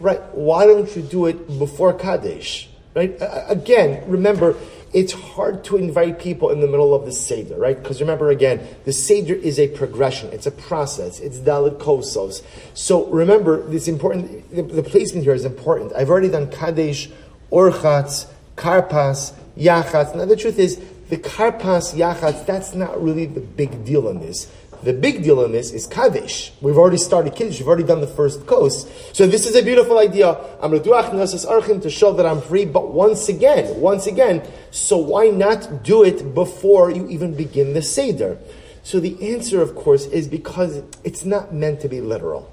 right? 0.00 0.22
Why 0.34 0.64
don't 0.64 0.88
you 0.96 1.02
do 1.02 1.26
it 1.26 1.58
before 1.58 1.92
Kadesh? 1.92 2.70
Right? 2.94 3.14
Again, 3.48 4.02
remember, 4.06 4.56
it's 4.94 5.12
hard 5.12 5.62
to 5.64 5.76
invite 5.76 6.18
people 6.18 6.48
in 6.48 6.60
the 6.60 6.66
middle 6.66 6.94
of 6.94 7.04
the 7.04 7.12
Seder, 7.12 7.56
right? 7.56 7.76
Because 7.76 8.00
remember 8.00 8.30
again, 8.30 8.66
the 8.86 8.94
Seder 8.94 9.34
is 9.34 9.58
a 9.58 9.68
progression, 9.68 10.30
it's 10.32 10.46
a 10.46 10.50
process, 10.50 11.20
it's 11.20 11.38
Daled 11.38 11.78
Kosos. 11.78 12.42
So 12.72 13.04
remember, 13.08 13.62
this 13.68 13.88
important, 13.88 14.50
the, 14.54 14.62
the, 14.62 14.82
placement 14.82 15.24
here 15.24 15.34
is 15.34 15.44
important. 15.44 15.92
I've 15.94 16.08
already 16.08 16.30
done 16.30 16.50
Kadesh, 16.50 17.10
Orchatz, 17.50 18.26
Karpas, 18.56 19.34
Yachatz. 19.58 20.16
Now 20.16 20.24
the 20.24 20.36
truth 20.36 20.58
is, 20.58 20.80
the 21.10 21.18
Karpas, 21.18 21.94
Yachatz, 21.94 22.46
that's 22.46 22.74
not 22.74 23.02
really 23.02 23.26
the 23.26 23.40
big 23.40 23.84
deal 23.84 24.08
in 24.08 24.20
this. 24.20 24.50
The 24.82 24.92
big 24.92 25.22
deal 25.22 25.44
in 25.44 25.52
this 25.52 25.70
is 25.72 25.86
Kadesh. 25.86 26.52
We've 26.60 26.76
already 26.76 26.96
started 26.96 27.36
Kiddush. 27.36 27.60
We've 27.60 27.68
already 27.68 27.84
done 27.84 28.00
the 28.00 28.08
first 28.08 28.46
coast. 28.46 28.88
So 29.14 29.28
this 29.28 29.46
is 29.46 29.54
a 29.54 29.62
beautiful 29.62 29.98
idea. 29.98 30.30
I'm 30.60 30.70
going 30.70 30.82
to 30.82 30.88
do 30.88 30.90
Achnasas 30.90 31.46
Archim 31.46 31.80
to 31.82 31.90
show 31.90 32.12
that 32.14 32.26
I'm 32.26 32.40
free. 32.40 32.64
But 32.64 32.92
once 32.92 33.28
again, 33.28 33.80
once 33.80 34.08
again, 34.08 34.42
so 34.72 34.96
why 34.96 35.28
not 35.28 35.84
do 35.84 36.02
it 36.02 36.34
before 36.34 36.90
you 36.90 37.08
even 37.08 37.34
begin 37.34 37.74
the 37.74 37.82
Seder? 37.82 38.38
So 38.82 38.98
the 38.98 39.32
answer, 39.32 39.62
of 39.62 39.76
course, 39.76 40.06
is 40.06 40.26
because 40.26 40.82
it's 41.04 41.24
not 41.24 41.54
meant 41.54 41.80
to 41.82 41.88
be 41.88 42.00
literal. 42.00 42.52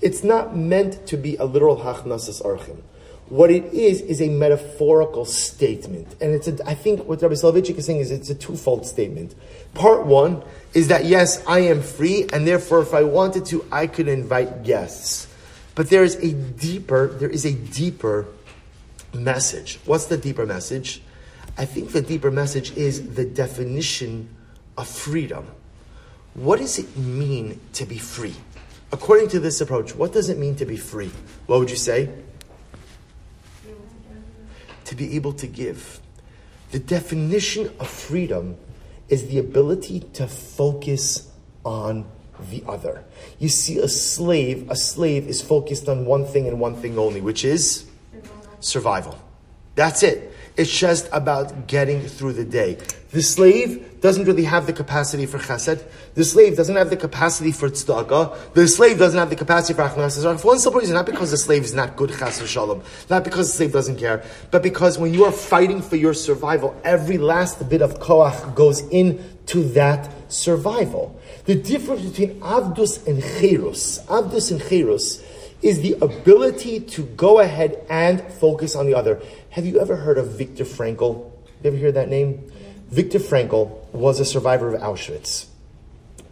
It's 0.00 0.22
not 0.22 0.56
meant 0.56 1.04
to 1.08 1.16
be 1.16 1.34
a 1.36 1.46
literal 1.46 1.78
Hachnasas 1.78 2.42
Archim. 2.42 2.82
What 3.28 3.50
it 3.50 3.64
is 3.72 4.02
is 4.02 4.22
a 4.22 4.28
metaphorical 4.28 5.24
statement, 5.24 6.14
and 6.20 6.32
it's 6.32 6.46
a, 6.46 6.64
I 6.64 6.74
think 6.74 7.08
what 7.08 7.20
Rabbi 7.20 7.34
Soloveitchik 7.34 7.76
is 7.76 7.86
saying 7.86 7.98
is 7.98 8.12
it's 8.12 8.30
a 8.30 8.36
twofold 8.36 8.86
statement. 8.86 9.34
Part 9.74 10.06
one 10.06 10.44
is 10.74 10.88
that 10.88 11.06
yes, 11.06 11.44
I 11.44 11.60
am 11.60 11.82
free, 11.82 12.28
and 12.32 12.46
therefore, 12.46 12.82
if 12.82 12.94
I 12.94 13.02
wanted 13.02 13.44
to, 13.46 13.64
I 13.72 13.88
could 13.88 14.06
invite 14.06 14.62
guests. 14.62 15.26
But 15.74 15.90
there 15.90 16.04
is 16.04 16.14
a 16.16 16.32
deeper, 16.32 17.08
there 17.08 17.28
is 17.28 17.44
a 17.44 17.52
deeper 17.52 18.26
message. 19.12 19.80
What's 19.86 20.06
the 20.06 20.16
deeper 20.16 20.46
message? 20.46 21.02
I 21.58 21.64
think 21.64 21.90
the 21.90 22.02
deeper 22.02 22.30
message 22.30 22.76
is 22.76 23.14
the 23.14 23.24
definition 23.24 24.28
of 24.78 24.86
freedom. 24.86 25.46
What 26.34 26.60
does 26.60 26.78
it 26.78 26.96
mean 26.96 27.60
to 27.72 27.86
be 27.86 27.98
free? 27.98 28.36
According 28.92 29.28
to 29.30 29.40
this 29.40 29.60
approach, 29.60 29.96
what 29.96 30.12
does 30.12 30.28
it 30.28 30.38
mean 30.38 30.54
to 30.56 30.64
be 30.64 30.76
free? 30.76 31.10
What 31.46 31.58
would 31.58 31.70
you 31.70 31.76
say? 31.76 32.10
To 34.86 34.94
be 34.94 35.16
able 35.16 35.32
to 35.34 35.46
give. 35.46 36.00
The 36.70 36.78
definition 36.78 37.70
of 37.78 37.88
freedom 37.88 38.56
is 39.08 39.28
the 39.28 39.38
ability 39.38 40.00
to 40.14 40.26
focus 40.26 41.30
on 41.64 42.06
the 42.50 42.62
other. 42.66 43.04
You 43.38 43.48
see, 43.48 43.78
a 43.78 43.88
slave, 43.88 44.70
a 44.70 44.76
slave 44.76 45.28
is 45.28 45.40
focused 45.40 45.88
on 45.88 46.04
one 46.04 46.24
thing 46.24 46.46
and 46.48 46.60
one 46.60 46.74
thing 46.76 46.98
only, 46.98 47.20
which 47.20 47.44
is 47.44 47.86
survival. 48.60 49.18
That's 49.74 50.02
it. 50.02 50.32
It's 50.56 50.76
just 50.76 51.08
about 51.12 51.66
getting 51.66 52.00
through 52.02 52.32
the 52.34 52.44
day. 52.44 52.78
The 53.10 53.22
slave 53.22 53.95
doesn't 54.06 54.24
really 54.24 54.44
have 54.44 54.66
the 54.66 54.72
capacity 54.72 55.26
for 55.26 55.38
chesed. 55.38 55.82
The 56.14 56.24
slave 56.24 56.56
doesn't 56.56 56.76
have 56.76 56.90
the 56.90 56.96
capacity 56.96 57.50
for 57.50 57.68
tzedakah. 57.68 58.54
The 58.54 58.68
slave 58.68 59.00
doesn't 59.00 59.18
have 59.18 59.30
the 59.30 59.40
capacity 59.44 59.74
for 59.74 59.82
achnas. 59.82 60.40
For 60.40 60.46
one 60.46 60.60
simple 60.60 60.80
reason, 60.80 60.94
not 60.94 61.06
because 61.06 61.32
the 61.32 61.36
slave 61.36 61.64
is 61.64 61.74
not 61.74 61.96
good 61.96 62.10
chas 62.10 62.40
v'shalom, 62.40 62.84
not 63.10 63.24
because 63.24 63.50
the 63.50 63.56
slave 63.56 63.72
doesn't 63.72 63.98
care, 63.98 64.22
but 64.52 64.62
because 64.62 64.96
when 64.96 65.12
you 65.12 65.24
are 65.24 65.32
fighting 65.32 65.82
for 65.82 65.96
your 65.96 66.14
survival, 66.14 66.80
every 66.84 67.18
last 67.18 67.68
bit 67.68 67.82
of 67.82 67.98
koach 67.98 68.54
goes 68.54 68.78
into 68.90 69.64
that 69.80 70.08
survival. 70.28 71.20
The 71.46 71.56
difference 71.56 72.02
between 72.08 72.38
avdus 72.40 73.04
and 73.08 73.20
cherus, 73.20 73.98
avdus 74.06 74.52
and 74.52 74.60
cherus, 74.68 75.20
is 75.62 75.80
the 75.80 75.94
ability 76.00 76.78
to 76.94 77.02
go 77.16 77.40
ahead 77.40 77.84
and 77.90 78.22
focus 78.34 78.76
on 78.76 78.86
the 78.86 78.94
other. 78.94 79.20
Have 79.50 79.66
you 79.66 79.80
ever 79.80 79.96
heard 79.96 80.16
of 80.16 80.38
Viktor 80.38 80.64
Frankl? 80.64 81.32
Have 81.56 81.64
you 81.64 81.70
ever 81.70 81.76
hear 81.76 81.92
that 81.92 82.08
name? 82.08 82.52
Viktor 82.88 83.18
Frankl 83.18 83.92
was 83.92 84.20
a 84.20 84.24
survivor 84.24 84.72
of 84.72 84.80
Auschwitz. 84.80 85.46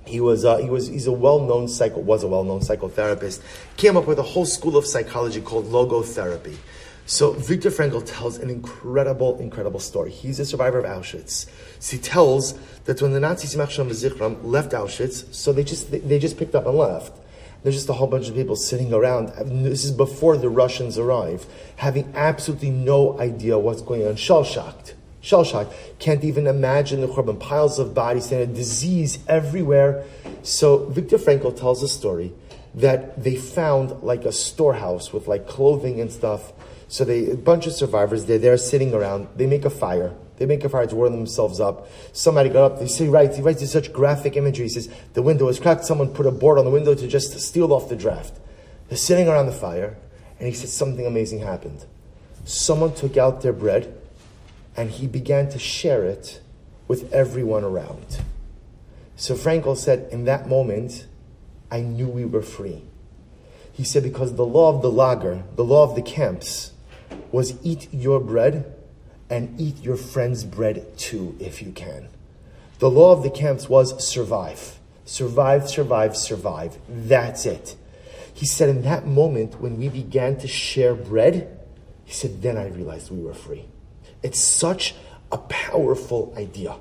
He 0.06 0.20
was, 0.20 0.44
uh, 0.44 0.58
he 0.58 0.70
was, 0.70 0.86
he's 0.86 1.08
a 1.08 1.12
well-known 1.12 1.66
psycho, 1.66 1.98
was 1.98 2.22
a 2.22 2.28
well-known 2.28 2.60
psychotherapist. 2.60 3.42
Came 3.76 3.96
up 3.96 4.06
with 4.06 4.20
a 4.20 4.22
whole 4.22 4.46
school 4.46 4.76
of 4.76 4.86
psychology 4.86 5.40
called 5.40 5.66
logotherapy. 5.66 6.54
So 7.06 7.32
Viktor 7.32 7.70
Frankl 7.70 8.04
tells 8.06 8.38
an 8.38 8.50
incredible, 8.50 9.38
incredible 9.40 9.80
story. 9.80 10.12
He's 10.12 10.38
a 10.38 10.46
survivor 10.46 10.78
of 10.78 10.84
Auschwitz. 10.84 11.48
So 11.80 11.96
he 11.96 12.02
tells 12.02 12.54
that 12.84 13.02
when 13.02 13.12
the 13.12 13.20
Nazis 13.20 13.56
left 13.56 13.76
Auschwitz, 13.76 15.34
so 15.34 15.52
they 15.52 15.64
just 15.64 15.90
they, 15.90 15.98
they 15.98 16.18
just 16.20 16.38
picked 16.38 16.54
up 16.54 16.66
and 16.66 16.76
left. 16.76 17.18
There's 17.62 17.74
just 17.74 17.88
a 17.88 17.94
whole 17.94 18.06
bunch 18.06 18.28
of 18.28 18.34
people 18.34 18.56
sitting 18.56 18.92
around. 18.92 19.32
This 19.64 19.84
is 19.84 19.90
before 19.90 20.36
the 20.36 20.50
Russians 20.50 20.98
arrive, 20.98 21.46
having 21.76 22.12
absolutely 22.14 22.70
no 22.70 23.18
idea 23.18 23.58
what's 23.58 23.82
going 23.82 24.06
on, 24.06 24.16
shell 24.16 24.44
shocked. 24.44 24.94
Shell 25.24 25.44
shocked. 25.44 25.74
Can't 25.98 26.22
even 26.22 26.46
imagine 26.46 27.00
the 27.00 27.08
Churban, 27.08 27.40
piles 27.40 27.78
of 27.78 27.94
bodies, 27.94 28.30
and 28.30 28.42
a 28.42 28.46
disease 28.46 29.18
everywhere. 29.26 30.04
So 30.42 30.84
Viktor 30.84 31.16
Frankl 31.16 31.58
tells 31.58 31.82
a 31.82 31.88
story 31.88 32.34
that 32.74 33.24
they 33.24 33.34
found 33.34 34.02
like 34.02 34.26
a 34.26 34.32
storehouse 34.32 35.14
with 35.14 35.26
like 35.26 35.48
clothing 35.48 35.98
and 35.98 36.12
stuff. 36.12 36.52
So 36.88 37.06
they, 37.06 37.30
a 37.30 37.36
bunch 37.36 37.66
of 37.66 37.72
survivors, 37.72 38.26
they're 38.26 38.38
there 38.38 38.58
sitting 38.58 38.92
around. 38.92 39.28
They 39.34 39.46
make 39.46 39.64
a 39.64 39.70
fire. 39.70 40.12
They 40.36 40.44
make 40.44 40.62
a 40.62 40.68
fire 40.68 40.86
to 40.86 40.94
warm 40.94 41.12
themselves 41.12 41.58
up. 41.58 41.88
Somebody 42.12 42.50
got 42.50 42.72
up. 42.72 42.78
They 42.78 42.86
say, 42.86 43.08
right. 43.08 43.34
He 43.34 43.40
writes 43.40 43.66
such 43.72 43.94
graphic 43.94 44.36
imagery. 44.36 44.66
He 44.66 44.74
says 44.74 44.90
the 45.14 45.22
window 45.22 45.48
is 45.48 45.58
cracked. 45.58 45.86
Someone 45.86 46.12
put 46.12 46.26
a 46.26 46.32
board 46.32 46.58
on 46.58 46.66
the 46.66 46.70
window 46.70 46.94
to 46.94 47.08
just 47.08 47.32
steal 47.40 47.72
off 47.72 47.88
the 47.88 47.96
draft. 47.96 48.38
They're 48.88 48.98
sitting 48.98 49.26
around 49.26 49.46
the 49.46 49.52
fire, 49.52 49.96
and 50.38 50.46
he 50.46 50.52
says, 50.52 50.70
something 50.70 51.06
amazing 51.06 51.38
happened. 51.38 51.86
Someone 52.44 52.92
took 52.92 53.16
out 53.16 53.40
their 53.40 53.54
bread, 53.54 54.02
and 54.76 54.90
he 54.90 55.06
began 55.06 55.48
to 55.50 55.58
share 55.58 56.04
it 56.04 56.40
with 56.88 57.12
everyone 57.12 57.64
around. 57.64 58.20
So 59.16 59.34
Frankl 59.34 59.76
said, 59.76 60.08
in 60.10 60.24
that 60.24 60.48
moment, 60.48 61.06
I 61.70 61.80
knew 61.80 62.08
we 62.08 62.24
were 62.24 62.42
free. 62.42 62.82
He 63.72 63.84
said, 63.84 64.02
because 64.02 64.34
the 64.34 64.46
law 64.46 64.74
of 64.74 64.82
the 64.82 64.90
lager, 64.90 65.44
the 65.56 65.64
law 65.64 65.82
of 65.82 65.94
the 65.94 66.02
camps, 66.02 66.72
was 67.32 67.54
eat 67.64 67.92
your 67.92 68.20
bread 68.20 68.72
and 69.30 69.60
eat 69.60 69.82
your 69.82 69.96
friend's 69.96 70.44
bread 70.44 70.96
too, 70.96 71.36
if 71.40 71.62
you 71.62 71.72
can. 71.72 72.08
The 72.78 72.90
law 72.90 73.12
of 73.12 73.22
the 73.22 73.30
camps 73.30 73.68
was 73.68 74.04
survive. 74.04 74.78
Survive, 75.04 75.68
survive, 75.68 76.16
survive. 76.16 76.78
That's 76.88 77.46
it. 77.46 77.76
He 78.32 78.46
said, 78.46 78.68
in 78.68 78.82
that 78.82 79.06
moment, 79.06 79.60
when 79.60 79.78
we 79.78 79.88
began 79.88 80.36
to 80.38 80.48
share 80.48 80.94
bread, 80.94 81.58
he 82.04 82.12
said, 82.12 82.42
then 82.42 82.56
I 82.56 82.68
realized 82.68 83.10
we 83.10 83.22
were 83.22 83.34
free. 83.34 83.64
It's 84.24 84.40
such 84.40 84.94
a 85.30 85.38
powerful 85.38 86.34
idea 86.36 86.74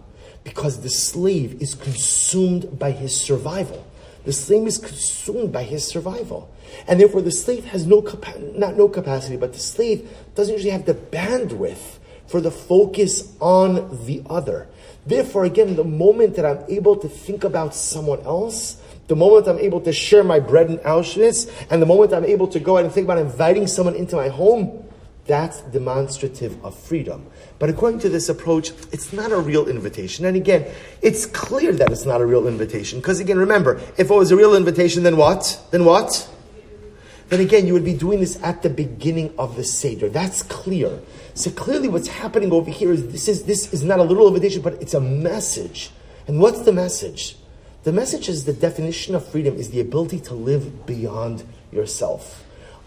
because 0.44 0.82
the 0.82 0.90
slave 0.90 1.62
is 1.62 1.76
consumed 1.76 2.80
by 2.80 2.92
his 2.92 3.16
survival. 3.16 3.86
The 4.24 4.32
slave 4.32 4.66
is 4.66 4.78
consumed 4.78 5.52
by 5.52 5.64
his 5.64 5.86
survival. 5.86 6.50
And 6.88 7.00
therefore 7.00 7.22
the 7.22 7.32
slave 7.32 7.66
has 7.66 7.86
no 7.86 8.02
capacity, 8.02 8.58
not 8.58 8.78
no 8.78 8.88
capacity, 8.88 9.36
but 9.36 9.52
the 9.52 9.60
slave 9.60 10.10
doesn't 10.36 10.54
usually 10.54 10.72
have 10.72 10.86
the 10.86 10.94
bandwidth 10.94 12.00
for 12.28 12.40
the 12.40 12.50
focus 12.50 13.36
on 13.42 14.06
the 14.06 14.24
other. 14.30 14.70
Therefore, 15.06 15.44
again, 15.44 15.76
the 15.76 15.84
moment 15.84 16.36
that 16.38 16.46
I'm 16.46 16.64
able 16.70 16.96
to 16.96 17.10
think 17.10 17.44
about 17.44 17.76
someone 17.76 18.22
else, 18.22 18.82
the 19.08 19.18
moment 19.18 19.50
I'm 19.50 19.60
able 19.60 19.82
to 19.82 19.92
share 19.92 20.24
my 20.24 20.40
bread 20.40 20.70
in 20.70 20.78
Auschwitz, 20.80 21.52
and 21.70 21.82
the 21.82 21.86
moment 21.86 22.14
I'm 22.14 22.24
able 22.24 22.48
to 22.48 22.60
go 22.60 22.78
out 22.78 22.86
and 22.86 22.94
think 22.94 23.06
about 23.06 23.18
inviting 23.18 23.68
someone 23.68 23.96
into 23.96 24.16
my 24.16 24.30
home, 24.30 24.88
that's 25.26 25.62
demonstrative 25.62 26.64
of 26.66 26.78
freedom. 26.78 27.26
But 27.58 27.70
according 27.70 28.00
to 28.00 28.10
this 28.10 28.28
approach, 28.28 28.72
it's 28.92 29.14
not 29.14 29.32
a 29.32 29.40
real 29.40 29.68
invitation. 29.70 30.26
And 30.26 30.36
again, 30.36 30.66
it's 31.02 31.26
clear 31.26 31.72
that 31.72 31.92
it's 31.92 32.06
not 32.06 32.20
a 32.20 32.26
real 32.26 32.48
invitation. 32.48 33.00
Because 33.00 33.20
again, 33.20 33.38
remember, 33.38 33.80
if 33.98 34.10
it 34.10 34.14
was 34.14 34.32
a 34.32 34.36
real 34.36 34.56
invitation, 34.56 35.04
then 35.04 35.16
what? 35.16 35.62
Then 35.72 35.86
what? 35.86 36.30
Then 37.30 37.40
again, 37.40 37.66
you 37.66 37.74
would 37.74 37.86
be 37.86 37.94
doing 37.94 38.20
this 38.20 38.42
at 38.44 38.62
the 38.64 38.70
beginning 38.70 39.34
of 39.38 39.56
the 39.56 39.64
Seder. 39.64 40.10
That's 40.10 40.44
clear. 40.44 41.00
So 41.36 41.50
clearly 41.52 41.88
what's 41.88 42.10
happening 42.10 42.52
over 42.52 42.70
here 42.70 42.92
is 42.92 43.08
this 43.08 43.28
is 43.28 43.44
this 43.46 43.74
is 43.74 43.84
not 43.84 44.00
a 44.00 44.04
literal 44.04 44.28
invitation, 44.28 44.62
but 44.62 44.74
it's 44.82 44.94
a 44.94 45.02
message. 45.02 45.90
And 46.28 46.40
what's 46.40 46.60
the 46.62 46.74
message? 46.74 47.38
The 47.84 47.92
message 47.92 48.30
is 48.30 48.46
the 48.46 48.54
definition 48.54 49.16
of 49.16 49.26
freedom 49.28 49.56
is 49.56 49.72
the 49.72 49.80
ability 49.80 50.20
to 50.22 50.34
live 50.34 50.86
beyond 50.86 51.44
yourself. 51.72 52.44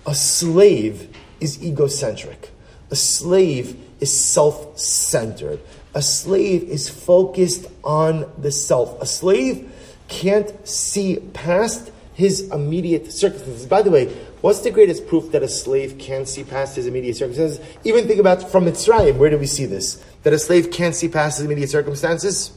A 0.07 0.15
slave 0.15 1.09
is 1.41 1.63
egocentric. 1.63 2.51
A 2.91 2.97
slave 2.97 3.77
is 4.01 4.19
self 4.19 4.79
centered. 4.79 5.61
A 5.95 6.03
slave 6.03 6.65
is 6.65 6.89
focused 6.89 7.67
on 7.83 8.31
the 8.39 8.53
self. 8.53 9.01
A 9.01 9.07
slave 9.07 9.73
can't 10.09 10.69
see 10.69 11.17
past 11.33 11.91
his 12.15 12.51
immediate 12.51 13.13
circumstances. 13.13 13.67
By 13.67 13.83
the 13.83 13.91
way, 13.91 14.07
what's 14.41 14.61
the 14.61 14.71
greatest 14.71 15.07
proof 15.07 15.33
that 15.33 15.43
a 15.43 15.49
slave 15.49 15.99
can't 15.99 16.29
see 16.29 16.45
past 16.45 16.77
his 16.77 16.87
immediate 16.87 17.17
circumstances? 17.17 17.61
Even 17.85 18.07
think 18.07 18.21
about 18.21 18.51
from 18.51 18.65
Mitzrayim, 18.65 19.17
where 19.17 19.31
do 19.31 19.39
we 19.39 19.47
see 19.47 19.67
this? 19.67 20.03
That 20.23 20.33
a 20.33 20.39
slave 20.39 20.71
can't 20.71 20.95
see 20.95 21.09
past 21.09 21.39
his 21.39 21.47
immediate 21.47 21.71
circumstances? 21.71 22.53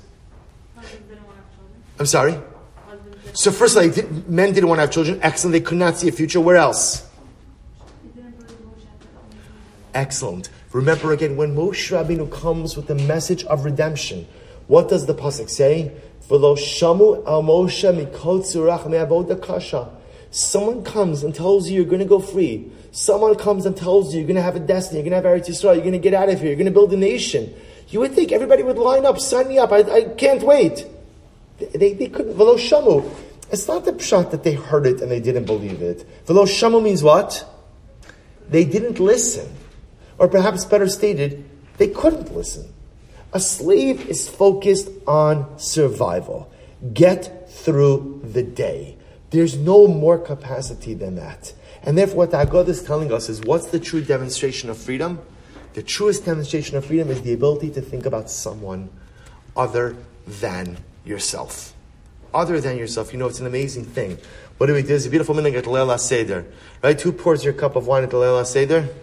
I'm 1.98 2.06
sorry? 2.06 2.38
So 3.34 3.52
first, 3.52 3.76
like, 3.76 3.96
men 4.28 4.54
didn't 4.54 4.70
want 4.70 4.80
to 4.80 4.82
have 4.82 4.92
children. 4.92 5.20
Excellent. 5.22 5.54
They 5.54 5.62
could 5.62 5.78
not 5.78 5.98
see 5.98 6.08
a 6.08 6.12
future. 6.12 6.40
Where 6.40 6.58
else? 6.58 7.09
Excellent. 9.94 10.50
Remember 10.72 11.12
again, 11.12 11.36
when 11.36 11.56
Moshe 11.56 11.92
Rabbeinu 11.92 12.32
comes 12.32 12.76
with 12.78 12.88
the 12.88 12.96
message 12.96 13.44
of 13.46 13.66
redemption, 13.66 14.28
what 14.68 14.88
does 14.90 15.06
the 15.08 15.16
pasuk 15.16 15.50
say? 15.50 15.92
Someone 20.32 20.84
comes 20.84 21.24
and 21.24 21.34
tells 21.34 21.70
you 21.70 21.76
you're 21.76 21.86
going 21.86 22.00
to 22.00 22.06
go 22.06 22.20
free. 22.20 22.72
Someone 22.92 23.36
comes 23.36 23.66
and 23.66 23.76
tells 23.76 24.14
you 24.14 24.20
you're 24.20 24.28
going 24.28 24.36
to 24.36 24.44
have 24.44 24.56
a 24.56 24.60
destiny. 24.60 25.00
You're 25.00 25.10
going 25.10 25.24
to 25.24 25.28
have 25.28 25.40
Eretz 25.40 25.50
Yisrael. 25.50 25.74
You're 25.74 25.82
going 25.82 25.94
to 25.94 25.98
get 25.98 26.14
out 26.14 26.30
of 26.30 26.40
here. 26.40 26.50
You're 26.50 26.56
going 26.56 26.66
to 26.66 26.72
build 26.72 26.94
a 26.94 26.98
nation. 26.98 27.52
You 27.90 28.00
would 28.02 28.14
think 28.14 28.32
everybody 28.32 28.62
would 28.62 28.78
line 28.78 29.08
up, 29.08 29.20
sign 29.20 29.48
me 29.48 29.58
up. 29.58 29.72
I, 29.72 29.80
I 29.80 30.02
can't 30.04 30.44
wait. 30.44 30.86
They, 31.58 31.94
they 31.94 32.08
couldn't. 32.08 32.36
V'lo 32.36 32.56
shamu. 32.58 33.10
It's 33.52 33.68
not 33.68 33.86
the 33.86 33.94
pshat 33.94 34.30
that 34.30 34.44
they 34.44 34.54
heard 34.54 34.86
it 34.86 35.02
and 35.02 35.10
they 35.10 35.20
didn't 35.20 35.46
believe 35.46 35.82
it. 35.82 36.06
V'lo 36.28 36.44
shamu 36.44 36.84
means 36.84 37.02
what? 37.02 37.44
They 38.50 38.66
didn't 38.66 39.00
listen. 39.00 39.52
Or 40.20 40.28
perhaps 40.28 40.66
better 40.66 40.88
stated, 40.88 41.50
they 41.78 41.88
couldn't 41.88 42.36
listen. 42.36 42.72
A 43.34 43.40
slave 43.40 44.08
is 44.10 44.28
focused 44.28 44.90
on 45.08 45.58
survival. 45.58 46.52
Get 46.94 47.50
through 47.50 48.22
the 48.24 48.44
day. 48.44 48.98
There's 49.30 49.58
no 49.58 49.88
more 49.88 50.18
capacity 50.18 50.94
than 50.94 51.16
that. 51.16 51.54
And 51.84 51.98
therefore, 51.98 52.18
what 52.18 52.32
the 52.32 52.38
Haggadah 52.38 52.68
is 52.68 52.84
telling 52.84 53.14
us 53.14 53.30
is 53.30 53.42
what's 53.42 53.68
the 53.68 53.80
true 53.80 54.02
demonstration 54.02 54.70
of 54.70 54.78
freedom? 54.78 55.20
The 55.74 55.84
truest 55.84 56.26
demonstration 56.26 56.76
of 56.78 56.86
freedom 56.86 57.10
is 57.10 57.22
the 57.22 57.34
ability 57.34 57.70
to 57.72 57.82
think 57.82 58.06
about 58.06 58.30
someone 58.30 58.90
other 59.56 59.96
than 60.28 60.78
yourself. 61.06 61.74
Other 62.34 62.60
than 62.60 62.78
yourself. 62.78 63.14
You 63.14 63.20
know, 63.20 63.28
it's 63.28 63.40
an 63.40 63.48
amazing 63.48 63.86
thing. 63.86 64.18
What 64.58 64.68
do 64.68 64.74
we 64.74 64.82
do? 64.82 64.90
There's 64.90 65.06
a 65.06 65.10
beautiful 65.10 65.36
minhag 65.36 65.56
at 65.56 65.66
Leil 65.66 65.88
HaSeder. 65.88 66.46
Right? 66.84 67.00
Who 67.00 67.12
pours 67.12 67.44
your 67.44 67.54
cup 67.54 67.76
of 67.76 67.88
wine 67.88 68.04
at 68.04 68.10
Leil 68.10 68.42
HaSeder? 68.42 68.94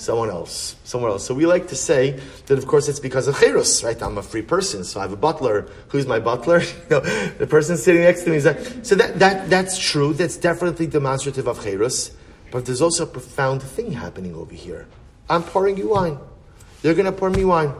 Someone 0.00 0.30
else, 0.30 0.76
somewhere 0.84 1.10
else. 1.10 1.26
So 1.26 1.34
we 1.34 1.44
like 1.44 1.68
to 1.68 1.76
say 1.76 2.18
that, 2.46 2.56
of 2.56 2.66
course, 2.66 2.88
it's 2.88 2.98
because 2.98 3.28
of 3.28 3.38
cherus, 3.38 3.84
right? 3.84 4.00
I'm 4.02 4.16
a 4.16 4.22
free 4.22 4.42
person, 4.42 4.82
so 4.82 4.98
I 4.98 5.02
have 5.02 5.12
a 5.12 5.16
butler. 5.16 5.68
Who's 5.88 6.06
my 6.06 6.18
butler? 6.18 6.60
you 6.62 6.70
know, 6.90 7.00
the 7.00 7.46
person 7.46 7.76
sitting 7.76 8.02
next 8.02 8.24
to 8.24 8.30
me 8.30 8.36
is 8.36 8.44
that. 8.44 8.86
So 8.86 8.94
that, 8.94 9.18
that 9.18 9.50
that's 9.50 9.78
true. 9.78 10.14
That's 10.14 10.38
definitely 10.38 10.86
demonstrative 10.86 11.46
of 11.46 11.62
cherus. 11.62 12.16
But 12.50 12.64
there's 12.64 12.80
also 12.80 13.04
a 13.04 13.06
profound 13.06 13.62
thing 13.62 13.92
happening 13.92 14.34
over 14.34 14.54
here. 14.54 14.88
I'm 15.28 15.42
pouring 15.42 15.76
you 15.76 15.90
wine. 15.90 16.18
You're 16.82 16.94
going 16.94 17.06
to 17.06 17.12
pour 17.12 17.30
me 17.30 17.44
wine. 17.44 17.72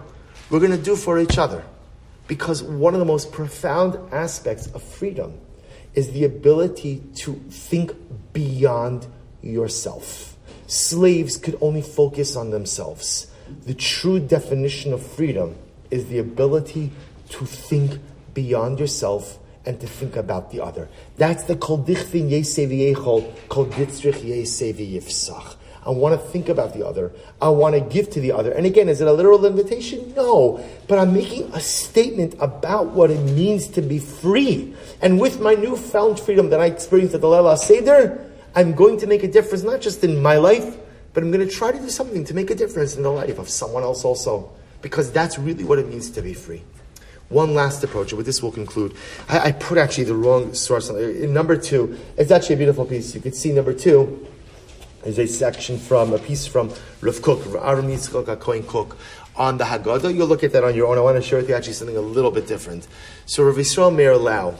We're 0.50 0.60
going 0.60 0.70
to 0.72 0.78
do 0.78 0.94
for 0.94 1.18
each 1.18 1.38
other. 1.38 1.64
Because 2.28 2.62
one 2.62 2.94
of 2.94 3.00
the 3.00 3.06
most 3.06 3.32
profound 3.32 3.98
aspects 4.12 4.68
of 4.68 4.82
freedom 4.82 5.40
is 5.94 6.12
the 6.12 6.24
ability 6.24 7.02
to 7.16 7.34
think 7.50 7.92
beyond 8.32 9.08
yourself 9.42 10.29
slaves 10.70 11.36
could 11.36 11.58
only 11.60 11.82
focus 11.82 12.36
on 12.36 12.50
themselves. 12.50 13.26
The 13.66 13.74
true 13.74 14.20
definition 14.20 14.92
of 14.92 15.04
freedom 15.04 15.56
is 15.90 16.06
the 16.06 16.18
ability 16.18 16.92
to 17.30 17.44
think 17.44 17.98
beyond 18.32 18.78
yourself 18.78 19.38
and 19.66 19.80
to 19.80 19.86
think 19.86 20.16
about 20.16 20.52
the 20.52 20.62
other. 20.62 20.88
That's 21.16 21.44
the 21.44 21.56
kol 21.56 21.78
dichvin 21.78 22.96
kol 22.96 23.66
ditzrich 23.66 25.56
I 25.82 25.90
want 25.90 26.20
to 26.20 26.28
think 26.28 26.48
about 26.48 26.74
the 26.74 26.86
other. 26.86 27.10
I 27.40 27.48
want 27.48 27.74
to 27.74 27.80
give 27.80 28.10
to 28.10 28.20
the 28.20 28.32
other. 28.32 28.52
And 28.52 28.66
again, 28.66 28.88
is 28.88 29.00
it 29.00 29.08
a 29.08 29.12
literal 29.12 29.44
invitation? 29.44 30.12
No. 30.14 30.62
But 30.86 30.98
I'm 30.98 31.14
making 31.14 31.50
a 31.54 31.60
statement 31.60 32.34
about 32.38 32.88
what 32.88 33.10
it 33.10 33.18
means 33.18 33.66
to 33.68 33.82
be 33.82 33.98
free. 33.98 34.74
And 35.00 35.18
with 35.18 35.40
my 35.40 35.54
newfound 35.54 36.20
freedom 36.20 36.50
that 36.50 36.60
I 36.60 36.66
experienced 36.66 37.14
at 37.14 37.22
the 37.22 37.26
Leil 37.26 37.44
HaSeder, 37.44 38.29
I'm 38.54 38.74
going 38.74 38.98
to 38.98 39.06
make 39.06 39.22
a 39.22 39.28
difference 39.28 39.62
not 39.62 39.80
just 39.80 40.02
in 40.02 40.20
my 40.20 40.36
life, 40.36 40.76
but 41.12 41.22
I'm 41.22 41.30
going 41.30 41.46
to 41.46 41.52
try 41.52 41.72
to 41.72 41.78
do 41.78 41.88
something 41.88 42.24
to 42.24 42.34
make 42.34 42.50
a 42.50 42.54
difference 42.54 42.96
in 42.96 43.02
the 43.02 43.10
life 43.10 43.38
of 43.38 43.48
someone 43.48 43.82
else 43.82 44.04
also. 44.04 44.50
Because 44.82 45.12
that's 45.12 45.38
really 45.38 45.64
what 45.64 45.78
it 45.78 45.88
means 45.88 46.10
to 46.10 46.22
be 46.22 46.34
free. 46.34 46.62
One 47.28 47.54
last 47.54 47.84
approach, 47.84 48.10
and 48.10 48.16
with 48.16 48.26
this 48.26 48.42
we'll 48.42 48.50
conclude. 48.50 48.96
I, 49.28 49.38
I 49.38 49.52
put 49.52 49.78
actually 49.78 50.04
the 50.04 50.16
wrong 50.16 50.52
source. 50.52 50.90
Uh, 50.90 50.96
in 50.96 51.32
number 51.32 51.56
two, 51.56 51.96
it's 52.16 52.30
actually 52.32 52.56
a 52.56 52.58
beautiful 52.58 52.84
piece. 52.84 53.14
You 53.14 53.20
could 53.20 53.36
see 53.36 53.52
number 53.52 53.72
two 53.72 54.26
is 55.04 55.18
a 55.18 55.26
section 55.26 55.78
from, 55.78 56.12
a 56.12 56.18
piece 56.18 56.46
from 56.46 56.72
Rav 57.00 57.22
Kook, 57.22 57.46
Aram 57.62 57.88
Yitzchok 57.88 58.96
on 59.36 59.58
the 59.58 59.64
Haggadah. 59.64 60.14
You'll 60.14 60.26
look 60.26 60.42
at 60.42 60.52
that 60.52 60.64
on 60.64 60.74
your 60.74 60.88
own. 60.88 60.98
I 60.98 61.00
want 61.00 61.16
to 61.16 61.22
share 61.22 61.38
with 61.38 61.48
you 61.48 61.54
actually 61.54 61.74
something 61.74 61.96
a 61.96 62.00
little 62.00 62.30
bit 62.30 62.46
different. 62.46 62.88
So 63.26 63.44
Rav 63.44 63.54
Yisrael 63.54 63.94
Meir 63.94 64.16
Lau 64.16 64.54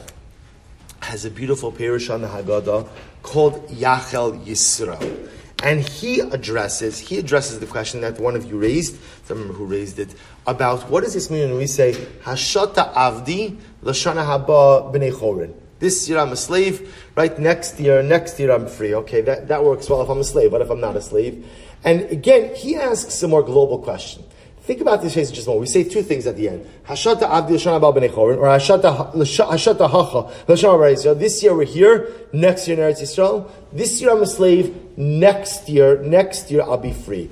has 1.03 1.25
a 1.25 1.31
beautiful 1.31 1.73
perush 1.73 2.13
on 2.13 2.23
the 2.23 2.29
Haggadah 2.29 2.89
called 3.23 3.69
Yachel 3.69 4.45
Yisrael. 4.45 5.29
And 5.63 5.81
he 5.81 6.21
addresses, 6.21 6.99
he 6.99 7.19
addresses 7.19 7.59
the 7.59 7.67
question 7.67 8.01
that 8.01 8.19
one 8.19 8.35
of 8.35 8.47
you 8.47 8.59
raised, 8.59 8.97
I 9.29 9.33
remember 9.35 9.53
who 9.53 9.67
raised 9.67 9.99
it, 9.99 10.15
about 10.47 10.89
what 10.89 11.05
does 11.05 11.13
this 11.13 11.31
mean 11.31 11.51
when 11.51 11.59
we 11.59 11.67
say, 11.67 11.93
Hashata 12.23 12.95
Avdi 12.95 13.59
Lashana 13.83 14.25
Haba 14.25 14.93
B'nei 14.93 15.13
Chorin. 15.13 15.53
This 15.79 16.09
year 16.09 16.19
I'm 16.19 16.33
a 16.33 16.37
slave, 16.37 16.95
right? 17.15 17.39
Next 17.39 17.79
year, 17.79 18.03
next 18.03 18.39
year 18.39 18.53
I'm 18.53 18.67
free. 18.67 18.95
Okay, 18.95 19.21
that, 19.23 19.49
that 19.49 19.65
works 19.65 19.89
well 19.89 20.03
if 20.03 20.09
I'm 20.09 20.19
a 20.19 20.25
slave. 20.25 20.53
What 20.53 20.61
if 20.63 20.71
I'm 20.71 20.81
not 20.81 20.97
a 20.97 21.03
slave? 21.03 21.47
And 21.85 22.03
again, 22.11 22.55
he 22.55 22.77
asks 22.77 23.23
a 23.23 23.29
more 23.29 23.43
global 23.43 23.79
question. 23.79 24.25
Think 24.63 24.81
about 24.81 25.03
this 25.03 25.15
case 25.15 25.31
just 25.31 25.47
a 25.47 25.51
moment. 25.51 25.63
We 25.63 25.67
say 25.67 25.85
two 25.85 26.03
things 26.03 26.27
at 26.27 26.37
the 26.37 26.49
end. 26.49 26.67
Hashata 26.87 27.23
Abdi 27.23 27.55
Lashon 27.55 27.81
B'nei 27.81 28.11
Chorin, 28.11 28.37
or 28.39 28.47
Hashata 28.47 29.15
Hashata 29.15 29.91
Hacha 29.91 30.31
Lashon. 30.47 31.19
This 31.19 31.43
year 31.43 31.57
we're 31.57 31.65
here. 31.65 32.09
Next 32.33 32.69
year 32.69 32.77
in 32.77 32.83
Eretz 32.83 33.01
Yisrael. 33.01 33.51
This 33.73 34.01
year 34.01 34.11
I'm 34.11 34.23
a 34.23 34.27
slave. 34.27 34.97
Next 34.97 35.69
year, 35.69 36.03
next 36.03 36.51
year 36.51 36.63
I'll 36.63 36.77
be 36.77 36.93
free. 36.93 37.31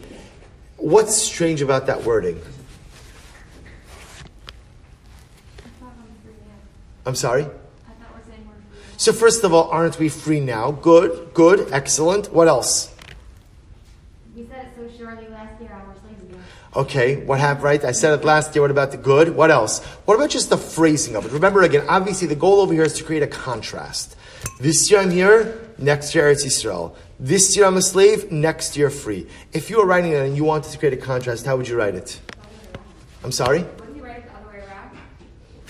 What's 0.78 1.16
strange 1.16 1.60
about 1.60 1.86
that 1.86 2.04
wording? 2.04 2.40
I'm 7.04 7.14
sorry. 7.14 7.46
So 8.96 9.12
first 9.12 9.44
of 9.44 9.54
all, 9.54 9.70
aren't 9.70 9.98
we 9.98 10.08
free 10.08 10.40
now? 10.40 10.72
Good, 10.72 11.32
good, 11.32 11.68
excellent. 11.72 12.32
What 12.32 12.48
else? 12.48 12.92
We 14.34 14.44
said 14.46 14.66
it 14.66 14.72
so 14.76 14.98
surely 14.98 15.28
last 15.28 15.60
year, 15.60 15.70
I 15.72 15.88
was 15.88 16.00
slaves 16.00 16.22
again. 16.22 16.42
Okay, 16.78 17.16
what 17.24 17.40
happened, 17.40 17.64
right? 17.64 17.84
I 17.84 17.90
said 17.90 18.16
it 18.16 18.24
last 18.24 18.54
year. 18.54 18.62
What 18.62 18.70
about 18.70 18.92
the 18.92 18.98
good? 18.98 19.34
What 19.34 19.50
else? 19.50 19.82
What 20.04 20.14
about 20.14 20.30
just 20.30 20.48
the 20.48 20.56
phrasing 20.56 21.16
of 21.16 21.26
it? 21.26 21.32
Remember 21.32 21.62
again, 21.62 21.84
obviously 21.88 22.28
the 22.28 22.36
goal 22.36 22.60
over 22.60 22.72
here 22.72 22.84
is 22.84 22.92
to 22.98 23.02
create 23.02 23.24
a 23.24 23.26
contrast. 23.26 24.14
This 24.60 24.88
year 24.88 25.00
I'm 25.00 25.10
here, 25.10 25.58
next 25.76 26.14
year 26.14 26.30
it's 26.30 26.44
Israel. 26.44 26.96
This 27.18 27.56
year 27.56 27.66
I'm 27.66 27.76
a 27.76 27.82
slave, 27.82 28.30
next 28.30 28.76
year 28.76 28.90
free. 28.90 29.26
If 29.52 29.70
you 29.70 29.78
were 29.78 29.86
writing 29.86 30.12
it 30.12 30.24
and 30.24 30.36
you 30.36 30.44
wanted 30.44 30.70
to 30.70 30.78
create 30.78 30.94
a 30.94 30.98
contrast, 30.98 31.46
how 31.46 31.56
would 31.56 31.66
you 31.66 31.76
write 31.76 31.96
it? 31.96 32.20
I'm 33.24 33.32
sorry? 33.32 33.64
Wouldn't 33.64 33.96
you 33.96 34.04
write 34.04 34.18
it 34.18 34.26
the 34.26 34.38
other 34.38 34.46
way 34.46 34.64
around? 34.64 34.96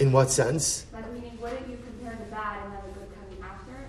In 0.00 0.12
what 0.12 0.30
sense? 0.30 0.84
Like, 0.92 1.10
meaning, 1.14 1.38
wouldn't 1.40 1.70
you 1.70 1.78
compare 1.86 2.18
the 2.22 2.30
bad 2.30 2.64
and 2.64 2.74
then 2.74 2.82
the 2.84 3.00
good 3.00 3.08
coming 3.16 3.42
after 3.42 3.72
it? 3.80 3.88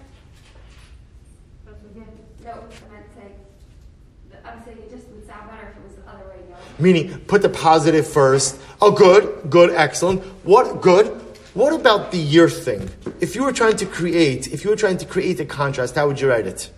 That's 1.66 1.84
what 1.84 1.94
we 1.94 2.00
No, 2.46 2.64
I 2.64 2.94
meant 2.94 3.12
to 3.12 3.20
say, 3.20 4.40
I'm 4.46 4.64
saying 4.64 4.78
it 4.78 4.90
just 4.90 5.10
would 5.10 5.28
sound 5.28 5.50
better 5.50 5.68
if 5.68 5.76
it 5.76 5.84
was 5.84 5.96
the 6.00 6.10
other 6.10 6.24
way 6.30 6.48
around. 6.48 6.69
Meaning, 6.80 7.20
put 7.22 7.42
the 7.42 7.50
positive 7.50 8.08
first. 8.08 8.60
Oh, 8.82 8.92
good, 8.92 9.50
good, 9.50 9.72
excellent. 9.72 10.24
What, 10.44 10.82
good. 10.82 11.08
What 11.54 11.74
about 11.74 12.12
the 12.12 12.18
year 12.18 12.50
thing? 12.50 12.90
If 13.20 13.36
you 13.36 13.44
were 13.44 13.52
trying 13.52 13.76
to 13.78 13.86
create, 13.86 14.48
if 14.48 14.64
you 14.64 14.70
were 14.70 14.76
trying 14.76 14.98
to 14.98 15.06
create 15.06 15.40
a 15.40 15.46
contrast, 15.46 15.96
how 15.96 16.08
would 16.08 16.22
you 16.22 16.30
write 16.30 16.48
it? 16.48 16.70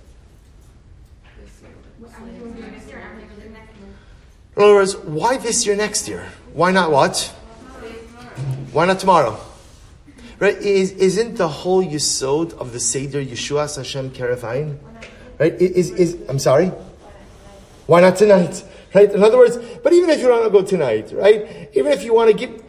In 4.56 4.64
other 4.64 4.74
words, 4.74 4.95
why 4.97 5.38
this 5.38 5.66
year, 5.66 5.76
next 5.76 6.08
year? 6.08 6.28
Why 6.54 6.72
not 6.72 6.91
what? 6.91 7.34
Why 8.72 8.86
not 8.86 8.99
tomorrow? 8.99 9.39
Right? 10.39 10.58
Is, 10.58 10.91
isn't 10.91 11.36
the 11.36 11.47
whole 11.47 11.84
yisod 11.84 12.54
of 12.54 12.74
the 12.74 12.80
Seder 12.80 13.24
Yeshua 13.24 13.76
Hashem 13.76 14.12
Kerevain? 14.12 14.78
Right? 15.38 15.54
Is, 15.54 15.91
is, 15.91 16.18
I'm 16.28 16.39
sorry? 16.39 16.72
Why 17.92 18.00
not 18.00 18.16
tonight? 18.16 18.64
Right? 18.96 19.12
In 19.12 19.22
other 19.22 19.38
words, 19.38 19.58
but 19.84 19.92
even 19.92 20.10
if 20.10 20.22
you 20.22 20.28
don't 20.30 20.39
want 20.39 20.54
to 20.54 20.60
go 20.62 20.66
tonight, 20.66 21.12
right? 21.12 21.70
Even 21.74 21.92
if 21.92 22.06
you 22.06 22.14
want 22.14 22.32
to 22.32 22.38
give, 22.38 22.64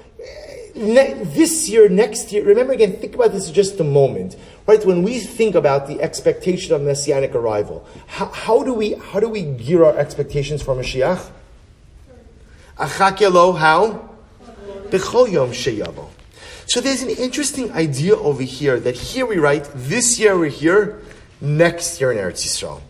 ne- 0.75 1.15
this 1.23 1.69
year, 1.69 1.89
next 1.89 2.33
year, 2.33 2.43
remember 2.45 2.73
again, 2.73 2.97
think 2.97 3.15
about 3.15 3.31
this 3.31 3.49
just 3.49 3.79
a 3.79 3.85
moment, 3.85 4.35
right? 4.67 4.85
When 4.85 5.05
we 5.05 5.21
think 5.21 5.55
about 5.55 5.87
the 5.87 6.03
expectation 6.03 6.75
of 6.75 6.83
messianic 6.83 7.37
arrival, 7.37 7.87
how, 8.09 8.27
how 8.27 8.65
do 8.65 8.75
we, 8.75 8.95
how 8.95 9.21
do 9.21 9.29
we 9.29 9.43
gear 9.43 9.85
our 9.85 9.97
expectations 9.97 10.61
for 10.61 10.75
Mashiach? 10.75 11.31
Achak 12.77 13.19
yalo, 13.19 13.57
how? 13.57 14.11
B'chol 14.91 15.31
yom 15.31 15.51
sheyavo. 15.51 16.09
So 16.67 16.81
there's 16.81 17.03
an 17.03 17.11
interesting 17.11 17.71
idea 17.75 18.17
over 18.17 18.43
here 18.43 18.81
that 18.81 18.97
here 18.97 19.27
we 19.27 19.37
write, 19.37 19.71
this 19.73 20.19
year 20.19 20.37
we're 20.37 20.51
here, 20.51 21.01
next 21.41 22.01
year 22.01 22.11
in 22.11 22.19
Eretz 22.19 22.43
Yisrael. 22.45 22.81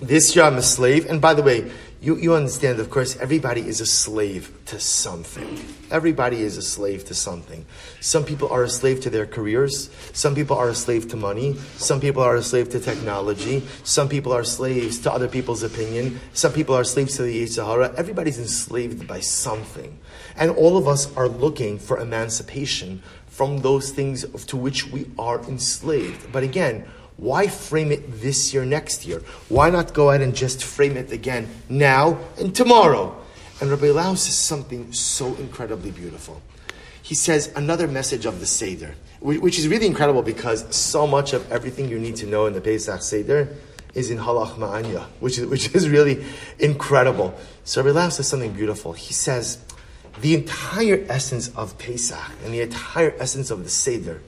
This 0.00 0.36
year 0.36 0.44
I'm 0.44 0.54
a 0.54 0.62
slave, 0.62 1.06
and 1.06 1.20
by 1.20 1.34
the 1.34 1.42
way, 1.42 1.72
you, 2.00 2.16
you 2.16 2.32
understand, 2.32 2.78
of 2.78 2.88
course, 2.88 3.16
everybody 3.16 3.62
is 3.62 3.80
a 3.80 3.86
slave 3.86 4.56
to 4.66 4.78
something. 4.78 5.58
Everybody 5.90 6.42
is 6.42 6.56
a 6.56 6.62
slave 6.62 7.04
to 7.06 7.14
something. 7.14 7.66
Some 8.00 8.24
people 8.24 8.48
are 8.50 8.62
a 8.62 8.68
slave 8.68 9.00
to 9.00 9.10
their 9.10 9.26
careers. 9.26 9.90
Some 10.12 10.36
people 10.36 10.56
are 10.56 10.68
a 10.68 10.74
slave 10.76 11.08
to 11.08 11.16
money. 11.16 11.56
Some 11.78 12.00
people 12.00 12.22
are 12.22 12.36
a 12.36 12.42
slave 12.44 12.68
to 12.68 12.78
technology. 12.78 13.66
Some 13.82 14.08
people 14.08 14.32
are 14.32 14.44
slaves 14.44 15.00
to 15.00 15.12
other 15.12 15.26
people's 15.26 15.64
opinion. 15.64 16.20
Some 16.32 16.52
people 16.52 16.76
are 16.76 16.84
slaves 16.84 17.16
to 17.16 17.22
the 17.24 17.42
Yetzer 17.42 17.66
Hara. 17.66 17.92
Everybody's 17.96 18.38
enslaved 18.38 19.08
by 19.08 19.18
something. 19.18 19.98
And 20.36 20.52
all 20.52 20.76
of 20.76 20.86
us 20.86 21.12
are 21.16 21.26
looking 21.26 21.76
for 21.80 21.98
emancipation 21.98 23.02
from 23.26 23.62
those 23.62 23.90
things 23.90 24.24
to 24.46 24.56
which 24.56 24.86
we 24.92 25.10
are 25.18 25.42
enslaved. 25.48 26.30
But 26.30 26.44
again, 26.44 26.86
why 27.18 27.48
frame 27.48 27.90
it 27.90 28.20
this 28.20 28.54
year, 28.54 28.64
next 28.64 29.04
year? 29.04 29.22
Why 29.48 29.70
not 29.70 29.92
go 29.92 30.10
ahead 30.10 30.22
and 30.22 30.34
just 30.34 30.62
frame 30.62 30.96
it 30.96 31.10
again 31.10 31.48
now 31.68 32.18
and 32.38 32.54
tomorrow? 32.54 33.14
And 33.60 33.70
Rabbi 33.70 33.90
Lau 33.90 34.14
says 34.14 34.36
something 34.36 34.92
so 34.92 35.34
incredibly 35.34 35.90
beautiful. 35.90 36.40
He 37.02 37.16
says 37.16 37.52
another 37.56 37.88
message 37.88 38.24
of 38.24 38.38
the 38.38 38.46
Seder, 38.46 38.94
which 39.20 39.58
is 39.58 39.66
really 39.66 39.86
incredible 39.86 40.22
because 40.22 40.72
so 40.74 41.08
much 41.08 41.32
of 41.32 41.50
everything 41.50 41.88
you 41.88 41.98
need 41.98 42.14
to 42.16 42.26
know 42.26 42.46
in 42.46 42.52
the 42.52 42.60
Pesach 42.60 43.02
Seder 43.02 43.48
is 43.94 44.12
in 44.12 44.18
Ha 44.18 44.32
Lachma 44.32 44.68
Anya, 44.68 45.06
which 45.18 45.38
is, 45.38 45.46
which 45.46 45.74
is 45.74 45.88
really 45.88 46.24
incredible. 46.60 47.36
So 47.64 47.82
Rabbi 47.82 47.98
Lau 47.98 48.08
says 48.10 48.28
something 48.28 48.52
beautiful. 48.52 48.92
He 48.92 49.12
says, 49.12 49.58
the 50.20 50.34
entire 50.34 51.04
essence 51.08 51.48
of 51.56 51.78
Pesach 51.78 52.30
and 52.44 52.54
the 52.54 52.60
entire 52.60 53.12
essence 53.18 53.50
of 53.50 53.64
the 53.64 53.70
Seder 53.70 54.20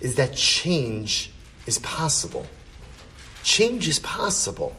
is 0.00 0.16
that 0.16 0.34
change 0.34 1.30
is 1.68 1.78
possible. 1.78 2.46
Change 3.44 3.86
is 3.86 4.00
possible. 4.00 4.74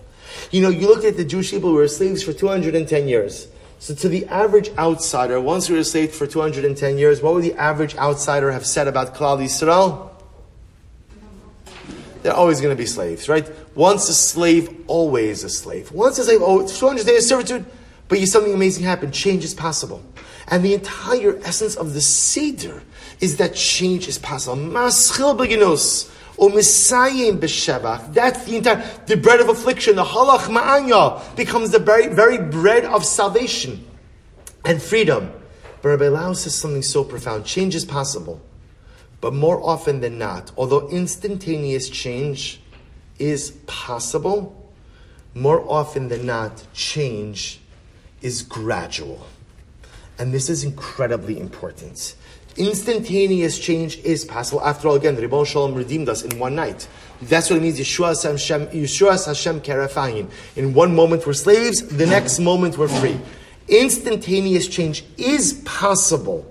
You 0.52 0.62
know, 0.62 0.70
you 0.70 0.88
look 0.88 1.06
at 1.06 1.16
the 1.16 1.24
Jewish 1.24 1.52
people 1.52 1.70
who 1.70 1.76
were 1.76 1.88
slaves 1.88 2.24
for 2.24 2.34
210 2.34 3.08
years. 3.08 3.48
So 3.80 3.96
to 3.96 4.10
the 4.10 4.26
average 4.26 4.70
outsider, 4.78 5.40
once 5.40 5.70
we 5.70 5.78
were 5.78 5.84
slaves 5.86 6.18
for 6.18 6.28
210 6.28 6.98
years, 6.98 7.22
what 7.22 7.34
would 7.36 7.44
the 7.44 7.54
average 7.54 7.96
outsider 7.96 8.52
have 8.52 8.66
said 8.66 8.88
about 8.88 9.16
Klal 9.16 9.40
Yisrael? 9.40 10.10
They're 12.22 12.34
always 12.34 12.60
going 12.60 12.76
to 12.76 12.78
be 12.78 12.86
slaves, 12.86 13.30
right? 13.30 13.50
Once 13.76 14.10
a 14.10 14.14
slave, 14.14 14.84
always 14.88 15.46
a 15.46 15.50
slave. 15.50 15.92
Once 15.94 16.20
a 16.20 16.26
slave, 16.26 16.42
oh, 16.42 16.60
it's 16.60 16.78
200 16.78 17.06
days 17.06 17.24
of 17.24 17.30
servitude, 17.30 17.66
but 18.10 18.20
you 18.20 18.26
something 18.26 18.54
amazing 18.54 18.84
happened. 18.84 19.14
Change 19.14 19.46
is 19.46 19.54
possible. 19.54 20.04
And 20.50 20.66
the 20.66 20.74
entire 20.74 21.38
essence 21.44 21.76
of 21.76 21.94
the 21.94 22.02
Seder 22.02 22.84
is 23.22 23.38
that 23.38 23.56
change 23.56 24.10
is 24.10 24.18
possible. 24.18 24.58
Maschil 24.58 25.38
beginus. 25.38 26.12
Umisayim 26.40 27.40
b'shevach. 27.40 28.14
That's 28.14 28.46
the 28.46 28.58
entire, 28.58 28.84
the 29.06 29.18
bread 29.18 29.40
of 29.40 29.50
affliction, 29.50 29.96
the 29.96 30.04
ha 30.04 30.38
lachma 30.38 30.62
anya, 30.62 31.22
becomes 31.36 31.72
the 31.72 31.80
very, 31.80 32.08
very 32.08 32.38
bread 32.38 32.86
of 32.86 33.06
salvation 33.06 33.86
and 34.66 34.82
freedom. 34.82 35.32
But 35.82 35.90
Rabbi 35.90 36.08
Lau 36.08 36.34
says 36.34 36.56
something 36.56 36.82
so 36.82 37.04
profound. 37.04 37.46
Change 37.46 37.76
is 37.76 37.86
possible. 37.86 38.42
But 39.22 39.34
more 39.34 39.62
often 39.62 40.00
than 40.00 40.18
not, 40.18 40.52
although 40.58 40.88
instantaneous 40.90 41.90
change 41.90 42.62
is 43.18 43.52
possible, 43.68 44.56
more 45.34 45.62
often 45.70 46.08
than 46.08 46.26
not, 46.26 46.66
change 46.74 47.60
is 48.22 48.42
gradual. 48.44 49.28
And 50.18 50.34
this 50.34 50.50
is 50.50 50.64
incredibly 50.64 51.40
important. 51.40 52.16
Instantaneous 52.60 53.58
change 53.58 54.00
is 54.00 54.26
possible. 54.26 54.62
After 54.62 54.90
all, 54.90 54.96
again, 54.96 55.16
the 55.16 55.22
Ribbon 55.22 55.46
Shalom 55.46 55.74
redeemed 55.74 56.10
us 56.10 56.24
in 56.24 56.38
one 56.38 56.56
night. 56.56 56.90
That's 57.22 57.50
what 57.50 57.56
it 57.56 57.62
means, 57.62 57.80
Yeshua 57.80 58.22
Hashem, 58.22 58.68
Yeshua 58.68 59.26
Hashem 59.26 59.62
Kerafayim. 59.62 60.30
In 60.58 60.74
one 60.74 60.94
moment 60.94 61.26
we're 61.26 61.34
slaves, 61.34 61.82
the 61.88 62.06
next 62.06 62.38
moment 62.40 62.78
we're 62.78 62.90
free. 62.90 63.18
Instantaneous 63.70 64.68
change 64.68 65.06
is 65.18 65.54
possible, 65.64 66.46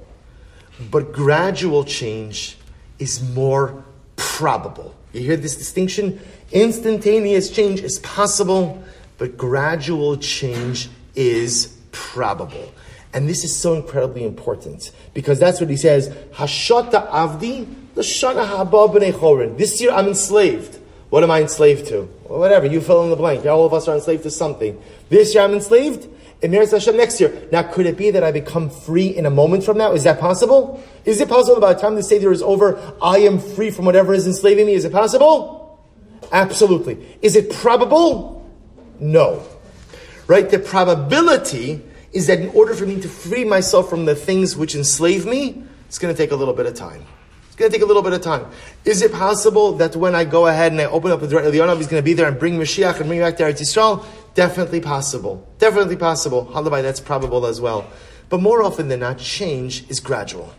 but 0.91 1.13
gradual 1.13 1.85
change 1.85 2.57
is 2.99 3.23
more 3.35 3.85
probable. 4.17 4.95
You 5.13 5.21
hear 5.21 5.37
this 5.37 5.57
distinction? 5.57 6.21
Instantaneous 6.53 7.51
change 7.51 7.81
is 7.83 7.99
possible, 7.99 8.83
but 9.19 9.37
gradual 9.37 10.17
change 10.17 10.89
is 11.15 11.77
probable. 11.93 12.73
And 13.15 13.29
this 13.29 13.45
is 13.45 13.55
so 13.55 13.75
incredibly 13.75 14.25
important 14.25 14.91
because 15.15 15.39
that's 15.39 15.61
what 15.61 15.71
he 15.71 15.77
says. 15.77 16.09
Hashata 16.35 17.11
avdi. 17.11 17.67
This 17.95 19.81
year 19.81 19.93
I'm 19.93 20.09
enslaved. 20.09 20.79
What 21.11 21.25
am 21.25 21.31
I 21.31 21.41
enslaved 21.41 21.87
to? 21.89 22.09
Well, 22.25 22.39
whatever, 22.39 22.67
you 22.67 22.81
fill 22.81 23.03
in 23.05 23.11
the 23.11 23.17
blank. 23.17 23.47
All 23.47 23.65
of 23.65 23.73
us 23.73 23.89
are 23.89 23.95
enslaved 23.95 24.25
to 24.25 24.31
something. 24.31 24.81
This 25.09 25.35
year 25.35 25.43
I'm 25.43 25.55
enslaved. 25.55 26.07
In 26.41 26.53
Meretz 26.53 26.71
Hashem 26.71 26.97
next 26.97 27.21
year. 27.21 27.49
Now, 27.51 27.63
could 27.65 27.87
it 27.87 27.97
be 27.97 28.13
that 28.13 28.23
I 28.23 28.31
become 28.31 28.71
free 28.71 29.09
in 29.09 29.27
a 29.27 29.31
moment 29.31 29.65
from 29.65 29.77
now? 29.77 29.93
Is 29.93 30.05
that 30.05 30.21
possible? 30.21 30.81
Is 31.05 31.21
it 31.21 31.29
possible 31.29 31.61
by 31.61 31.75
the 31.75 31.81
time 31.81 31.97
the 31.97 32.03
Seder 32.03 32.31
is 32.31 32.43
over, 32.43 32.79
I 33.03 33.19
am 33.19 33.41
free 33.41 33.73
from 33.73 33.87
whatever 33.87 34.15
is 34.15 34.25
enslaving 34.25 34.67
me? 34.67 34.75
Is 34.75 34.85
it 34.85 34.93
possible? 34.93 35.81
Absolutely. 36.31 37.19
Is 37.23 37.35
it 37.35 37.51
probable? 37.51 38.49
No. 39.01 39.43
Right? 40.29 40.49
The 40.49 40.61
probability 40.61 41.83
is 42.13 42.27
that 42.27 42.41
in 42.41 42.49
order 42.51 42.75
for 42.75 42.87
me 42.87 43.01
to 43.01 43.09
free 43.09 43.45
myself 43.45 43.91
from 43.91 44.05
the 44.05 44.15
things 44.15 44.57
which 44.57 44.75
enslave 44.75 45.27
me, 45.27 45.63
it's 45.87 45.99
going 45.99 46.15
to 46.15 46.19
take 46.19 46.33
a 46.33 46.37
little 46.37 46.55
bit 46.55 46.67
of 46.67 46.75
time. 46.75 47.05
It's 47.47 47.57
going 47.57 47.71
to 47.71 47.77
take 47.77 47.83
a 47.83 47.87
little 47.87 48.03
bit 48.03 48.13
of 48.13 48.23
time. 48.23 48.47
Is 48.85 49.03
it 49.03 49.13
possible 49.13 49.73
that 49.79 49.97
when 49.97 50.15
I 50.15 50.25
go 50.25 50.47
ahead 50.47 50.73
and 50.73 50.81
I 50.81 50.85
open 50.85 51.11
up 51.11 51.21
the 51.21 51.29
door, 51.29 51.41
Elionov 51.41 51.81
is 51.81 51.87
going 51.87 52.01
to 52.01 52.05
be 52.05 52.13
there 52.13 52.29
and 52.29 52.39
bring 52.39 52.59
Mashiach 52.59 52.97
and 52.97 53.07
bring 53.09 53.19
me 53.19 53.21
back 53.21 53.37
to 53.39 53.43
Eretz 53.45 53.61
Yisrael? 53.61 54.05
Definitely 54.35 54.81
possible. 54.81 55.47
Definitely 55.59 55.97
possible. 55.97 56.47
Halevai, 56.47 56.83
that's 56.83 57.01
probable 57.01 57.47
as 57.47 57.61
well. 57.61 57.91
But 58.29 58.41
more 58.41 58.63
often 58.63 58.89
than 58.89 59.01
not, 59.01 59.19
change 59.19 59.89
is 59.91 60.01
gradual. 60.01 60.55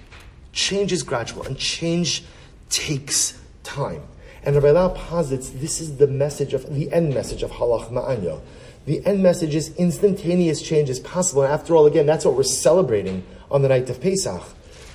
Change 0.51 0.91
is 0.91 1.03
gradual, 1.03 1.43
and 1.43 1.57
change 1.57 2.23
takes 2.69 3.39
time. 3.63 4.01
And 4.43 4.55
Rabbi 4.55 4.71
Lau 4.71 4.89
posits 4.89 5.49
this 5.49 5.79
is 5.79 5.97
the 5.97 6.07
message 6.07 6.53
of 6.53 6.73
the 6.73 6.91
end 6.91 7.13
message 7.13 7.43
of 7.43 7.51
Ha 7.51 7.65
Lachma 7.65 8.07
Anya. 8.07 8.39
The 8.85 9.05
end 9.05 9.21
message 9.21 9.55
is 9.55 9.75
instantaneous 9.75 10.61
change 10.61 10.89
is 10.89 10.99
possible. 10.99 11.43
And 11.43 11.53
after 11.53 11.75
all, 11.75 11.85
again, 11.85 12.05
that's 12.05 12.25
what 12.25 12.35
we're 12.35 12.43
celebrating 12.43 13.23
on 13.51 13.61
the 13.61 13.69
night 13.69 13.89
of 13.89 14.01
Pesach. 14.01 14.41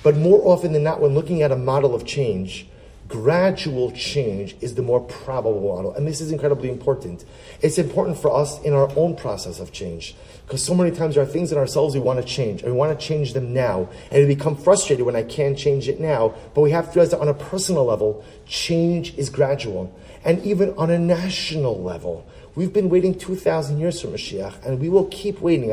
But 0.03 0.17
more 0.17 0.41
often 0.43 0.73
than 0.73 0.83
not, 0.83 1.01
when 1.01 1.13
looking 1.13 1.41
at 1.41 1.51
a 1.51 1.55
model 1.55 1.95
of 1.95 2.05
change, 2.05 2.67
gradual 3.07 3.91
change 3.91 4.55
is 4.61 4.75
the 4.75 4.81
more 4.81 4.99
probable 4.99 5.75
model. 5.75 5.93
And 5.93 6.07
this 6.07 6.21
is 6.21 6.31
incredibly 6.31 6.69
important. 6.69 7.25
It's 7.61 7.77
important 7.77 8.17
for 8.17 8.35
us 8.35 8.61
in 8.61 8.73
our 8.73 8.89
own 8.97 9.15
process 9.15 9.59
of 9.59 9.71
change. 9.71 10.15
Because 10.45 10.63
so 10.63 10.75
many 10.75 10.91
times 10.91 11.15
there 11.15 11.23
are 11.23 11.27
things 11.27 11.51
in 11.51 11.57
ourselves 11.57 11.95
we 11.95 12.01
want 12.01 12.19
to 12.19 12.25
change, 12.25 12.61
and 12.61 12.71
we 12.71 12.77
want 12.77 12.99
to 12.99 13.05
change 13.05 13.33
them 13.33 13.53
now. 13.53 13.89
And 14.11 14.27
we 14.27 14.35
become 14.35 14.55
frustrated 14.55 15.05
when 15.05 15.15
I 15.15 15.23
can't 15.23 15.57
change 15.57 15.87
it 15.87 15.99
now. 15.99 16.35
But 16.53 16.61
we 16.61 16.71
have 16.71 16.91
to 16.91 16.99
realize 16.99 17.11
that 17.11 17.19
on 17.19 17.27
a 17.27 17.33
personal 17.33 17.85
level, 17.85 18.23
change 18.45 19.15
is 19.17 19.29
gradual. 19.29 19.93
And 20.23 20.43
even 20.43 20.73
on 20.77 20.89
a 20.89 20.99
national 20.99 21.81
level, 21.81 22.27
we've 22.55 22.73
been 22.73 22.89
waiting 22.89 23.13
2,000 23.17 23.77
years 23.79 24.01
for 24.01 24.07
Mashiach, 24.07 24.65
and 24.65 24.79
we 24.79 24.89
will 24.89 25.05
keep 25.05 25.41
waiting. 25.41 25.69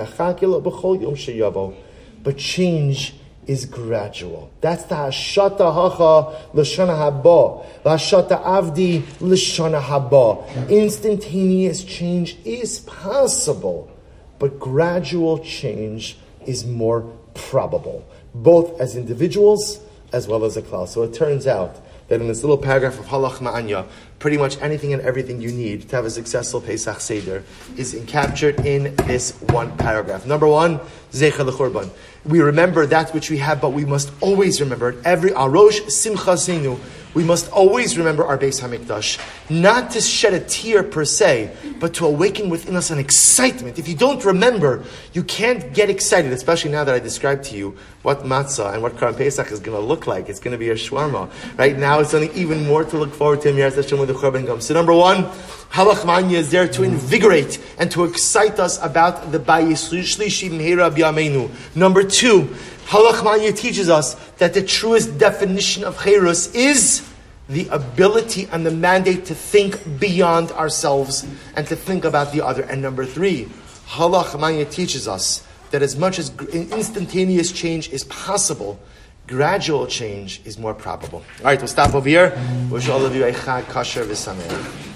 But 2.22 2.36
change 2.38 3.14
is 3.46 3.66
gradual. 3.66 4.50
That's 4.60 4.84
the 4.84 4.94
hashata 4.94 5.72
hacha 5.74 6.32
l'shana 6.54 6.94
haba, 6.96 7.64
hashata 7.84 8.42
avdi 8.44 9.02
l'shana 9.20 9.80
haba. 9.80 10.68
Instantaneous 10.68 11.82
change 11.82 12.36
is 12.44 12.80
possible, 12.80 13.90
but 14.38 14.60
gradual 14.60 15.40
change 15.40 16.16
is 16.46 16.64
more 16.64 17.02
probable, 17.34 18.04
both 18.34 18.80
as 18.80 18.94
individuals 18.94 19.80
as 20.12 20.28
well 20.28 20.44
as 20.44 20.56
a 20.56 20.62
class. 20.62 20.92
So 20.92 21.02
it 21.02 21.12
turns 21.12 21.46
out 21.46 21.80
that 22.12 22.20
in 22.20 22.28
this 22.28 22.42
little 22.42 22.58
paragraph 22.58 22.98
of 22.98 23.06
Ha 23.06 23.16
Lachma 23.16 23.54
Anya, 23.54 23.86
pretty 24.18 24.36
much 24.36 24.60
anything 24.60 24.92
and 24.92 25.00
everything 25.00 25.40
you 25.40 25.50
need 25.50 25.88
to 25.88 25.96
have 25.96 26.04
a 26.04 26.10
successful 26.10 26.60
Pesach 26.60 27.00
Seder 27.00 27.42
is 27.78 27.98
captured 28.06 28.60
in 28.66 28.94
this 28.96 29.30
one 29.40 29.74
paragraph. 29.78 30.26
Number 30.26 30.46
one, 30.46 30.78
Zecher 31.10 31.46
L'Churban. 31.46 31.88
We 32.26 32.40
remember 32.40 32.84
that 32.84 33.14
which 33.14 33.30
we 33.30 33.38
have, 33.38 33.62
but 33.62 33.70
we 33.70 33.86
must 33.86 34.12
always 34.20 34.60
remember 34.60 34.90
it. 34.90 34.98
every 35.06 35.30
Arosh 35.30 35.90
Simcha 35.90 36.34
Zenu 36.34 36.78
we 37.14 37.24
must 37.24 37.50
always 37.50 37.98
remember 37.98 38.24
our 38.24 38.38
Beis 38.38 38.60
Hamikdash, 38.60 39.18
not 39.50 39.90
to 39.92 40.00
shed 40.00 40.34
a 40.34 40.40
tear 40.40 40.82
per 40.82 41.04
se, 41.04 41.54
but 41.78 41.94
to 41.94 42.06
awaken 42.06 42.48
within 42.48 42.76
us 42.76 42.90
an 42.90 42.98
excitement. 42.98 43.78
If 43.78 43.88
you 43.88 43.94
don't 43.94 44.24
remember, 44.24 44.84
you 45.12 45.22
can't 45.22 45.74
get 45.74 45.90
excited, 45.90 46.32
especially 46.32 46.70
now 46.70 46.84
that 46.84 46.94
I 46.94 46.98
described 46.98 47.44
to 47.44 47.56
you 47.56 47.76
what 48.02 48.24
matzah 48.24 48.72
and 48.72 48.82
what 48.82 48.96
Korban 48.96 49.16
Pesach 49.16 49.50
is 49.52 49.60
going 49.60 49.78
to 49.78 49.84
look 49.84 50.06
like. 50.06 50.28
It's 50.28 50.40
going 50.40 50.52
to 50.52 50.58
be 50.58 50.70
a 50.70 50.74
shawarma. 50.74 51.30
Right 51.58 51.78
now, 51.78 52.00
it's 52.00 52.10
something 52.10 52.32
even 52.34 52.66
more 52.66 52.84
to 52.84 52.98
look 52.98 53.12
forward 53.12 53.42
to 53.42 53.50
in 53.50 53.56
Yeras 53.56 53.76
Hashem 53.76 53.98
with 53.98 54.08
the. 54.08 54.60
So 54.60 54.74
number 54.74 54.92
one, 54.92 55.24
Ha 55.72 55.84
Lachma 55.86 56.22
Anya 56.22 56.38
is 56.38 56.50
there 56.50 56.68
to 56.68 56.82
invigorate 56.82 57.58
and 57.78 57.90
to 57.92 58.04
excite 58.04 58.58
us 58.60 58.82
about 58.82 59.32
the 59.32 59.38
Bayis 59.38 59.90
Shlishi 59.90 60.50
Mehera. 60.50 61.50
Number 61.74 62.02
two, 62.02 62.54
Ha 62.86 62.98
Lachma 62.98 63.32
Anya 63.32 63.52
teaches 63.52 63.88
us 63.88 64.14
that 64.38 64.54
the 64.54 64.62
truest 64.62 65.18
definition 65.18 65.84
of 65.84 65.96
Chayrus 65.98 66.54
is 66.54 67.08
the 67.48 67.68
ability 67.68 68.48
and 68.52 68.64
the 68.64 68.70
mandate 68.70 69.26
to 69.26 69.34
think 69.34 69.98
beyond 69.98 70.52
ourselves 70.52 71.26
and 71.56 71.66
to 71.66 71.76
think 71.76 72.04
about 72.04 72.32
the 72.32 72.44
other. 72.44 72.62
And 72.62 72.82
number 72.82 73.04
three, 73.04 73.48
Ha 73.86 74.08
Lachma 74.08 74.42
Anya 74.44 74.64
teaches 74.64 75.08
us 75.08 75.46
that 75.70 75.82
as 75.82 75.96
much 75.96 76.18
as 76.18 76.32
instantaneous 76.52 77.50
change 77.50 77.90
is 77.90 78.04
possible, 78.04 78.78
gradual 79.26 79.86
change 79.86 80.42
is 80.44 80.58
more 80.58 80.74
probable. 80.74 81.24
All 81.38 81.44
right, 81.44 81.58
we'll 81.58 81.68
stop 81.68 81.94
over 81.94 82.08
here. 82.08 82.38
Wish 82.70 82.88
all 82.88 83.04
of 83.04 83.14
you 83.16 83.24
a 83.24 83.32
chag 83.32 83.64
kasher 83.64 84.04
v'sameach. 84.04 84.91